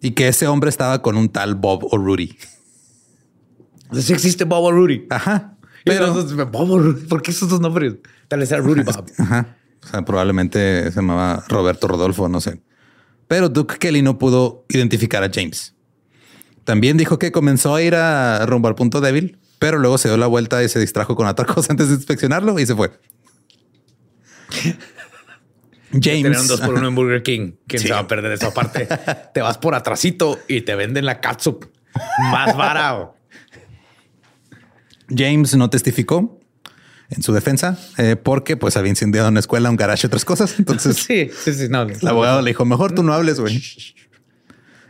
y 0.01 0.11
que 0.11 0.27
ese 0.27 0.47
hombre 0.47 0.69
estaba 0.69 1.01
con 1.01 1.17
un 1.17 1.29
tal 1.29 1.55
Bob 1.55 1.87
o 1.91 1.97
Rudy. 1.97 2.37
Sí 3.93 4.13
existe 4.13 4.43
Bob 4.43 4.63
o 4.65 4.71
Rudy. 4.71 5.07
Ajá. 5.09 5.54
Pero. 5.85 6.13
¿Por 7.07 7.21
qué 7.21 7.31
esos 7.31 7.47
dos 7.47 7.61
nombres? 7.61 7.93
Tal 8.27 8.39
vez 8.39 8.49
sea 8.49 8.57
Rudy 8.57 8.81
Bob. 8.83 9.05
ajá. 9.17 9.55
O 9.83 9.87
sea, 9.87 10.03
probablemente 10.03 10.83
se 10.91 10.95
llamaba 10.95 11.43
Roberto 11.47 11.87
Rodolfo, 11.87 12.27
no 12.27 12.41
sé. 12.41 12.59
Pero 13.27 13.49
Duke 13.49 13.77
Kelly 13.77 14.01
no 14.01 14.17
pudo 14.17 14.65
identificar 14.69 15.23
a 15.23 15.29
James. 15.33 15.75
También 16.63 16.97
dijo 16.97 17.19
que 17.19 17.31
comenzó 17.31 17.75
a 17.75 17.81
ir 17.83 17.93
a 17.95 18.43
rumbo 18.47 18.67
al 18.67 18.73
punto 18.75 18.99
débil, 18.99 19.37
pero 19.59 19.77
luego 19.77 19.99
se 19.99 20.07
dio 20.09 20.17
la 20.17 20.25
vuelta 20.27 20.63
y 20.63 20.69
se 20.69 20.79
distrajo 20.79 21.15
con 21.15 21.27
otra 21.27 21.45
cosa 21.53 21.71
antes 21.71 21.89
de 21.89 21.95
inspeccionarlo 21.95 22.57
y 22.59 22.65
se 22.65 22.75
fue. 22.75 22.91
James. 25.91 26.23
Tener 26.23 26.37
un 26.39 26.47
dos 26.47 26.61
por 26.61 26.73
uno 26.73 26.87
en 26.87 26.95
Burger 26.95 27.23
King. 27.23 27.53
¿Quién 27.67 27.81
Sí. 27.81 27.87
se 27.87 27.93
va 27.93 27.99
a 27.99 28.07
perder 28.07 28.31
eso? 28.33 28.47
Aparte, 28.47 28.87
te 29.33 29.41
vas 29.41 29.57
por 29.57 29.75
atrasito 29.75 30.39
y 30.47 30.61
te 30.61 30.75
venden 30.75 31.05
la 31.05 31.21
catsup 31.21 31.65
más 32.31 32.55
vara. 32.57 33.11
James 35.09 35.55
no 35.55 35.69
testificó 35.69 36.39
en 37.09 37.21
su 37.21 37.33
defensa 37.33 37.77
eh, 37.97 38.15
porque 38.15 38.57
pues 38.57 38.77
había 38.77 38.89
incendiado 38.89 39.29
una 39.29 39.39
escuela, 39.39 39.69
un 39.69 39.75
garage 39.75 40.05
y 40.05 40.07
otras 40.07 40.25
cosas. 40.25 40.55
Entonces 40.59 40.97
Sí, 40.97 41.29
sí, 41.43 41.53
sí. 41.53 41.67
No, 41.69 41.83
el 41.83 42.07
abogado 42.07 42.41
le 42.41 42.51
dijo, 42.51 42.65
mejor 42.65 42.93
tú 42.93 43.03
no 43.03 43.13
hables, 43.13 43.39
güey. 43.39 43.63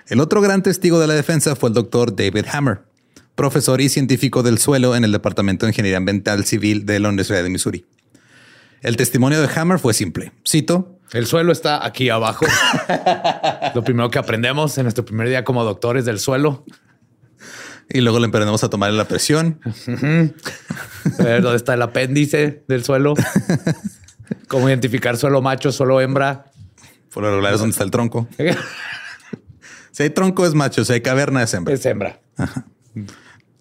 El 0.08 0.19
otro 0.19 0.39
gran 0.41 0.62
testigo 0.62 0.99
de 0.99 1.08
la 1.08 1.15
defensa 1.15 1.56
fue 1.56 1.69
el 1.69 1.73
doctor 1.73 2.15
David 2.15 2.45
Hammer, 2.51 2.82
profesor 3.34 3.82
y 3.82 3.89
científico 3.89 4.43
del 4.43 4.60
suelo 4.60 4.95
en 4.95 5.04
el 5.04 5.12
Departamento 5.12 5.65
de 5.65 5.71
Ingeniería 5.71 5.97
Ambiental 5.97 6.45
Civil 6.45 6.86
de 6.86 6.99
la 6.99 7.10
Universidad 7.10 7.41
de 7.43 7.49
Missouri. 7.49 7.86
El 8.82 8.97
testimonio 8.97 9.41
de 9.41 9.49
Hammer 9.56 9.80
fue 9.80 9.95
simple. 9.95 10.32
Cito, 10.47 10.99
El 11.12 11.25
suelo 11.25 11.51
está 11.51 11.84
aquí 11.84 12.10
abajo. 12.10 12.45
Lo 13.75 13.84
primero 13.84 14.12
que 14.12 14.19
aprendemos 14.19 14.78
en 14.78 14.84
nuestro 14.84 15.04
primer 15.06 15.28
día 15.28 15.43
como 15.43 15.63
doctores 15.63 16.06
del 16.06 16.19
suelo. 16.19 16.63
Y 17.89 18.02
luego 18.02 18.19
le 18.19 18.26
emprendemos 18.26 18.63
a 18.63 18.70
tomarle 18.70 18.97
la 18.97 19.07
presión. 19.07 19.59
A 21.20 21.24
ver 21.24 21.41
dónde 21.41 21.57
está 21.57 21.76
el 21.76 21.82
apéndice 21.82 22.64
del 22.68 22.84
suelo. 22.84 23.14
Cómo 24.47 24.68
identificar 24.70 25.18
suelo 25.18 25.41
macho, 25.41 25.72
suelo 25.72 26.01
hembra. 26.01 26.51
Por 27.14 27.24
lo 27.24 27.30
regular 27.30 27.53
es 27.53 27.59
donde 27.59 27.72
está 27.72 27.84
el 27.84 27.91
tronco. 27.91 28.28
Si 29.91 30.03
hay 30.03 30.09
tronco 30.09 30.45
es 30.45 30.53
macho, 30.53 30.84
si 30.84 30.91
hay 30.91 30.99
caverna 30.99 31.41
es 31.41 31.53
hembra. 31.53 31.74
Es 31.74 31.86
hembra. 31.86 32.20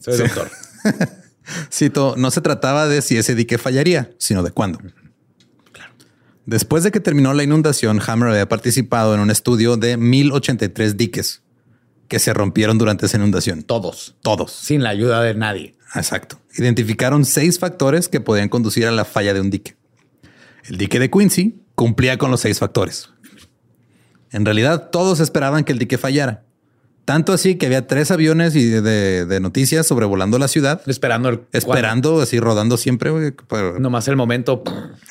Soy 0.01 0.17
doctor. 0.17 0.51
Cito, 1.73 2.17
no 2.19 2.33
se 2.33 2.41
trataba 2.41 2.89
de 2.89 3.03
si 3.03 3.17
ese 3.17 3.37
dique 3.37 3.57
fallaría, 3.57 4.11
sino 4.19 4.43
de 4.43 4.51
cuándo. 4.51 4.81
Después 6.45 6.83
de 6.83 6.91
que 6.91 6.99
terminó 6.99 7.35
la 7.35 7.45
inundación, 7.45 8.01
Hammer 8.05 8.31
había 8.31 8.49
participado 8.49 9.15
en 9.15 9.21
un 9.21 9.31
estudio 9.31 9.77
de 9.77 9.97
1083 9.97 10.97
diques 10.97 11.44
que 12.09 12.19
se 12.19 12.33
rompieron 12.35 12.79
durante 12.79 13.07
esa 13.07 13.17
inundación. 13.17 13.63
Todos. 13.63 14.15
Todos. 14.23 14.53
Sin 14.53 14.83
la 14.83 14.91
ayuda 14.91 15.23
de 15.23 15.35
nadie. 15.35 15.77
Exacto. 15.95 16.41
Identificaron 16.57 17.25
seis 17.25 17.59
factores 17.59 18.09
que 18.09 18.21
podían 18.21 18.49
conducir 18.49 18.87
a 18.87 18.91
la 18.91 19.05
falla 19.05 19.33
de 19.35 19.41
un 19.41 19.51
dique. 19.51 19.77
El 20.65 20.77
dique 20.79 20.99
de 20.99 21.11
Quincy 21.11 21.57
cumplía 21.75 22.19
con 22.19 22.31
los 22.31 22.41
seis 22.41 22.59
factores. 22.59 23.11
En 24.31 24.45
realidad, 24.45 24.91
todos 24.91 25.21
esperaban 25.21 25.65
que 25.65 25.73
el 25.73 25.79
dique 25.79 25.99
fallara, 25.99 26.43
Tanto 27.05 27.35
así 27.35 27.57
que 27.57 27.67
había 27.67 27.87
tres 27.87 28.11
aviones 28.11 28.57
y 28.57 28.65
de, 28.65 29.27
de 29.27 29.41
noticias 29.41 29.87
sobrevolando 29.87 30.39
la 30.39 30.49
ciudad, 30.49 30.81
Esperando 30.87 31.29
el 31.29 31.43
esperando, 31.53 32.23
así 32.23 32.41
rodando 32.41 32.79
siempre, 32.79 33.35
cuando- 33.47 33.79
Nomás 33.79 34.09
el 34.09 34.17
momento. 34.17 34.65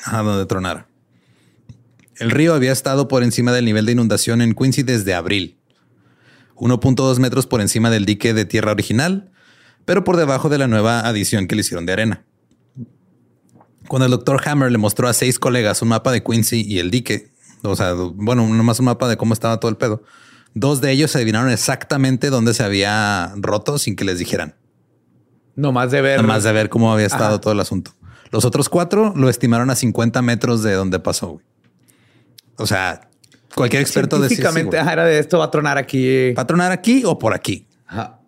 a 0.04 0.22
donde 0.22 0.44
tronara. 0.46 0.88
El 2.16 2.32
río 2.32 2.52
había 2.54 2.72
estado 2.72 3.06
por 3.06 3.22
encima 3.22 3.52
del 3.52 3.64
nivel 3.64 3.86
de 3.86 3.92
inundación 3.92 4.42
en 4.42 4.54
Quincy 4.54 4.82
desde 4.82 5.14
abril. 5.14 5.56
1.2 6.56 7.18
metros 7.18 7.46
por 7.46 7.60
encima 7.60 7.90
del 7.90 8.04
dique 8.04 8.34
de 8.34 8.44
tierra 8.44 8.72
original, 8.72 9.30
pero 9.84 10.04
por 10.04 10.16
debajo 10.16 10.48
de 10.48 10.58
la 10.58 10.66
nueva 10.66 11.00
adición 11.00 11.46
que 11.46 11.54
le 11.54 11.60
hicieron 11.60 11.86
de 11.86 11.92
arena. 11.92 12.24
Cuando 13.88 14.06
el 14.06 14.10
doctor 14.10 14.40
Hammer 14.46 14.72
le 14.72 14.78
mostró 14.78 15.08
a 15.08 15.12
seis 15.12 15.38
colegas 15.38 15.82
un 15.82 15.88
mapa 15.88 16.10
de 16.10 16.22
Quincy 16.22 16.62
y 16.66 16.78
el 16.78 16.90
dique, 16.90 17.32
o 17.62 17.76
sea, 17.76 17.92
bueno, 17.94 18.46
nomás 18.48 18.78
un 18.78 18.86
mapa 18.86 19.08
de 19.08 19.16
cómo 19.16 19.34
estaba 19.34 19.60
todo 19.60 19.70
el 19.70 19.76
pedo, 19.76 20.02
dos 20.54 20.80
de 20.80 20.90
ellos 20.90 21.14
adivinaron 21.16 21.50
exactamente 21.50 22.30
dónde 22.30 22.54
se 22.54 22.62
había 22.62 23.32
roto 23.36 23.78
sin 23.78 23.96
que 23.96 24.04
les 24.04 24.18
dijeran. 24.18 24.54
Nomás 25.56 25.90
de 25.90 26.00
ver. 26.00 26.20
Nomás 26.22 26.44
de 26.44 26.52
ver 26.52 26.68
cómo 26.68 26.92
había 26.92 27.06
estado 27.06 27.34
Ajá. 27.34 27.40
todo 27.40 27.52
el 27.52 27.60
asunto. 27.60 27.92
Los 28.30 28.44
otros 28.44 28.68
cuatro 28.68 29.12
lo 29.14 29.28
estimaron 29.28 29.70
a 29.70 29.76
50 29.76 30.20
metros 30.22 30.62
de 30.62 30.72
donde 30.72 30.98
pasó. 30.98 31.28
güey. 31.28 31.44
O 32.56 32.66
sea, 32.66 33.10
cualquier 33.54 33.82
experto 33.82 34.16
decía, 34.16 34.28
sí, 34.28 34.34
Científicamente, 34.36 34.76
güey, 34.76 34.80
ajá, 34.80 34.92
era 34.92 35.04
de 35.04 35.18
esto 35.18 35.38
va 35.38 35.44
a 35.46 35.50
tronar 35.50 35.78
aquí. 35.78 36.32
¿va 36.32 36.42
a 36.42 36.46
tronar 36.46 36.72
aquí 36.72 37.02
o 37.04 37.18
por 37.18 37.34
aquí? 37.34 37.66
Ajá. 37.86 38.20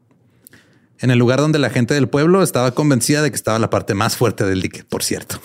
En 0.99 1.11
el 1.11 1.19
lugar 1.19 1.41
donde 1.41 1.59
la 1.59 1.71
gente 1.71 1.95
del 1.95 2.09
pueblo 2.09 2.43
estaba 2.43 2.71
convencida 2.73 3.23
de 3.23 3.31
que 3.31 3.37
estaba 3.37 3.59
la 3.59 3.69
parte 3.71 3.95
más 3.95 4.17
fuerte 4.17 4.45
del 4.45 4.63
dique, 4.63 4.85
por 4.85 5.03
cierto. 5.03 5.41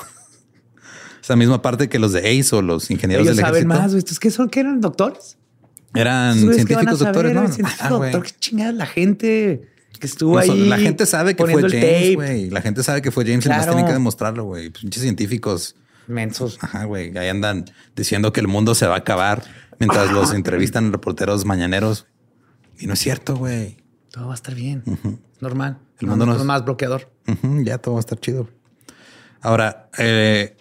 Esa 1.24 1.36
misma 1.36 1.62
parte 1.62 1.90
que 1.90 2.00
los 2.00 2.14
de 2.14 2.20
ACE 2.20 2.56
o 2.56 2.62
los 2.62 2.90
ingenieros 2.90 3.26
Ellos 3.26 3.38
del 3.38 3.46
saben 3.46 3.64
ejército 3.64 3.84
más. 3.84 3.94
¿Estos 3.94 4.20
qué 4.20 4.32
son? 4.32 4.50
¿Qué 4.50 4.62
eran 4.62 4.82
doctores? 4.82 5.38
eran 5.94 6.38
científicos 6.38 7.00
doctores, 7.00 7.34
¿no? 7.34 7.48
científico 7.48 7.84
Ah, 7.84 7.90
doctor, 7.90 8.24
qué 8.24 8.32
chingada 8.40 8.72
la 8.72 8.86
gente 8.86 9.68
que 10.00 10.08
estuvo 10.08 10.36
No, 10.36 10.40
ahí. 10.40 10.68
la 10.68 10.78
gente 10.78 11.06
sabe 11.06 11.36
que 11.36 11.46
fue 11.46 11.62
James, 11.70 12.16
güey. 12.16 12.50
La 12.50 12.62
gente 12.62 12.82
sabe 12.84 13.02
que 13.02 13.12
fue 13.12 13.26
James 13.26 13.46
y 13.46 13.50
más 13.50 13.66
tienen 13.66 13.86
que 13.86 13.94
demostrarlo, 13.94 14.46
güey. 14.46 14.70
Pinches 14.70 15.04
científicos. 15.04 15.76
Mensos. 16.08 16.58
Ajá, 16.62 16.86
güey. 16.86 17.16
Ahí 17.18 17.30
andan 17.30 17.66
diciendo 17.96 18.34
que 18.34 18.40
el 18.40 18.48
mundo 18.48 18.74
se 18.74 18.88
va 18.88 18.96
a 18.96 19.00
acabar 19.00 19.44
mientras 19.82 20.12
los 20.12 20.34
entrevistan 20.34 20.92
reporteros 20.92 21.44
mañaneros. 21.46 22.06
Y 22.80 22.86
no 22.88 22.94
es 22.94 23.00
cierto, 23.00 23.36
güey. 23.36 23.78
Todo 24.12 24.28
va 24.28 24.34
a 24.34 24.36
estar 24.36 24.54
bien. 24.56 24.84
Normal. 25.40 25.80
El 26.00 26.08
mundo 26.08 26.26
no 26.26 26.34
no 26.34 26.40
es- 26.40 26.46
más 26.46 26.64
bloqueador. 26.64 27.12
Ya 27.64 27.78
todo 27.80 27.96
va 27.96 28.00
a 28.00 28.02
estar 28.02 28.20
chido. 28.20 28.48
Ahora, 29.42 29.90
eh, 29.98 30.56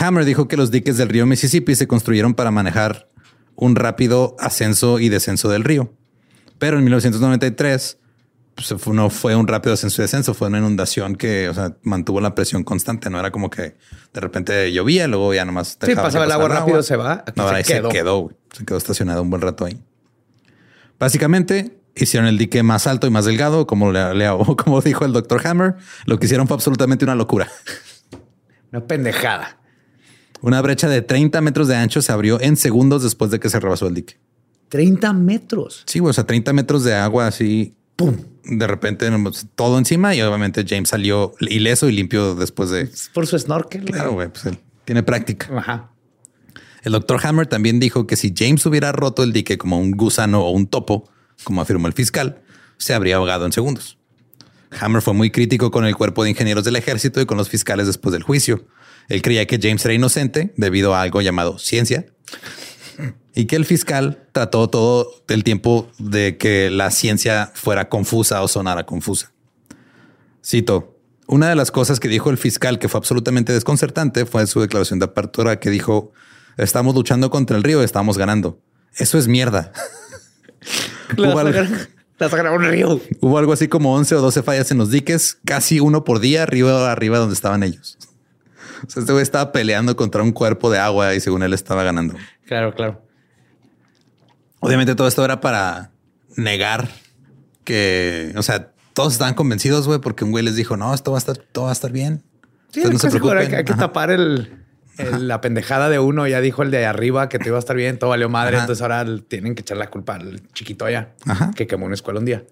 Hammer 0.00 0.24
dijo 0.24 0.48
que 0.48 0.56
los 0.56 0.70
diques 0.70 0.96
del 0.96 1.08
río 1.08 1.26
Mississippi 1.26 1.74
se 1.74 1.86
construyeron 1.86 2.34
para 2.34 2.50
manejar 2.50 3.08
un 3.56 3.76
rápido 3.76 4.36
ascenso 4.38 4.98
y 5.00 5.08
descenso 5.10 5.48
del 5.50 5.64
río. 5.64 5.92
Pero 6.58 6.78
en 6.78 6.84
1993 6.84 7.98
pues, 8.54 8.74
fue- 8.78 8.94
no 8.94 9.10
fue 9.10 9.34
un 9.36 9.46
rápido 9.48 9.74
ascenso 9.74 10.02
y 10.02 10.04
descenso, 10.04 10.34
fue 10.34 10.48
una 10.48 10.58
inundación 10.58 11.16
que 11.16 11.48
o 11.48 11.54
sea, 11.54 11.76
mantuvo 11.82 12.20
la 12.20 12.34
presión 12.34 12.64
constante. 12.64 13.08
No 13.10 13.18
era 13.18 13.30
como 13.30 13.48
que 13.50 13.76
de 14.12 14.20
repente 14.20 14.72
llovía, 14.72 15.06
luego 15.08 15.32
ya 15.34 15.44
nomás 15.44 15.78
Sí, 15.84 15.94
pasaba 15.94 16.24
el 16.24 16.32
agua 16.32 16.48
rápido, 16.48 16.82
se 16.82 16.96
va. 16.96 17.24
Aquí 17.26 17.32
no, 17.40 17.48
se 17.48 17.54
ahí 17.54 17.64
quedó. 17.64 17.90
se 17.90 17.96
quedó, 17.96 18.18
güey. 18.20 18.36
Se 18.52 18.64
quedó 18.64 18.78
estacionado 18.78 19.22
un 19.22 19.30
buen 19.30 19.42
rato 19.42 19.64
ahí. 19.64 19.80
Básicamente 20.98 21.78
hicieron 21.94 22.28
el 22.28 22.38
dique 22.38 22.62
más 22.62 22.86
alto 22.86 23.06
y 23.06 23.10
más 23.10 23.24
delgado, 23.24 23.66
como, 23.66 23.92
le, 23.92 24.14
le- 24.14 24.28
como 24.64 24.80
dijo 24.80 25.04
el 25.04 25.12
doctor 25.12 25.46
Hammer. 25.46 25.76
Lo 26.06 26.18
que 26.18 26.26
hicieron 26.26 26.46
fue 26.46 26.54
absolutamente 26.56 27.04
una 27.04 27.14
locura. 27.14 27.48
Una 28.70 28.86
pendejada. 28.86 29.58
Una 30.40 30.60
brecha 30.60 30.88
de 30.88 31.02
30 31.02 31.40
metros 31.40 31.68
de 31.68 31.76
ancho 31.76 32.02
se 32.02 32.10
abrió 32.12 32.40
en 32.40 32.56
segundos 32.56 33.02
después 33.02 33.30
de 33.30 33.38
que 33.38 33.48
se 33.48 33.60
rebasó 33.60 33.86
el 33.86 33.94
dique. 33.94 34.18
30 34.70 35.12
metros. 35.12 35.84
Sí, 35.86 35.98
güey, 35.98 36.10
o 36.10 36.12
sea, 36.14 36.24
30 36.24 36.52
metros 36.52 36.82
de 36.82 36.94
agua 36.94 37.26
así, 37.26 37.76
pum, 37.96 38.16
de 38.44 38.66
repente 38.66 39.10
todo 39.54 39.78
encima 39.78 40.14
y 40.14 40.22
obviamente 40.22 40.64
James 40.68 40.88
salió 40.88 41.34
ileso 41.40 41.88
y 41.88 41.92
limpio 41.92 42.34
después 42.34 42.70
de... 42.70 42.82
Es 42.82 43.10
por 43.12 43.26
su 43.26 43.38
snorkel. 43.38 43.84
Claro, 43.84 44.12
güey, 44.12 44.28
pues 44.28 44.46
él 44.46 44.58
tiene 44.84 45.02
práctica. 45.02 45.48
Ajá. 45.56 45.90
El 46.82 46.92
doctor 46.92 47.20
Hammer 47.22 47.46
también 47.46 47.78
dijo 47.78 48.06
que 48.06 48.16
si 48.16 48.34
James 48.36 48.66
hubiera 48.66 48.90
roto 48.90 49.22
el 49.22 49.32
dique 49.32 49.56
como 49.56 49.78
un 49.78 49.92
gusano 49.92 50.42
o 50.42 50.50
un 50.50 50.66
topo, 50.66 51.08
como 51.44 51.60
afirmó 51.60 51.86
el 51.86 51.92
fiscal, 51.92 52.42
se 52.76 52.92
habría 52.92 53.16
ahogado 53.16 53.46
en 53.46 53.52
segundos. 53.52 53.98
Hammer 54.80 55.02
fue 55.02 55.14
muy 55.14 55.30
crítico 55.30 55.70
con 55.70 55.84
el 55.84 55.94
cuerpo 55.94 56.24
de 56.24 56.30
ingenieros 56.30 56.64
del 56.64 56.76
ejército 56.76 57.20
y 57.20 57.26
con 57.26 57.38
los 57.38 57.48
fiscales 57.48 57.86
después 57.86 58.12
del 58.12 58.22
juicio. 58.22 58.66
Él 59.08 59.22
creía 59.22 59.46
que 59.46 59.60
James 59.62 59.84
era 59.84 59.94
inocente 59.94 60.52
debido 60.56 60.94
a 60.94 61.02
algo 61.02 61.20
llamado 61.20 61.58
ciencia 61.58 62.06
y 63.34 63.46
que 63.46 63.56
el 63.56 63.64
fiscal 63.64 64.26
trató 64.32 64.68
todo 64.68 65.10
el 65.28 65.44
tiempo 65.44 65.88
de 65.98 66.36
que 66.36 66.70
la 66.70 66.90
ciencia 66.90 67.50
fuera 67.54 67.88
confusa 67.88 68.42
o 68.42 68.48
sonara 68.48 68.84
confusa. 68.84 69.32
Cito, 70.44 70.98
una 71.26 71.48
de 71.48 71.54
las 71.54 71.70
cosas 71.70 72.00
que 72.00 72.08
dijo 72.08 72.30
el 72.30 72.38
fiscal 72.38 72.78
que 72.78 72.88
fue 72.88 72.98
absolutamente 72.98 73.52
desconcertante 73.52 74.26
fue 74.26 74.46
su 74.46 74.60
declaración 74.60 74.98
de 74.98 75.06
apertura 75.06 75.60
que 75.60 75.70
dijo, 75.70 76.12
estamos 76.56 76.94
luchando 76.94 77.30
contra 77.30 77.56
el 77.56 77.62
río, 77.62 77.82
estamos 77.82 78.18
ganando. 78.18 78.58
Eso 78.96 79.16
es 79.18 79.28
mierda. 79.28 79.72
Hubo 81.16 81.38
algo- 81.38 81.60
un 82.54 82.62
río. 82.62 83.00
Hubo 83.20 83.38
algo 83.38 83.52
así 83.52 83.66
como 83.68 83.94
11 83.96 84.14
o 84.16 84.20
12 84.20 84.42
fallas 84.42 84.70
en 84.70 84.78
los 84.78 84.90
diques, 84.90 85.38
casi 85.44 85.80
uno 85.80 86.04
por 86.04 86.20
día, 86.20 86.42
arriba 86.44 86.90
arriba 86.92 87.18
donde 87.18 87.34
estaban 87.34 87.62
ellos. 87.62 87.98
O 88.84 88.90
sea, 88.90 89.00
este 89.00 89.12
güey 89.12 89.22
estaba 89.22 89.52
peleando 89.52 89.94
contra 89.94 90.24
un 90.24 90.32
cuerpo 90.32 90.68
de 90.68 90.78
agua 90.80 91.14
y 91.14 91.20
según 91.20 91.44
él 91.44 91.52
estaba 91.52 91.84
ganando. 91.84 92.14
Claro, 92.46 92.74
claro. 92.74 93.00
Obviamente 94.64 94.94
todo 94.94 95.08
esto 95.08 95.24
era 95.24 95.40
para 95.40 95.90
negar 96.36 96.88
que, 97.64 98.32
o 98.36 98.42
sea, 98.42 98.70
todos 98.94 99.12
estaban 99.12 99.34
convencidos, 99.34 99.86
güey, 99.86 99.98
porque 100.00 100.24
un 100.24 100.30
güey 100.30 100.44
les 100.44 100.56
dijo, 100.56 100.76
no, 100.76 100.94
esto 100.94 101.10
va 101.12 101.18
a 101.18 101.20
estar, 101.20 101.36
todo 101.36 101.64
va 101.64 101.70
a 101.70 101.74
estar 101.74 101.92
bien. 101.92 102.22
Sí, 102.70 102.80
no 102.80 102.92
se 102.92 102.98
clásico 102.98 103.26
era 103.30 103.40
preocupen. 103.40 103.50
que 103.50 103.56
hay 103.56 103.64
que 103.64 103.74
tapar 103.74 104.10
el, 104.10 104.64
el- 104.98 105.28
la 105.28 105.40
pendejada 105.40 105.88
de 105.88 105.98
uno. 105.98 106.26
Ya 106.26 106.40
dijo 106.40 106.62
el 106.62 106.70
de 106.70 106.86
arriba 106.86 107.28
que 107.28 107.38
te 107.38 107.48
iba 107.48 107.56
a 107.56 107.58
estar 107.58 107.76
bien, 107.76 107.98
todo 107.98 108.10
valió 108.10 108.28
madre. 108.28 108.56
Ajá. 108.56 108.64
Entonces 108.64 108.82
ahora 108.82 109.04
tienen 109.28 109.54
que 109.54 109.62
echar 109.62 109.76
la 109.76 109.90
culpa 109.90 110.14
al 110.14 110.40
chiquito 110.52 110.84
allá 110.84 111.12
Ajá. 111.26 111.50
que 111.54 111.66
quemó 111.66 111.86
una 111.86 111.94
escuela 111.94 112.20
un 112.20 112.26
día. 112.26 112.44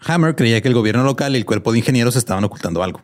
Hammer 0.00 0.34
creía 0.34 0.60
que 0.60 0.68
el 0.68 0.74
gobierno 0.74 1.04
local 1.04 1.34
y 1.34 1.38
el 1.38 1.44
cuerpo 1.44 1.72
de 1.72 1.78
ingenieros 1.78 2.16
estaban 2.16 2.42
ocultando 2.44 2.82
algo. 2.82 3.02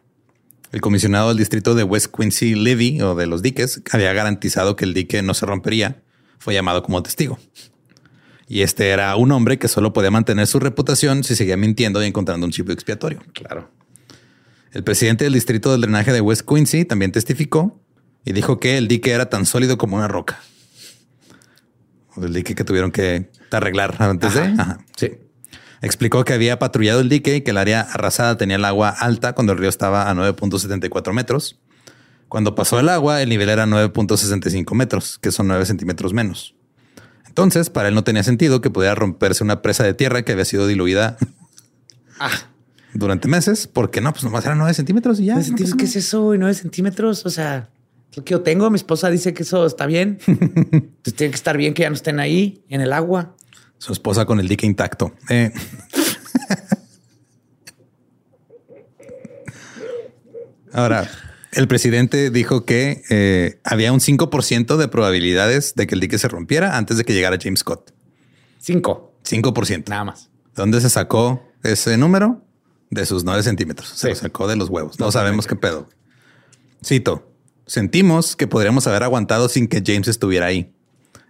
El 0.72 0.80
comisionado 0.80 1.28
del 1.28 1.38
distrito 1.38 1.74
de 1.74 1.84
West 1.84 2.12
Quincy 2.14 2.54
Levy 2.54 3.00
o 3.00 3.14
de 3.14 3.26
los 3.26 3.40
diques 3.40 3.80
había 3.92 4.12
garantizado 4.12 4.76
que 4.76 4.84
el 4.84 4.92
dique 4.94 5.22
no 5.22 5.32
se 5.34 5.46
rompería. 5.46 6.02
Fue 6.38 6.52
llamado 6.54 6.82
como 6.82 7.02
testigo. 7.02 7.38
Y 8.48 8.62
este 8.62 8.88
era 8.88 9.14
un 9.16 9.30
hombre 9.30 9.58
que 9.58 9.68
solo 9.68 9.92
podía 9.92 10.10
mantener 10.10 10.46
su 10.46 10.58
reputación 10.58 11.22
si 11.22 11.36
seguía 11.36 11.56
mintiendo 11.56 12.02
y 12.02 12.06
encontrando 12.06 12.46
un 12.46 12.52
chivo 12.52 12.72
expiatorio. 12.72 13.20
Claro. 13.34 13.70
El 14.72 14.84
presidente 14.84 15.24
del 15.24 15.34
distrito 15.34 15.70
del 15.70 15.82
drenaje 15.82 16.12
de 16.12 16.20
West 16.20 16.48
Quincy 16.48 16.84
también 16.84 17.12
testificó 17.12 17.80
y 18.24 18.32
dijo 18.32 18.58
que 18.58 18.78
el 18.78 18.88
dique 18.88 19.10
era 19.10 19.28
tan 19.28 19.44
sólido 19.46 19.76
como 19.76 19.96
una 19.96 20.08
roca. 20.08 20.40
El 22.16 22.32
dique 22.32 22.54
que 22.54 22.64
tuvieron 22.64 22.90
que 22.90 23.30
arreglar 23.50 23.96
antes 24.00 24.34
de. 24.34 24.42
Ajá. 24.42 24.78
Sí. 24.96 25.12
Explicó 25.80 26.24
que 26.24 26.32
había 26.32 26.58
patrullado 26.58 27.00
el 27.00 27.08
dique 27.08 27.36
y 27.36 27.40
que 27.42 27.52
el 27.52 27.56
área 27.56 27.82
arrasada 27.82 28.36
tenía 28.36 28.56
el 28.56 28.64
agua 28.64 28.88
alta 28.88 29.34
cuando 29.34 29.52
el 29.52 29.58
río 29.58 29.68
estaba 29.68 30.10
a 30.10 30.14
9.74 30.14 31.12
metros. 31.12 31.60
Cuando 32.28 32.54
pasó 32.54 32.80
el 32.80 32.88
agua, 32.88 33.22
el 33.22 33.28
nivel 33.28 33.48
era 33.48 33.66
9.65 33.66 34.74
metros, 34.74 35.18
que 35.18 35.30
son 35.30 35.46
9 35.46 35.64
centímetros 35.66 36.12
menos. 36.12 36.54
Entonces, 37.38 37.70
para 37.70 37.88
él 37.88 37.94
no 37.94 38.02
tenía 38.02 38.24
sentido 38.24 38.60
que 38.60 38.68
pudiera 38.68 38.96
romperse 38.96 39.44
una 39.44 39.62
presa 39.62 39.84
de 39.84 39.94
tierra 39.94 40.22
que 40.22 40.32
había 40.32 40.44
sido 40.44 40.66
diluida 40.66 41.16
Ah, 42.18 42.32
durante 42.94 43.28
meses, 43.28 43.68
porque 43.68 44.00
no, 44.00 44.10
pues 44.12 44.24
nomás 44.24 44.44
eran 44.44 44.58
9 44.58 44.74
centímetros 44.74 45.20
y 45.20 45.26
ya. 45.26 45.34
¿nueve 45.34 45.42
no 45.42 45.46
centímetros? 45.56 45.70
pasó 45.70 45.76
¿Qué 45.78 45.84
es 45.84 45.94
eso? 46.04 46.22
güey? 46.24 46.38
¿Nueve 46.40 46.54
centímetros? 46.54 47.24
O 47.26 47.30
sea, 47.30 47.68
lo 48.16 48.24
que 48.24 48.32
yo 48.32 48.40
tengo. 48.40 48.68
Mi 48.70 48.76
esposa 48.76 49.08
dice 49.08 49.34
que 49.34 49.44
eso 49.44 49.64
está 49.66 49.86
bien. 49.86 50.18
Entonces 50.26 51.14
tiene 51.14 51.30
que 51.30 51.36
estar 51.36 51.56
bien 51.56 51.74
que 51.74 51.82
ya 51.82 51.90
no 51.90 51.94
estén 51.94 52.18
ahí 52.18 52.64
en 52.68 52.80
el 52.80 52.92
agua. 52.92 53.36
Su 53.78 53.92
esposa 53.92 54.26
con 54.26 54.40
el 54.40 54.48
dique 54.48 54.66
intacto. 54.66 55.14
Eh. 55.28 55.52
Ahora, 60.72 61.08
el 61.52 61.68
presidente 61.68 62.30
dijo 62.30 62.64
que 62.64 63.02
eh, 63.10 63.60
había 63.64 63.92
un 63.92 64.00
5% 64.00 64.76
de 64.76 64.88
probabilidades 64.88 65.74
de 65.74 65.86
que 65.86 65.94
el 65.94 66.00
dique 66.00 66.18
se 66.18 66.28
rompiera 66.28 66.76
antes 66.76 66.96
de 66.98 67.04
que 67.04 67.14
llegara 67.14 67.38
James 67.40 67.60
Scott. 67.60 67.92
Cinco, 68.58 69.14
5%. 69.24 69.88
nada 69.88 70.04
más. 70.04 70.30
¿Dónde 70.54 70.80
se 70.80 70.90
sacó 70.90 71.42
ese 71.62 71.96
número? 71.96 72.42
De 72.90 73.04
sus 73.06 73.24
9 73.24 73.42
centímetros. 73.42 73.88
Se 73.90 73.96
Sí. 73.96 74.08
lo 74.08 74.14
sacó 74.14 74.48
de 74.48 74.56
los 74.56 74.68
huevos. 74.70 74.98
No 74.98 75.12
sabemos 75.12 75.46
qué 75.46 75.56
pedo. 75.56 75.88
Cito. 76.84 77.30
Sentimos 77.66 78.34
que 78.34 78.46
podríamos 78.46 78.86
haber 78.86 79.02
aguantado 79.02 79.48
sin 79.48 79.68
que 79.68 79.82
James 79.84 80.08
estuviera 80.08 80.46
ahí. 80.46 80.72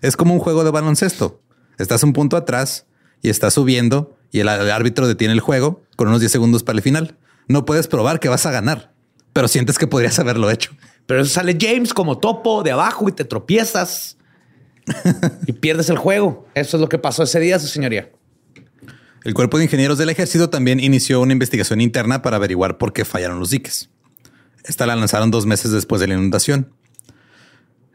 Es 0.02 0.16
como 0.16 0.34
un 0.34 0.40
juego 0.40 0.62
de 0.62 0.70
baloncesto. 0.70 1.42
Estás 1.78 2.02
un 2.04 2.12
punto 2.12 2.36
atrás 2.36 2.86
y 3.22 3.28
estás 3.30 3.54
subiendo 3.54 4.16
y 4.30 4.40
el, 4.40 4.48
el 4.48 4.70
árbitro 4.70 5.08
detiene 5.08 5.34
el 5.34 5.40
juego 5.40 5.82
con 5.96 6.06
unos 6.08 6.20
10 6.20 6.30
segundos 6.30 6.62
para 6.62 6.76
el 6.78 6.82
final. 6.82 7.16
No 7.48 7.64
puedes 7.64 7.88
probar 7.88 8.20
que 8.20 8.28
vas 8.28 8.46
a 8.46 8.52
ganar, 8.52 8.94
pero 9.38 9.46
sientes 9.46 9.78
que 9.78 9.86
podrías 9.86 10.18
haberlo 10.18 10.50
hecho. 10.50 10.72
Pero 11.06 11.20
eso 11.20 11.32
sale 11.32 11.56
James 11.60 11.94
como 11.94 12.18
topo 12.18 12.64
de 12.64 12.72
abajo 12.72 13.08
y 13.08 13.12
te 13.12 13.24
tropiezas 13.24 14.16
y 15.46 15.52
pierdes 15.52 15.90
el 15.90 15.96
juego. 15.96 16.48
Eso 16.54 16.76
es 16.76 16.80
lo 16.80 16.88
que 16.88 16.98
pasó 16.98 17.22
ese 17.22 17.38
día, 17.38 17.60
su 17.60 17.68
señoría. 17.68 18.10
El 19.22 19.34
cuerpo 19.34 19.56
de 19.58 19.62
ingenieros 19.62 19.96
del 19.96 20.08
ejército 20.08 20.50
también 20.50 20.80
inició 20.80 21.20
una 21.20 21.34
investigación 21.34 21.80
interna 21.80 22.20
para 22.20 22.34
averiguar 22.34 22.78
por 22.78 22.92
qué 22.92 23.04
fallaron 23.04 23.38
los 23.38 23.50
diques. 23.50 23.90
Esta 24.64 24.86
la 24.86 24.96
lanzaron 24.96 25.30
dos 25.30 25.46
meses 25.46 25.70
después 25.70 26.00
de 26.00 26.08
la 26.08 26.14
inundación. 26.14 26.72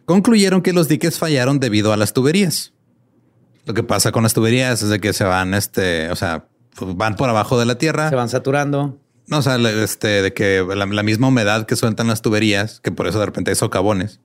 Concluyeron 0.06 0.62
que 0.62 0.72
los 0.72 0.88
diques 0.88 1.20
fallaron 1.20 1.60
debido 1.60 1.92
a 1.92 1.98
las 1.98 2.14
tuberías. 2.14 2.72
Lo 3.66 3.74
que 3.74 3.84
pasa 3.84 4.14
con 4.14 4.24
las 4.24 4.34
tuberías 4.34 4.82
es 4.82 4.88
de 4.88 5.02
que 5.02 5.12
se 5.12 5.26
van, 5.26 5.56
este, 5.56 6.10
o 6.10 6.16
sea, 6.16 6.48
van 6.80 7.18
por 7.18 7.30
abajo 7.30 7.60
de 7.60 7.66
la 7.66 7.78
tierra. 7.78 8.08
Se 8.08 8.16
van 8.16 8.30
saturando. 8.30 9.03
No, 9.28 9.38
o 9.38 9.42
sea, 9.42 9.56
este, 9.56 10.22
de 10.22 10.34
que 10.34 10.66
la, 10.76 10.86
la 10.86 11.04
misma 11.04 11.28
humedad 11.30 11.66
que 11.66 11.76
sueltan 11.76 12.08
las 12.08 12.22
tuberías, 12.22 12.80
que 12.82 12.92
por 12.92 13.08
eso 13.08 13.20
de 13.20 13.26
repente 13.26 13.52
hay 13.52 13.56
socavones, 13.56 14.20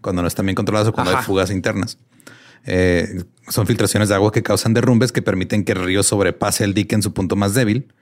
cuando 0.00 0.22
no 0.22 0.28
están 0.28 0.46
bien 0.46 0.56
controlados 0.56 0.88
o 0.88 0.92
cuando 0.92 1.10
Ajá. 1.12 1.20
hay 1.20 1.24
fugas 1.26 1.50
internas. 1.50 1.98
Eh, 2.66 3.22
son 3.48 3.66
filtraciones 3.66 4.08
de 4.08 4.14
agua 4.14 4.32
que 4.32 4.42
causan 4.42 4.74
derrumbes 4.74 5.12
que 5.12 5.22
permiten 5.22 5.64
que 5.64 5.72
el 5.72 5.82
río 5.84 6.02
sobrepase 6.02 6.64
el 6.64 6.74
dique 6.74 6.94
en 6.94 7.02
su 7.02 7.12
punto 7.14 7.36
más 7.36 7.54
débil. 7.54 7.92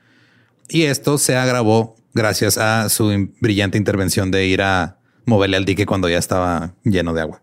Y 0.69 0.83
esto 0.85 1.17
se 1.19 1.37
agravó 1.37 1.97
gracias 2.15 2.59
a 2.59 2.89
su 2.89 3.29
brillante 3.41 3.79
intervención 3.79 4.31
de 4.31 4.47
ir 4.47 4.63
a 4.63 4.99
moverle 5.27 5.57
al 5.59 5.65
dique 5.65 5.87
cuando 5.87 6.09
ya 6.09 6.19
estaba 6.19 6.75
lleno 6.85 7.13
de 7.15 7.21
agua. 7.21 7.43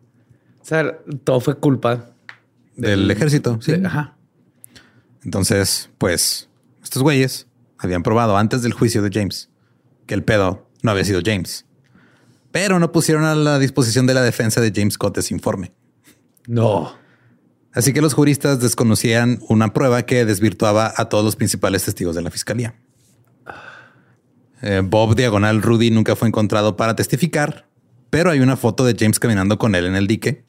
O 0.61 0.65
sea, 0.65 0.97
todo 1.23 1.39
fue 1.39 1.55
culpa 1.57 2.09
Del 2.75 3.09
ejército, 3.11 3.59
sí. 3.61 3.73
de- 3.73 3.85
ajá. 3.87 4.15
Entonces, 5.23 5.89
pues, 5.97 6.49
estos 6.83 7.01
güeyes 7.01 7.47
habían 7.77 8.03
probado 8.03 8.37
antes 8.37 8.61
del 8.61 8.73
juicio 8.73 9.01
de 9.01 9.09
James 9.11 9.49
que 10.05 10.13
el 10.13 10.23
pedo 10.23 10.67
no 10.81 10.91
había 10.91 11.03
sido 11.03 11.21
James. 11.23 11.65
Pero 12.51 12.79
no 12.79 12.91
pusieron 12.91 13.23
a 13.23 13.35
la 13.35 13.59
disposición 13.59 14.07
de 14.07 14.13
la 14.13 14.21
defensa 14.21 14.61
de 14.61 14.71
James 14.73 14.93
Scott 14.93 15.17
ese 15.17 15.33
informe. 15.33 15.73
No. 16.47 16.93
Así 17.73 17.91
que 17.91 18.01
los 18.01 18.13
juristas 18.13 18.59
desconocían 18.61 19.39
una 19.49 19.73
prueba 19.73 20.03
que 20.03 20.23
desvirtuaba 20.23 20.93
a 20.95 21.09
todos 21.09 21.25
los 21.25 21.35
principales 21.35 21.83
testigos 21.83 22.15
de 22.15 22.21
la 22.21 22.31
fiscalía. 22.31 22.75
Eh, 24.61 24.81
Bob 24.83 25.15
Diagonal 25.15 25.61
Rudy 25.61 25.91
nunca 25.91 26.15
fue 26.15 26.29
encontrado 26.29 26.77
para 26.77 26.95
testificar, 26.95 27.67
pero 28.09 28.31
hay 28.31 28.39
una 28.39 28.55
foto 28.55 28.85
de 28.85 28.95
James 28.97 29.19
caminando 29.19 29.57
con 29.57 29.75
él 29.75 29.85
en 29.85 29.95
el 29.95 30.07
dique. 30.07 30.45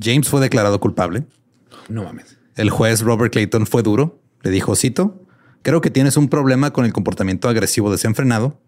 James 0.00 0.28
fue 0.28 0.40
declarado 0.40 0.78
culpable. 0.78 1.26
No 1.88 2.04
mames. 2.04 2.38
El 2.54 2.70
juez 2.70 3.00
Robert 3.00 3.32
Clayton 3.32 3.66
fue 3.66 3.82
duro. 3.82 4.20
Le 4.42 4.50
dijo, 4.50 4.76
cito, 4.76 5.23
creo 5.64 5.80
que 5.80 5.90
tienes 5.90 6.16
un 6.16 6.28
problema 6.28 6.70
con 6.72 6.84
el 6.84 6.92
comportamiento 6.92 7.48
agresivo 7.48 7.90
desenfrenado. 7.90 8.60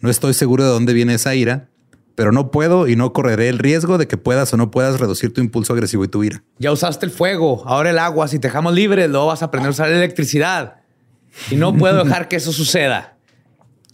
No 0.00 0.08
estoy 0.08 0.32
seguro 0.32 0.64
de 0.64 0.70
dónde 0.70 0.94
viene 0.94 1.12
esa 1.14 1.34
ira, 1.34 1.68
pero 2.14 2.32
no 2.32 2.50
puedo 2.50 2.88
y 2.88 2.96
no 2.96 3.12
correré 3.12 3.48
el 3.48 3.58
riesgo 3.58 3.98
de 3.98 4.06
que 4.08 4.16
puedas 4.16 4.52
o 4.54 4.56
no 4.56 4.70
puedas 4.70 4.98
reducir 5.00 5.34
tu 5.34 5.40
impulso 5.40 5.72
agresivo 5.72 6.04
y 6.04 6.08
tu 6.08 6.24
ira. 6.24 6.42
Ya 6.58 6.72
usaste 6.72 7.04
el 7.06 7.12
fuego, 7.12 7.62
ahora 7.66 7.90
el 7.90 7.98
agua. 7.98 8.28
Si 8.28 8.38
te 8.38 8.48
dejamos 8.48 8.72
libre, 8.72 9.06
luego 9.08 9.26
vas 9.26 9.42
a 9.42 9.46
aprender 9.46 9.68
a 9.68 9.70
usar 9.72 9.88
la 9.90 9.96
electricidad. 9.96 10.76
Y 11.50 11.56
no 11.56 11.76
puedo 11.76 12.04
dejar 12.04 12.28
que 12.28 12.36
eso 12.36 12.52
suceda. 12.52 13.16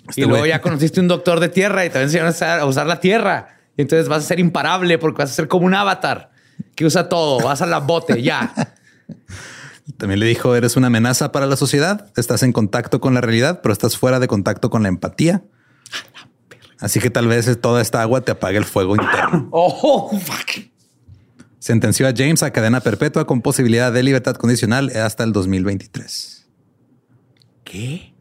Este 0.08 0.20
y 0.22 0.24
luego 0.24 0.44
güey- 0.44 0.48
ya 0.50 0.60
conociste 0.60 1.00
un 1.00 1.08
doctor 1.08 1.40
de 1.40 1.48
tierra 1.48 1.84
y 1.86 1.90
te 1.90 2.00
enseñaron 2.02 2.28
a 2.28 2.32
usar- 2.32 2.60
a 2.60 2.66
usar 2.66 2.86
la 2.86 3.00
tierra. 3.00 3.56
Y 3.76 3.82
entonces 3.82 4.08
vas 4.08 4.24
a 4.24 4.26
ser 4.28 4.38
imparable 4.40 4.98
porque 4.98 5.22
vas 5.22 5.30
a 5.30 5.34
ser 5.34 5.48
como 5.48 5.64
un 5.64 5.74
avatar 5.74 6.30
que 6.74 6.84
usa 6.84 7.08
todo. 7.08 7.40
Vas 7.42 7.62
a 7.62 7.66
la 7.66 7.78
bote, 7.78 8.20
ya. 8.22 8.52
También 9.96 10.20
le 10.20 10.26
dijo, 10.26 10.54
eres 10.54 10.76
una 10.76 10.88
amenaza 10.88 11.32
para 11.32 11.46
la 11.46 11.56
sociedad, 11.56 12.10
estás 12.16 12.42
en 12.42 12.52
contacto 12.52 13.00
con 13.00 13.14
la 13.14 13.20
realidad, 13.20 13.60
pero 13.62 13.72
estás 13.72 13.96
fuera 13.96 14.18
de 14.20 14.28
contacto 14.28 14.70
con 14.70 14.82
la 14.82 14.88
empatía. 14.88 15.42
Así 16.78 16.98
que 17.00 17.10
tal 17.10 17.26
vez 17.28 17.60
toda 17.60 17.82
esta 17.82 18.00
agua 18.02 18.22
te 18.22 18.32
apague 18.32 18.56
el 18.58 18.64
fuego 18.64 18.96
interno. 18.96 19.48
Oh, 19.52 20.10
fuck. 20.18 20.64
Sentenció 21.58 22.08
a 22.08 22.12
James 22.16 22.42
a 22.42 22.52
cadena 22.52 22.80
perpetua 22.80 23.26
con 23.26 23.42
posibilidad 23.42 23.92
de 23.92 24.02
libertad 24.02 24.34
condicional 24.36 24.90
hasta 24.96 25.24
el 25.24 25.32
2023. 25.32 26.46
¿Qué? 27.64 28.14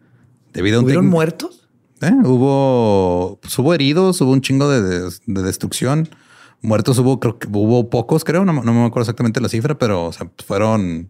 Debido 0.54 0.78
a 0.78 0.80
un 0.80 0.86
¿Hubieron 0.86 1.06
tec- 1.08 1.10
muertos? 1.12 1.70
Eh, 2.02 2.12
hubo, 2.24 3.40
pues, 3.42 3.58
hubo 3.60 3.74
heridos, 3.74 4.20
hubo 4.22 4.32
un 4.32 4.42
chingo 4.42 4.70
de, 4.70 4.82
de- 4.82 5.12
de 5.26 5.42
destrucción. 5.42 6.10
Muertos 6.62 6.98
hubo, 7.00 7.20
creo 7.22 7.40
que 7.40 7.48
hubo 7.48 7.90
pocos, 7.90 8.24
creo. 8.26 8.44
No, 8.44 8.52
no 8.52 8.74
me 8.74 8.86
acuerdo 8.86 9.02
exactamente 9.04 9.40
la 9.40 9.48
cifra, 9.50 9.78
pero 9.78 10.06
o 10.08 10.12
sea, 10.14 10.30
fueron. 10.46 11.10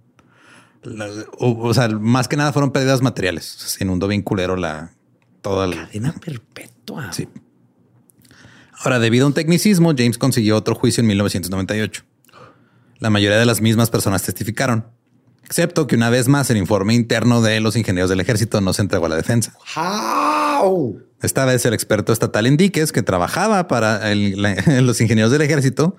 O, 1.38 1.67
o 1.67 1.73
sea, 1.73 1.88
más 1.89 2.27
que 2.27 2.38
nada 2.38 2.53
fueron 2.53 2.71
pérdidas 2.71 3.01
materiales. 3.01 3.45
Se 3.45 3.84
inundó 3.84 4.07
bien 4.07 4.21
culero 4.21 4.55
la 4.55 4.91
toda 5.41 5.67
la. 5.67 5.88
Cadena 5.88 6.13
perpetua. 6.13 7.11
Sí. 7.13 7.27
Ahora, 8.82 8.99
debido 8.99 9.25
a 9.25 9.27
un 9.27 9.34
tecnicismo, 9.34 9.93
James 9.97 10.17
consiguió 10.17 10.55
otro 10.55 10.73
juicio 10.75 11.01
en 11.01 11.07
1998. 11.07 12.03
La 12.99 13.09
mayoría 13.09 13.38
de 13.38 13.45
las 13.45 13.61
mismas 13.61 13.89
personas 13.89 14.23
testificaron, 14.23 14.86
excepto 15.43 15.86
que 15.88 15.95
una 15.95 16.09
vez 16.09 16.27
más 16.27 16.49
el 16.49 16.57
informe 16.57 16.93
interno 16.93 17.41
de 17.41 17.59
los 17.59 17.75
ingenieros 17.75 18.09
del 18.09 18.19
ejército 18.21 18.61
no 18.61 18.73
se 18.73 18.82
entregó 18.82 19.05
a 19.05 19.09
la 19.09 19.15
defensa. 19.17 19.53
How? 19.75 21.01
Esta 21.21 21.43
vez 21.45 21.65
el 21.65 21.73
experto 21.73 22.13
estatal 22.13 22.45
en 22.45 22.55
diques 22.57 22.91
que 22.93 23.01
trabajaba 23.03 23.67
para 23.67 24.11
el- 24.11 24.41
la- 24.41 24.55
los 24.82 24.99
ingenieros 25.01 25.32
del 25.32 25.41
ejército 25.41 25.97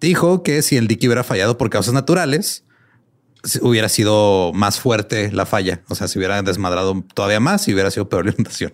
dijo 0.00 0.42
que 0.42 0.62
si 0.62 0.76
el 0.76 0.88
dique 0.88 1.06
hubiera 1.06 1.24
fallado 1.24 1.56
por 1.58 1.70
causas 1.70 1.94
naturales, 1.94 2.64
hubiera 3.60 3.88
sido 3.88 4.52
más 4.54 4.80
fuerte 4.80 5.30
la 5.32 5.46
falla. 5.46 5.82
O 5.88 5.94
sea, 5.94 6.08
se 6.08 6.18
hubiera 6.18 6.42
desmadrado 6.42 7.04
todavía 7.14 7.40
más 7.40 7.66
y 7.68 7.74
hubiera 7.74 7.90
sido 7.90 8.08
peor 8.08 8.26
la 8.26 8.32
inundación. 8.32 8.72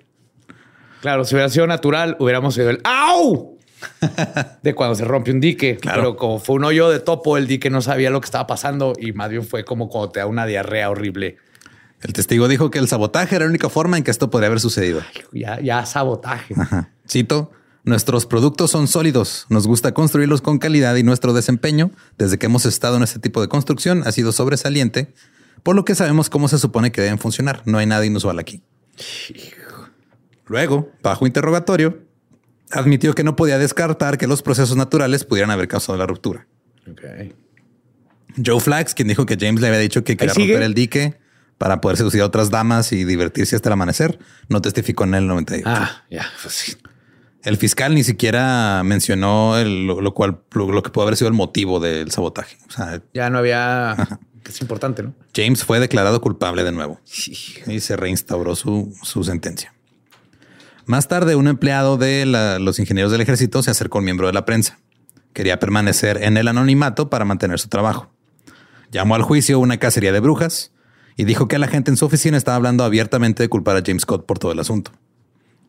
Claro, 1.00 1.24
si 1.24 1.34
hubiera 1.34 1.48
sido 1.48 1.66
natural, 1.66 2.16
hubiéramos 2.20 2.56
oído 2.56 2.70
el 2.70 2.80
¡au! 2.84 3.58
de 4.62 4.74
cuando 4.74 4.94
se 4.94 5.04
rompe 5.04 5.32
un 5.32 5.40
dique. 5.40 5.76
Claro. 5.76 6.00
Pero 6.00 6.16
como 6.16 6.38
fue 6.38 6.56
un 6.56 6.64
hoyo 6.64 6.88
de 6.90 7.00
topo, 7.00 7.36
el 7.36 7.46
dique 7.46 7.70
no 7.70 7.82
sabía 7.82 8.10
lo 8.10 8.20
que 8.20 8.26
estaba 8.26 8.46
pasando 8.46 8.92
y 8.98 9.12
más 9.12 9.30
bien 9.30 9.44
fue 9.44 9.64
como 9.64 9.88
cuando 9.88 10.10
te 10.10 10.20
da 10.20 10.26
una 10.26 10.46
diarrea 10.46 10.90
horrible. 10.90 11.36
El 12.00 12.12
testigo 12.12 12.48
dijo 12.48 12.70
que 12.70 12.78
el 12.78 12.88
sabotaje 12.88 13.36
era 13.36 13.44
la 13.44 13.50
única 13.50 13.68
forma 13.68 13.96
en 13.96 14.04
que 14.04 14.10
esto 14.10 14.30
podría 14.30 14.48
haber 14.48 14.60
sucedido. 14.60 15.02
Ya, 15.32 15.60
ya 15.60 15.86
sabotaje. 15.86 16.54
Ajá. 16.56 16.90
Cito, 17.08 17.52
nuestros 17.84 18.26
productos 18.26 18.70
son 18.70 18.86
sólidos, 18.86 19.46
nos 19.48 19.66
gusta 19.66 19.92
construirlos 19.92 20.40
con 20.40 20.58
calidad 20.58 20.94
y 20.96 21.02
nuestro 21.02 21.32
desempeño, 21.32 21.90
desde 22.16 22.38
que 22.38 22.46
hemos 22.46 22.64
estado 22.64 22.96
en 22.96 23.02
este 23.02 23.18
tipo 23.18 23.40
de 23.40 23.48
construcción, 23.48 24.02
ha 24.06 24.12
sido 24.12 24.32
sobresaliente, 24.32 25.12
por 25.62 25.76
lo 25.76 25.84
que 25.84 25.94
sabemos 25.94 26.30
cómo 26.30 26.48
se 26.48 26.58
supone 26.58 26.92
que 26.92 27.00
deben 27.00 27.18
funcionar. 27.18 27.62
No 27.64 27.78
hay 27.78 27.86
nada 27.86 28.04
inusual 28.06 28.38
aquí. 28.38 28.62
Luego, 30.46 30.92
bajo 31.02 31.26
interrogatorio, 31.26 32.02
admitió 32.70 33.14
que 33.14 33.24
no 33.24 33.36
podía 33.36 33.58
descartar 33.58 34.18
que 34.18 34.26
los 34.26 34.42
procesos 34.42 34.76
naturales 34.76 35.24
pudieran 35.24 35.50
haber 35.50 35.68
causado 35.68 35.96
la 35.98 36.06
ruptura. 36.06 36.46
Joe 38.44 38.60
Flax, 38.60 38.94
quien 38.94 39.08
dijo 39.08 39.26
que 39.26 39.36
James 39.38 39.60
le 39.60 39.68
había 39.68 39.78
dicho 39.78 40.04
que 40.04 40.16
quería 40.16 40.34
romper 40.34 40.62
el 40.62 40.74
dique 40.74 41.18
para 41.58 41.80
poder 41.80 41.96
seducir 41.96 42.22
a 42.22 42.26
otras 42.26 42.50
damas 42.50 42.92
y 42.92 43.04
divertirse 43.04 43.56
hasta 43.56 43.68
el 43.68 43.74
amanecer, 43.74 44.18
no 44.48 44.62
testificó 44.62 45.04
en 45.04 45.14
el 45.14 45.26
98. 45.26 45.68
Ah, 45.68 46.04
ya. 46.10 46.26
Pues 46.42 46.54
sí. 46.54 46.76
El 47.44 47.56
fiscal 47.56 47.94
ni 47.94 48.04
siquiera 48.04 48.82
mencionó 48.84 49.58
el- 49.58 49.86
lo, 49.86 50.00
lo 50.00 50.14
cual 50.14 50.40
lo, 50.52 50.70
lo 50.70 50.82
que 50.82 50.90
puede 50.90 51.06
haber 51.06 51.16
sido 51.16 51.28
el 51.28 51.34
motivo 51.34 51.80
del 51.80 52.10
sabotaje. 52.12 52.56
O 52.68 52.70
sea, 52.70 53.02
Ya 53.14 53.30
no 53.30 53.38
había. 53.38 53.96
que 54.44 54.50
es 54.52 54.60
importante, 54.60 55.02
¿no? 55.02 55.14
James 55.34 55.64
fue 55.64 55.80
declarado 55.80 56.20
culpable 56.20 56.62
de 56.64 56.72
nuevo 56.72 57.00
y 57.66 57.80
se 57.80 57.96
reinstauró 57.96 58.54
su, 58.56 58.94
su 59.02 59.24
sentencia. 59.24 59.74
Más 60.84 61.06
tarde, 61.08 61.36
un 61.36 61.46
empleado 61.48 61.96
de 61.96 62.26
la- 62.26 62.58
los 62.58 62.78
ingenieros 62.78 63.12
del 63.12 63.20
ejército 63.20 63.62
se 63.62 63.70
acercó 63.70 63.98
a 63.98 64.00
un 64.00 64.04
miembro 64.04 64.26
de 64.26 64.32
la 64.32 64.44
prensa. 64.44 64.78
Quería 65.32 65.58
permanecer 65.58 66.22
en 66.22 66.36
el 66.36 66.48
anonimato 66.48 67.08
para 67.08 67.24
mantener 67.24 67.58
su 67.58 67.68
trabajo. 67.68 68.10
Llamó 68.90 69.14
al 69.14 69.22
juicio 69.22 69.58
una 69.58 69.78
cacería 69.78 70.12
de 70.12 70.20
brujas 70.20 70.72
y 71.16 71.24
dijo 71.24 71.48
que 71.48 71.58
la 71.58 71.68
gente 71.68 71.90
en 71.90 71.96
su 71.96 72.04
oficina 72.06 72.36
estaba 72.36 72.56
hablando 72.56 72.84
abiertamente 72.84 73.42
de 73.42 73.48
culpar 73.48 73.76
a 73.76 73.82
James 73.84 74.02
Scott 74.02 74.26
por 74.26 74.38
todo 74.38 74.52
el 74.52 74.58
asunto. 74.58 74.92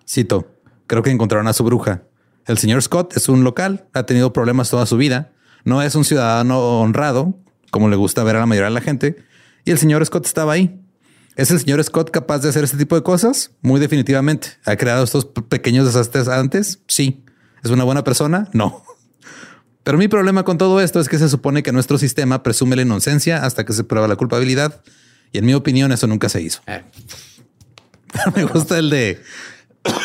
Cito, 0.09 0.51
creo 0.87 1.03
que 1.03 1.11
encontraron 1.11 1.47
a 1.47 1.53
su 1.53 1.63
bruja. 1.63 2.03
El 2.45 2.57
señor 2.57 2.81
Scott 2.81 3.15
es 3.15 3.29
un 3.29 3.43
local, 3.43 3.87
ha 3.93 4.03
tenido 4.03 4.33
problemas 4.33 4.69
toda 4.69 4.85
su 4.85 4.97
vida, 4.97 5.31
no 5.63 5.81
es 5.81 5.95
un 5.95 6.03
ciudadano 6.05 6.81
honrado, 6.81 7.37
como 7.71 7.89
le 7.89 7.95
gusta 7.95 8.23
ver 8.23 8.35
a 8.35 8.39
la 8.39 8.45
mayoría 8.45 8.67
de 8.69 8.73
la 8.75 8.81
gente, 8.81 9.15
y 9.65 9.71
el 9.71 9.77
señor 9.77 10.05
Scott 10.05 10.25
estaba 10.25 10.53
ahí. 10.53 10.79
¿Es 11.35 11.49
el 11.51 11.59
señor 11.59 11.83
Scott 11.83 12.11
capaz 12.11 12.39
de 12.39 12.49
hacer 12.49 12.63
este 12.63 12.77
tipo 12.77 12.95
de 12.95 13.01
cosas? 13.01 13.51
Muy 13.61 13.79
definitivamente. 13.79 14.49
¿Ha 14.65 14.75
creado 14.75 15.03
estos 15.03 15.25
pe- 15.25 15.41
pequeños 15.41 15.85
desastres 15.87 16.27
antes? 16.27 16.79
Sí. 16.87 17.23
¿Es 17.63 17.71
una 17.71 17.83
buena 17.85 18.03
persona? 18.03 18.49
No. 18.53 18.83
Pero 19.83 19.97
mi 19.97 20.07
problema 20.07 20.43
con 20.43 20.57
todo 20.59 20.79
esto 20.79 20.99
es 20.99 21.09
que 21.09 21.17
se 21.17 21.29
supone 21.29 21.63
que 21.63 21.71
nuestro 21.71 21.97
sistema 21.97 22.43
presume 22.43 22.75
la 22.75 22.83
inocencia 22.83 23.43
hasta 23.45 23.65
que 23.65 23.73
se 23.73 23.83
prueba 23.83 24.07
la 24.07 24.15
culpabilidad. 24.15 24.81
Y 25.31 25.39
en 25.39 25.45
mi 25.45 25.53
opinión 25.55 25.91
eso 25.91 26.05
nunca 26.05 26.29
se 26.29 26.41
hizo. 26.41 26.61
Eh, 26.67 26.83
Me 28.35 28.43
gusta 28.45 28.77
el 28.77 28.89
de... 28.89 29.21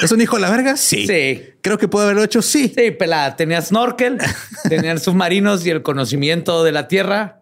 ¿Es 0.03 0.13
un 0.13 0.21
hijo 0.21 0.37
de 0.37 0.43
la 0.43 0.51
verga? 0.51 0.77
Sí. 0.77 1.07
Sí. 1.07 1.43
Creo 1.61 1.79
que 1.79 1.89
puede 1.89 2.07
haberlo 2.07 2.23
hecho. 2.23 2.43
Sí. 2.43 2.73
Sí, 2.75 2.91
pelada. 2.91 3.37
Tenía 3.37 3.61
snorkel, 3.63 4.19
tenía 4.69 4.97
submarinos 4.99 5.65
y 5.67 5.71
el 5.71 5.83
conocimiento 5.83 6.65
de 6.65 6.73
la 6.73 6.89
tierra, 6.89 7.41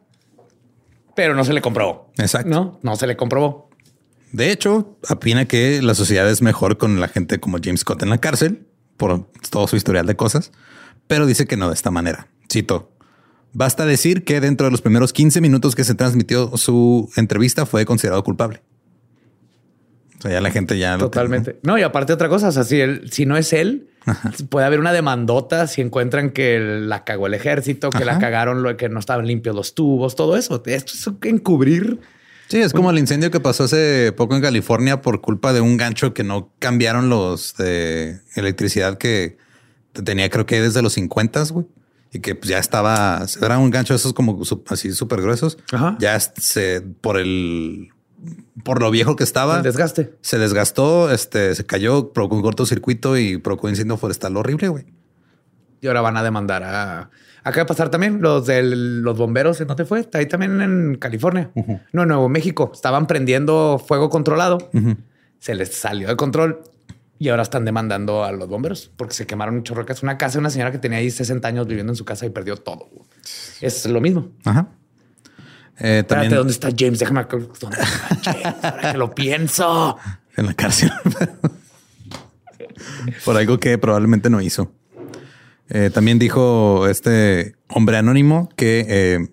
pero 1.14 1.34
no 1.34 1.45
se 1.45 1.53
le 1.53 1.61
comprobó. 1.62 2.12
Exacto. 2.18 2.49
No, 2.49 2.78
no 2.82 2.97
se 2.97 3.07
le 3.07 3.16
comprobó. 3.16 3.70
De 4.32 4.51
hecho, 4.51 4.99
opina 5.09 5.47
que 5.47 5.80
la 5.82 5.95
sociedad 5.95 6.28
es 6.28 6.43
mejor 6.43 6.76
con 6.76 7.01
la 7.01 7.09
gente 7.09 7.41
como 7.41 7.59
James 7.62 7.80
Scott 7.80 8.03
en 8.03 8.11
la 8.11 8.18
cárcel 8.18 8.66
por 8.97 9.30
todo 9.51 9.66
su 9.66 9.76
historial 9.76 10.07
de 10.07 10.16
cosas, 10.16 10.53
pero 11.07 11.26
dice 11.26 11.47
que 11.47 11.57
no 11.57 11.68
de 11.68 11.74
esta 11.74 11.91
manera. 11.91 12.28
Cito. 12.51 12.93
Basta 13.53 13.87
decir 13.87 14.24
que 14.24 14.41
dentro 14.41 14.66
de 14.66 14.70
los 14.70 14.82
primeros 14.82 15.12
15 15.14 15.41
minutos 15.41 15.74
que 15.74 15.84
se 15.84 15.95
transmitió 15.95 16.55
su 16.57 17.11
entrevista 17.16 17.64
fue 17.64 17.87
considerado 17.87 18.22
culpable. 18.22 18.61
Sea, 20.27 20.35
ya 20.35 20.41
la 20.41 20.51
gente 20.51 20.79
ya... 20.79 20.99
Totalmente. 20.99 21.59
no, 21.62 21.79
y 21.79 21.83
aparte 21.83 22.12
otra 22.12 22.29
cosa, 22.29 22.49
o 22.49 22.53
sea, 22.53 22.64
si, 22.64 22.81
él, 22.81 23.09
si 23.11 23.27
no 23.27 23.37
es 23.37 23.53
él, 23.53 23.89
puede 24.49 24.66
haber 24.66 24.81
una 24.81 24.93
demandota 24.93 25.66
si 25.66 25.81
encuentran 25.81 26.31
que 26.31 26.59
la 26.61 27.05
cagó 27.05 27.27
el 27.27 27.35
ejército, 27.35 27.91
que 27.91 28.05
la 28.05 28.18
cagaron, 28.18 28.62
lo 28.62 28.77
que 28.77 28.89
no 28.89 29.01
estaban 29.01 29.27
limpios 29.27 29.55
los 29.55 29.74
tubos, 29.74 30.16
todo 30.16 30.37
eso. 30.37 30.62
Esto 30.66 30.93
es 30.95 31.31
encubrir. 31.31 32.01
Sí, 32.49 32.59
es 32.59 32.72
como 32.72 32.91
el 32.91 32.99
incendio 32.99 33.31
que 33.31 33.41
pasó 33.41 33.64
hace 33.64 34.12
poco 34.12 34.37
en 34.37 34.43
California 34.43 35.03
por 35.03 35.20
culpa 35.20 35.53
de 35.53 35.61
un 35.61 35.77
gancho 35.77 36.14
que 36.14 36.22
no 36.22 36.53
cambiaron 36.61 37.09
los 37.09 37.57
de 37.57 38.20
electricidad 38.37 38.99
que 38.99 39.37
tenía 39.93 40.31
creo 40.31 40.47
que 40.47 40.61
desde 40.61 40.83
los 40.83 40.93
50, 40.93 41.45
güey. 41.51 41.66
Y 42.12 42.20
que 42.20 42.37
pues, 42.37 42.49
ya 42.49 42.59
estaba, 42.59 43.27
era 43.43 43.59
un 43.59 43.70
gancho 43.70 43.95
de 43.95 43.99
esos 43.99 44.12
como 44.12 44.41
así 44.68 44.93
súper 44.93 45.20
gruesos. 45.20 45.59
Ya 45.99 46.18
se, 46.20 46.81
por 46.81 47.18
el 47.18 47.91
por 48.62 48.81
lo 48.81 48.91
viejo 48.91 49.16
que 49.16 49.24
estaba. 49.24 49.59
El 49.59 49.62
desgaste. 49.62 50.14
Se 50.20 50.39
desgastó, 50.39 51.11
este, 51.11 51.55
se 51.55 51.64
cayó, 51.66 52.12
provocó 52.12 52.37
un 52.37 52.43
cortocircuito 52.43 53.16
y 53.16 53.39
provocó 53.39 53.68
incendio 53.68 53.97
forestal 53.97 54.37
horrible, 54.37 54.68
güey. 54.68 54.85
Y 55.81 55.87
ahora 55.87 56.01
van 56.01 56.16
a 56.16 56.22
demandar 56.22 56.62
a... 56.62 57.11
Acaba 57.45 57.62
de 57.62 57.68
pasar 57.68 57.91
también 57.91 58.20
los 58.20 58.45
de 58.47 58.62
los 58.62 59.16
bomberos. 59.16 59.61
¿No 59.61 59.77
te 59.77 59.85
fue? 59.85 60.09
Ahí 60.14 60.27
también 60.27 60.61
en 60.61 60.97
California. 60.97 61.53
No, 61.93 62.03
en 62.03 62.09
Nuevo 62.09 62.29
México. 62.29 62.72
Estaban 62.74 63.07
prendiendo 63.07 63.79
fuego 63.79 64.11
controlado. 64.11 64.59
Se 65.39 65.55
les 65.55 65.72
salió 65.72 66.09
de 66.09 66.16
control 66.16 66.62
y 67.18 67.29
ahora 67.29 67.43
están 67.43 67.64
demandando 67.64 68.24
a 68.24 68.33
los 68.33 68.49
bomberos 68.49 68.91
porque 68.97 69.14
se 69.14 69.27
quemaron 69.27 69.55
un 69.55 69.62
chorro 69.62 69.87
Es 69.89 70.03
una 70.03 70.18
casa 70.18 70.35
de 70.35 70.41
una 70.41 70.51
señora 70.51 70.72
que 70.72 70.79
tenía 70.79 70.99
ahí 70.99 71.11
60 71.11 71.47
años 71.47 71.66
viviendo 71.66 71.93
en 71.93 71.97
su 71.97 72.05
casa 72.05 72.27
y 72.27 72.31
perdió 72.31 72.57
todo. 72.57 72.89
Es 73.61 73.87
lo 73.87 74.01
mismo. 74.01 74.31
Ajá. 74.45 74.68
Eh, 75.79 75.99
Espérate, 75.99 76.35
¿dónde 76.35 76.53
está 76.53 76.68
James? 76.77 76.99
Déjame 76.99 77.24
¿Dónde 77.24 77.49
está 77.53 78.18
James? 78.22 78.55
Para 78.62 78.93
que 78.93 78.99
lo 78.99 79.14
pienso. 79.14 79.97
En 80.37 80.47
la 80.47 80.55
cárcel. 80.55 80.91
Por 83.24 83.37
algo 83.37 83.59
que 83.59 83.79
probablemente 83.79 84.31
no 84.31 84.41
hizo. 84.41 84.72
Eh, 85.68 85.91
también 85.93 86.18
dijo 86.18 86.87
este 86.87 87.57
hombre 87.68 87.97
anónimo 87.97 88.49
que 88.57 88.87
eh, 88.89 89.29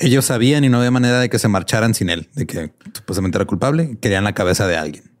ellos 0.00 0.24
sabían 0.24 0.64
y 0.64 0.68
no 0.68 0.78
había 0.78 0.90
manera 0.90 1.20
de 1.20 1.28
que 1.28 1.38
se 1.38 1.48
marcharan 1.48 1.94
sin 1.94 2.10
él, 2.10 2.28
de 2.34 2.46
que 2.46 2.72
supuestamente 2.92 3.38
era 3.38 3.44
culpable, 3.44 3.96
querían 4.00 4.24
la 4.24 4.34
cabeza 4.34 4.66
de 4.66 4.76
alguien. 4.76 5.14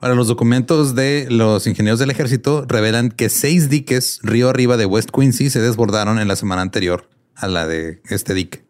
Ahora, 0.00 0.14
los 0.14 0.28
documentos 0.28 0.94
de 0.94 1.26
los 1.30 1.66
ingenieros 1.66 1.98
del 1.98 2.10
ejército 2.10 2.66
revelan 2.68 3.10
que 3.10 3.30
seis 3.30 3.70
diques 3.70 4.20
río 4.22 4.50
arriba 4.50 4.76
de 4.76 4.84
West 4.84 5.10
Quincy 5.10 5.48
se 5.48 5.60
desbordaron 5.60 6.18
en 6.18 6.28
la 6.28 6.36
semana 6.36 6.60
anterior 6.60 7.08
a 7.34 7.48
la 7.48 7.66
de 7.66 8.02
este 8.10 8.34
dique. 8.34 8.64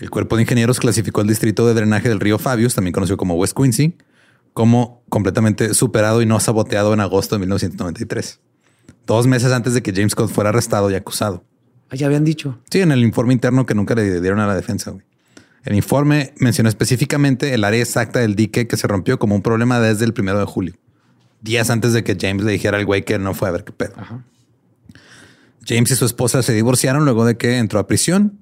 El 0.00 0.08
cuerpo 0.08 0.36
de 0.36 0.42
ingenieros 0.42 0.80
clasificó 0.80 1.20
el 1.20 1.28
distrito 1.28 1.66
de 1.66 1.74
drenaje 1.74 2.08
del 2.08 2.20
río 2.20 2.38
Fabius, 2.38 2.74
también 2.74 2.92
conocido 2.92 3.18
como 3.18 3.34
West 3.34 3.54
Quincy, 3.54 3.98
como 4.54 5.02
completamente 5.10 5.74
superado 5.74 6.22
y 6.22 6.26
no 6.26 6.40
saboteado 6.40 6.94
en 6.94 7.00
agosto 7.00 7.34
de 7.34 7.40
1993. 7.40 8.40
Dos 9.06 9.26
meses 9.26 9.52
antes 9.52 9.74
de 9.74 9.82
que 9.82 9.92
James 9.92 10.12
Scott 10.12 10.30
fuera 10.30 10.50
arrestado 10.50 10.90
y 10.90 10.94
acusado. 10.94 11.44
Ah, 11.90 11.96
ya 11.96 12.06
habían 12.06 12.24
dicho. 12.24 12.58
Sí, 12.70 12.80
en 12.80 12.92
el 12.92 13.00
informe 13.00 13.34
interno 13.34 13.66
que 13.66 13.74
nunca 13.74 13.94
le 13.94 14.20
dieron 14.20 14.40
a 14.40 14.46
la 14.46 14.54
defensa. 14.54 14.94
El 15.64 15.74
informe 15.74 16.32
mencionó 16.38 16.70
específicamente 16.70 17.52
el 17.52 17.64
área 17.64 17.80
exacta 17.80 18.20
del 18.20 18.34
dique 18.34 18.66
que 18.66 18.78
se 18.78 18.86
rompió 18.86 19.18
como 19.18 19.34
un 19.34 19.42
problema 19.42 19.80
desde 19.80 20.06
el 20.06 20.14
primero 20.14 20.38
de 20.38 20.46
julio, 20.46 20.74
días 21.42 21.68
antes 21.68 21.92
de 21.92 22.02
que 22.02 22.16
James 22.18 22.44
le 22.44 22.52
dijera 22.52 22.78
al 22.78 22.86
güey 22.86 23.04
que 23.04 23.18
no 23.18 23.34
fue 23.34 23.48
a 23.48 23.50
ver 23.50 23.64
qué 23.64 23.72
pedo. 23.72 23.94
James 25.66 25.90
y 25.90 25.96
su 25.96 26.06
esposa 26.06 26.42
se 26.42 26.54
divorciaron 26.54 27.04
luego 27.04 27.26
de 27.26 27.36
que 27.36 27.58
entró 27.58 27.78
a 27.78 27.86
prisión 27.86 28.40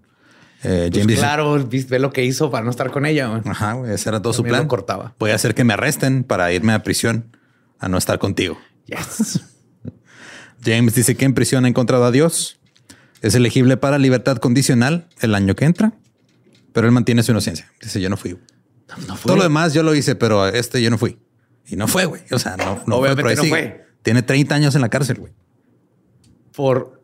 eh, 0.63 0.91
pues 0.93 1.19
claro, 1.19 1.69
ve 1.69 1.99
lo 1.99 2.13
que 2.13 2.25
hizo 2.25 2.51
para 2.51 2.65
no 2.65 2.71
estar 2.71 2.91
con 2.91 3.07
ella. 3.07 3.43
Ajá, 3.45 3.79
ese 3.89 4.09
era 4.09 4.21
todo 4.21 4.33
su 4.33 4.43
plan. 4.43 4.67
cortaba. 4.67 5.15
Voy 5.19 5.31
a 5.31 5.35
hacer 5.35 5.55
que 5.55 5.65
me 5.65 5.75
arresten 5.75 6.25
para 6.25 6.53
irme 6.53 6.73
a 6.73 6.83
prisión 6.83 7.37
a 7.79 7.89
no 7.89 7.97
estar 7.97 8.19
contigo. 8.19 8.59
Yes. 8.87 9.41
James 10.65 10.95
dice 10.95 11.17
que 11.17 11.25
en 11.25 11.35
prisión 11.35 11.65
ha 11.65 11.69
encontrado 11.69 12.05
a 12.05 12.11
Dios. 12.11 12.59
Es 13.23 13.35
elegible 13.35 13.77
para 13.77 13.99
libertad 13.99 14.39
condicional 14.39 15.09
el 15.21 15.35
año 15.35 15.55
que 15.55 15.65
entra, 15.65 15.93
pero 16.73 16.87
él 16.87 16.93
mantiene 16.93 17.23
su 17.23 17.33
inocencia. 17.33 17.71
Dice 17.81 18.01
yo 18.01 18.11
no 18.11 18.17
fui. 18.17 18.39
Todo 19.25 19.37
lo 19.37 19.43
demás 19.43 19.75
yo 19.75 19.83
lo 19.83 19.95
hice, 19.95 20.15
pero 20.15 20.47
este 20.49 20.83
yo 20.83 20.91
no 20.91 20.99
fui. 20.99 21.19
Y 21.67 21.77
no 21.77 21.87
fue, 21.87 22.07
güey. 22.07 22.23
O 22.31 22.39
sea, 22.39 22.57
no, 22.57 22.83
no 22.87 22.97
Obviamente 22.97 23.35
no 23.37 23.45
fue. 23.45 23.87
Tiene 24.03 24.23
30 24.23 24.55
años 24.55 24.75
en 24.75 24.81
la 24.81 24.89
cárcel, 24.89 25.19
güey. 25.19 25.33
Por 26.55 26.99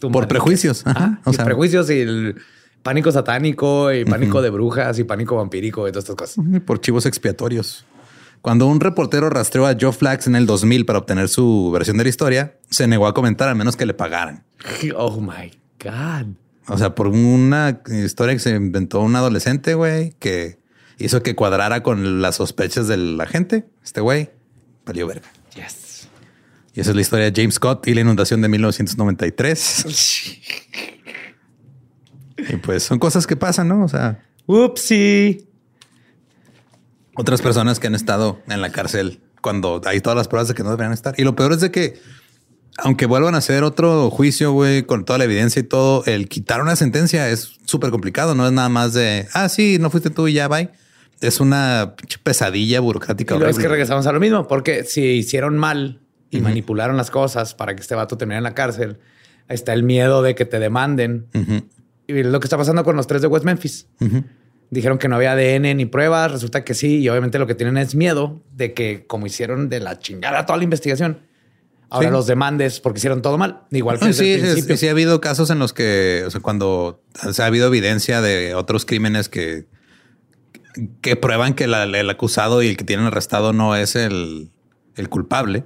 por 0.00 0.28
prejuicios. 0.28 0.82
Ajá. 0.86 1.20
O 1.24 1.32
sea, 1.32 1.44
prejuicios 1.44 1.90
y 1.90 2.00
el 2.00 2.36
pánico 2.84 3.10
satánico 3.10 3.92
y 3.92 4.04
pánico 4.04 4.42
de 4.42 4.50
brujas 4.50 4.98
y 5.00 5.04
pánico 5.04 5.36
vampírico 5.36 5.88
y 5.88 5.90
todas 5.90 6.04
estas 6.04 6.16
cosas. 6.16 6.44
Por 6.64 6.80
chivos 6.80 7.06
expiatorios. 7.06 7.84
Cuando 8.42 8.66
un 8.66 8.78
reportero 8.78 9.30
rastreó 9.30 9.66
a 9.66 9.74
Joe 9.80 9.90
Flax 9.90 10.26
en 10.26 10.36
el 10.36 10.46
2000 10.46 10.84
para 10.84 10.98
obtener 10.98 11.30
su 11.30 11.70
versión 11.72 11.96
de 11.96 12.04
la 12.04 12.10
historia, 12.10 12.58
se 12.68 12.86
negó 12.86 13.06
a 13.06 13.14
comentar 13.14 13.48
a 13.48 13.54
menos 13.54 13.74
que 13.74 13.86
le 13.86 13.94
pagaran. 13.94 14.44
Oh 14.94 15.18
my 15.18 15.50
God. 15.82 16.34
O 16.68 16.76
sea, 16.76 16.94
por 16.94 17.08
una 17.08 17.80
historia 17.88 18.34
que 18.34 18.40
se 18.40 18.50
inventó 18.50 19.00
un 19.00 19.16
adolescente, 19.16 19.72
güey, 19.72 20.12
que 20.18 20.58
hizo 20.98 21.22
que 21.22 21.34
cuadrara 21.34 21.82
con 21.82 22.20
las 22.20 22.36
sospechas 22.36 22.86
de 22.86 22.98
la 22.98 23.26
gente. 23.26 23.64
Este 23.82 24.02
güey 24.02 24.30
valió 24.84 25.06
verga. 25.06 25.28
Yes. 25.54 26.08
Y 26.74 26.80
esa 26.80 26.90
es 26.90 26.96
la 26.96 27.02
historia 27.02 27.30
de 27.30 27.32
James 27.34 27.54
Scott 27.54 27.88
y 27.88 27.94
la 27.94 28.02
inundación 28.02 28.42
de 28.42 28.48
1993. 28.48 30.90
Y 32.36 32.56
pues 32.56 32.82
son 32.82 32.98
cosas 32.98 33.26
que 33.26 33.36
pasan, 33.36 33.68
¿no? 33.68 33.84
O 33.84 33.88
sea, 33.88 34.22
upsi. 34.46 35.46
Otras 37.16 37.40
personas 37.42 37.78
que 37.78 37.86
han 37.86 37.94
estado 37.94 38.40
en 38.48 38.60
la 38.60 38.70
cárcel 38.70 39.20
cuando 39.40 39.80
hay 39.84 40.00
todas 40.00 40.16
las 40.16 40.26
pruebas 40.26 40.48
de 40.48 40.54
que 40.54 40.62
no 40.62 40.70
deberían 40.70 40.92
estar. 40.92 41.14
Y 41.16 41.22
lo 41.22 41.36
peor 41.36 41.52
es 41.52 41.60
de 41.60 41.70
que, 41.70 42.00
aunque 42.78 43.06
vuelvan 43.06 43.34
a 43.34 43.38
hacer 43.38 43.62
otro 43.62 44.10
juicio, 44.10 44.52
güey, 44.52 44.82
con 44.82 45.04
toda 45.04 45.18
la 45.18 45.24
evidencia 45.24 45.60
y 45.60 45.62
todo, 45.62 46.04
el 46.06 46.28
quitar 46.28 46.60
una 46.60 46.74
sentencia 46.74 47.28
es 47.28 47.58
súper 47.64 47.90
complicado. 47.90 48.34
No 48.34 48.46
es 48.46 48.52
nada 48.52 48.68
más 48.68 48.94
de, 48.94 49.28
ah, 49.32 49.48
sí, 49.48 49.78
no 49.78 49.90
fuiste 49.90 50.10
tú 50.10 50.26
y 50.26 50.32
ya, 50.32 50.48
bye. 50.48 50.70
Es 51.20 51.40
una 51.40 51.94
pesadilla 52.22 52.80
burocrática. 52.80 53.36
Y 53.36 53.42
es 53.44 53.58
que 53.58 53.68
regresamos 53.68 54.06
a 54.06 54.12
lo 54.12 54.18
mismo, 54.18 54.48
porque 54.48 54.82
si 54.84 55.02
hicieron 55.02 55.56
mal 55.56 56.00
y 56.30 56.40
manipularon 56.40 56.96
las 56.96 57.12
cosas 57.12 57.54
para 57.54 57.76
que 57.76 57.82
este 57.82 57.94
vato 57.94 58.18
terminara 58.18 58.38
en 58.38 58.44
la 58.44 58.54
cárcel, 58.54 58.98
está 59.48 59.72
el 59.72 59.84
miedo 59.84 60.22
de 60.22 60.34
que 60.34 60.44
te 60.44 60.58
demanden 60.58 61.28
y 62.06 62.22
lo 62.22 62.40
que 62.40 62.46
está 62.46 62.56
pasando 62.56 62.84
con 62.84 62.96
los 62.96 63.06
tres 63.06 63.22
de 63.22 63.28
West 63.28 63.44
Memphis. 63.44 63.86
Dijeron 64.70 64.98
que 64.98 65.08
no 65.08 65.16
había 65.16 65.32
ADN 65.32 65.76
ni 65.76 65.86
pruebas, 65.86 66.32
resulta 66.32 66.64
que 66.64 66.74
sí, 66.74 66.98
y 66.98 67.08
obviamente 67.08 67.38
lo 67.38 67.46
que 67.46 67.54
tienen 67.54 67.76
es 67.76 67.94
miedo 67.94 68.42
de 68.52 68.74
que, 68.74 69.06
como 69.06 69.26
hicieron 69.26 69.68
de 69.68 69.80
la 69.80 69.98
chingada 69.98 70.46
toda 70.46 70.56
la 70.56 70.64
investigación, 70.64 71.20
ahora 71.90 72.10
los 72.10 72.26
demandes 72.26 72.80
porque 72.80 72.98
hicieron 72.98 73.22
todo 73.22 73.38
mal. 73.38 73.62
Igual 73.70 74.00
que 74.00 74.12
sí, 74.12 74.40
sí, 74.40 74.76
sí, 74.76 74.88
ha 74.88 74.90
habido 74.90 75.20
casos 75.20 75.50
en 75.50 75.58
los 75.58 75.72
que, 75.72 76.24
o 76.26 76.30
sea, 76.30 76.40
cuando 76.40 77.02
se 77.32 77.42
ha 77.42 77.46
habido 77.46 77.68
evidencia 77.68 78.20
de 78.20 78.54
otros 78.54 78.84
crímenes 78.84 79.28
que, 79.28 79.66
que 81.00 81.16
prueban 81.16 81.54
que 81.54 81.64
el 81.64 82.10
acusado 82.10 82.62
y 82.62 82.68
el 82.68 82.76
que 82.76 82.84
tienen 82.84 83.06
arrestado 83.06 83.52
no 83.52 83.76
es 83.76 83.94
el, 83.96 84.50
el 84.96 85.08
culpable. 85.08 85.64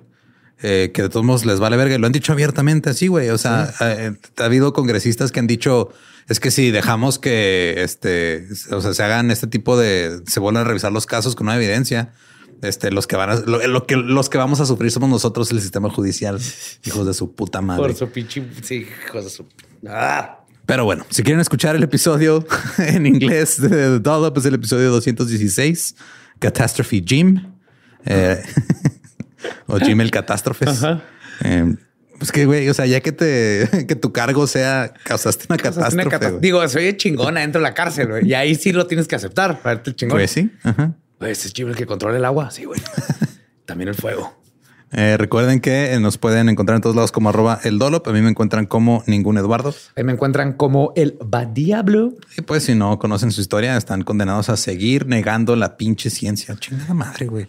Eh, 0.60 0.90
que 0.92 1.02
de 1.02 1.08
todos 1.08 1.24
modos 1.24 1.46
les 1.46 1.60
vale 1.60 1.76
verga. 1.76 1.98
Lo 1.98 2.06
han 2.06 2.12
dicho 2.12 2.32
abiertamente 2.32 2.90
así, 2.90 3.06
güey. 3.06 3.28
O 3.30 3.38
sea, 3.38 3.72
ha, 3.78 4.44
habido 4.44 4.72
congresistas 4.72 5.30
que 5.30 5.38
han 5.38 5.46
dicho 5.46 5.90
es 6.28 6.40
que 6.40 6.50
si 6.50 6.70
dejamos 6.70 7.18
que 7.18 7.82
este, 7.82 8.46
o 8.70 8.80
sea, 8.80 8.92
se 8.92 9.02
hagan 9.02 9.30
este 9.30 9.46
tipo 9.46 9.78
de, 9.78 10.20
se 10.26 10.40
vuelvan 10.40 10.62
a 10.62 10.68
revisar 10.68 10.92
los 10.92 11.06
casos 11.06 11.34
con 11.34 11.46
una 11.46 11.56
evidencia, 11.56 12.12
este, 12.60 12.90
los 12.90 13.06
que 13.06 13.16
van 13.16 13.30
a, 13.30 13.36
lo, 13.36 13.86
que 13.86 13.96
los 13.96 14.28
que 14.28 14.36
vamos 14.36 14.60
a 14.60 14.66
sufrir 14.66 14.90
somos 14.90 15.08
nosotros, 15.08 15.50
el 15.52 15.60
sistema 15.60 15.88
judicial, 15.90 16.38
hijos 16.84 17.06
de 17.06 17.14
su 17.14 17.32
puta 17.32 17.62
madre. 17.62 17.82
Por 17.82 17.94
su 17.94 18.08
pinche, 18.10 18.44
sí, 18.62 18.86
hijos 19.06 19.24
de 19.24 19.30
su. 19.30 19.46
Ah. 19.86 20.40
Pero 20.66 20.84
bueno, 20.84 21.06
si 21.08 21.22
quieren 21.22 21.40
escuchar 21.40 21.76
el 21.76 21.82
episodio 21.82 22.46
en 22.78 23.06
inglés 23.06 23.58
de 23.58 23.68
The 23.70 23.98
Dollop, 24.00 24.36
es 24.36 24.44
el 24.44 24.54
episodio 24.54 24.90
216, 24.90 25.96
Catastrophe 26.40 27.02
Jim. 27.06 27.42
Eh, 28.04 28.42
o 29.66 29.78
Jim 29.78 30.00
el 30.00 30.10
Catástrofes. 30.10 30.82
Eh, 31.44 31.74
pues 32.18 32.32
que, 32.32 32.46
güey, 32.46 32.68
o 32.68 32.74
sea, 32.74 32.86
ya 32.86 33.00
que 33.00 33.12
te, 33.12 33.68
que 33.88 33.94
tu 33.94 34.12
cargo 34.12 34.46
sea, 34.46 34.92
causaste 35.04 35.46
una 35.48 35.56
catástrofe. 35.56 36.38
Digo, 36.40 36.66
soy 36.68 36.96
chingona 36.96 37.40
dentro 37.40 37.60
de 37.60 37.62
la 37.62 37.74
cárcel, 37.74 38.08
güey. 38.08 38.28
Y 38.28 38.34
ahí 38.34 38.54
sí 38.54 38.72
lo 38.72 38.86
tienes 38.86 39.06
que 39.06 39.16
aceptar 39.16 39.60
para 39.60 39.76
verte 39.76 39.94
chingón. 39.94 40.18
Pues 40.18 40.30
sí. 40.30 40.50
Ajá. 40.62 40.94
Pues 41.18 41.44
es 41.44 41.52
el 41.56 41.74
que 41.74 41.86
controla 41.86 42.16
el 42.16 42.24
agua. 42.24 42.50
Sí, 42.50 42.64
güey. 42.64 42.80
También 43.66 43.88
el 43.88 43.94
fuego. 43.94 44.36
Eh, 44.90 45.16
recuerden 45.18 45.60
que 45.60 45.98
nos 46.00 46.16
pueden 46.16 46.48
encontrar 46.48 46.76
en 46.76 46.82
todos 46.82 46.96
lados 46.96 47.12
como 47.12 47.28
arroba 47.28 47.60
el 47.64 47.78
Dolop. 47.78 48.06
A 48.08 48.12
mí 48.12 48.22
me 48.22 48.30
encuentran 48.30 48.66
como 48.66 49.04
ningún 49.06 49.36
Eduardo. 49.36 49.74
Ahí 49.96 50.04
me 50.04 50.12
encuentran 50.12 50.54
como 50.54 50.92
el 50.96 51.18
Badiablo. 51.22 52.14
Y 52.36 52.42
pues 52.42 52.64
si 52.64 52.74
no 52.74 52.98
conocen 52.98 53.30
su 53.30 53.40
historia, 53.40 53.76
están 53.76 54.02
condenados 54.02 54.48
a 54.48 54.56
seguir 54.56 55.06
negando 55.06 55.56
la 55.56 55.76
pinche 55.76 56.08
ciencia. 56.08 56.56
Chingada 56.56 56.94
madre, 56.94 57.26
güey. 57.26 57.48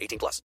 18 0.01 0.19
plus. 0.19 0.41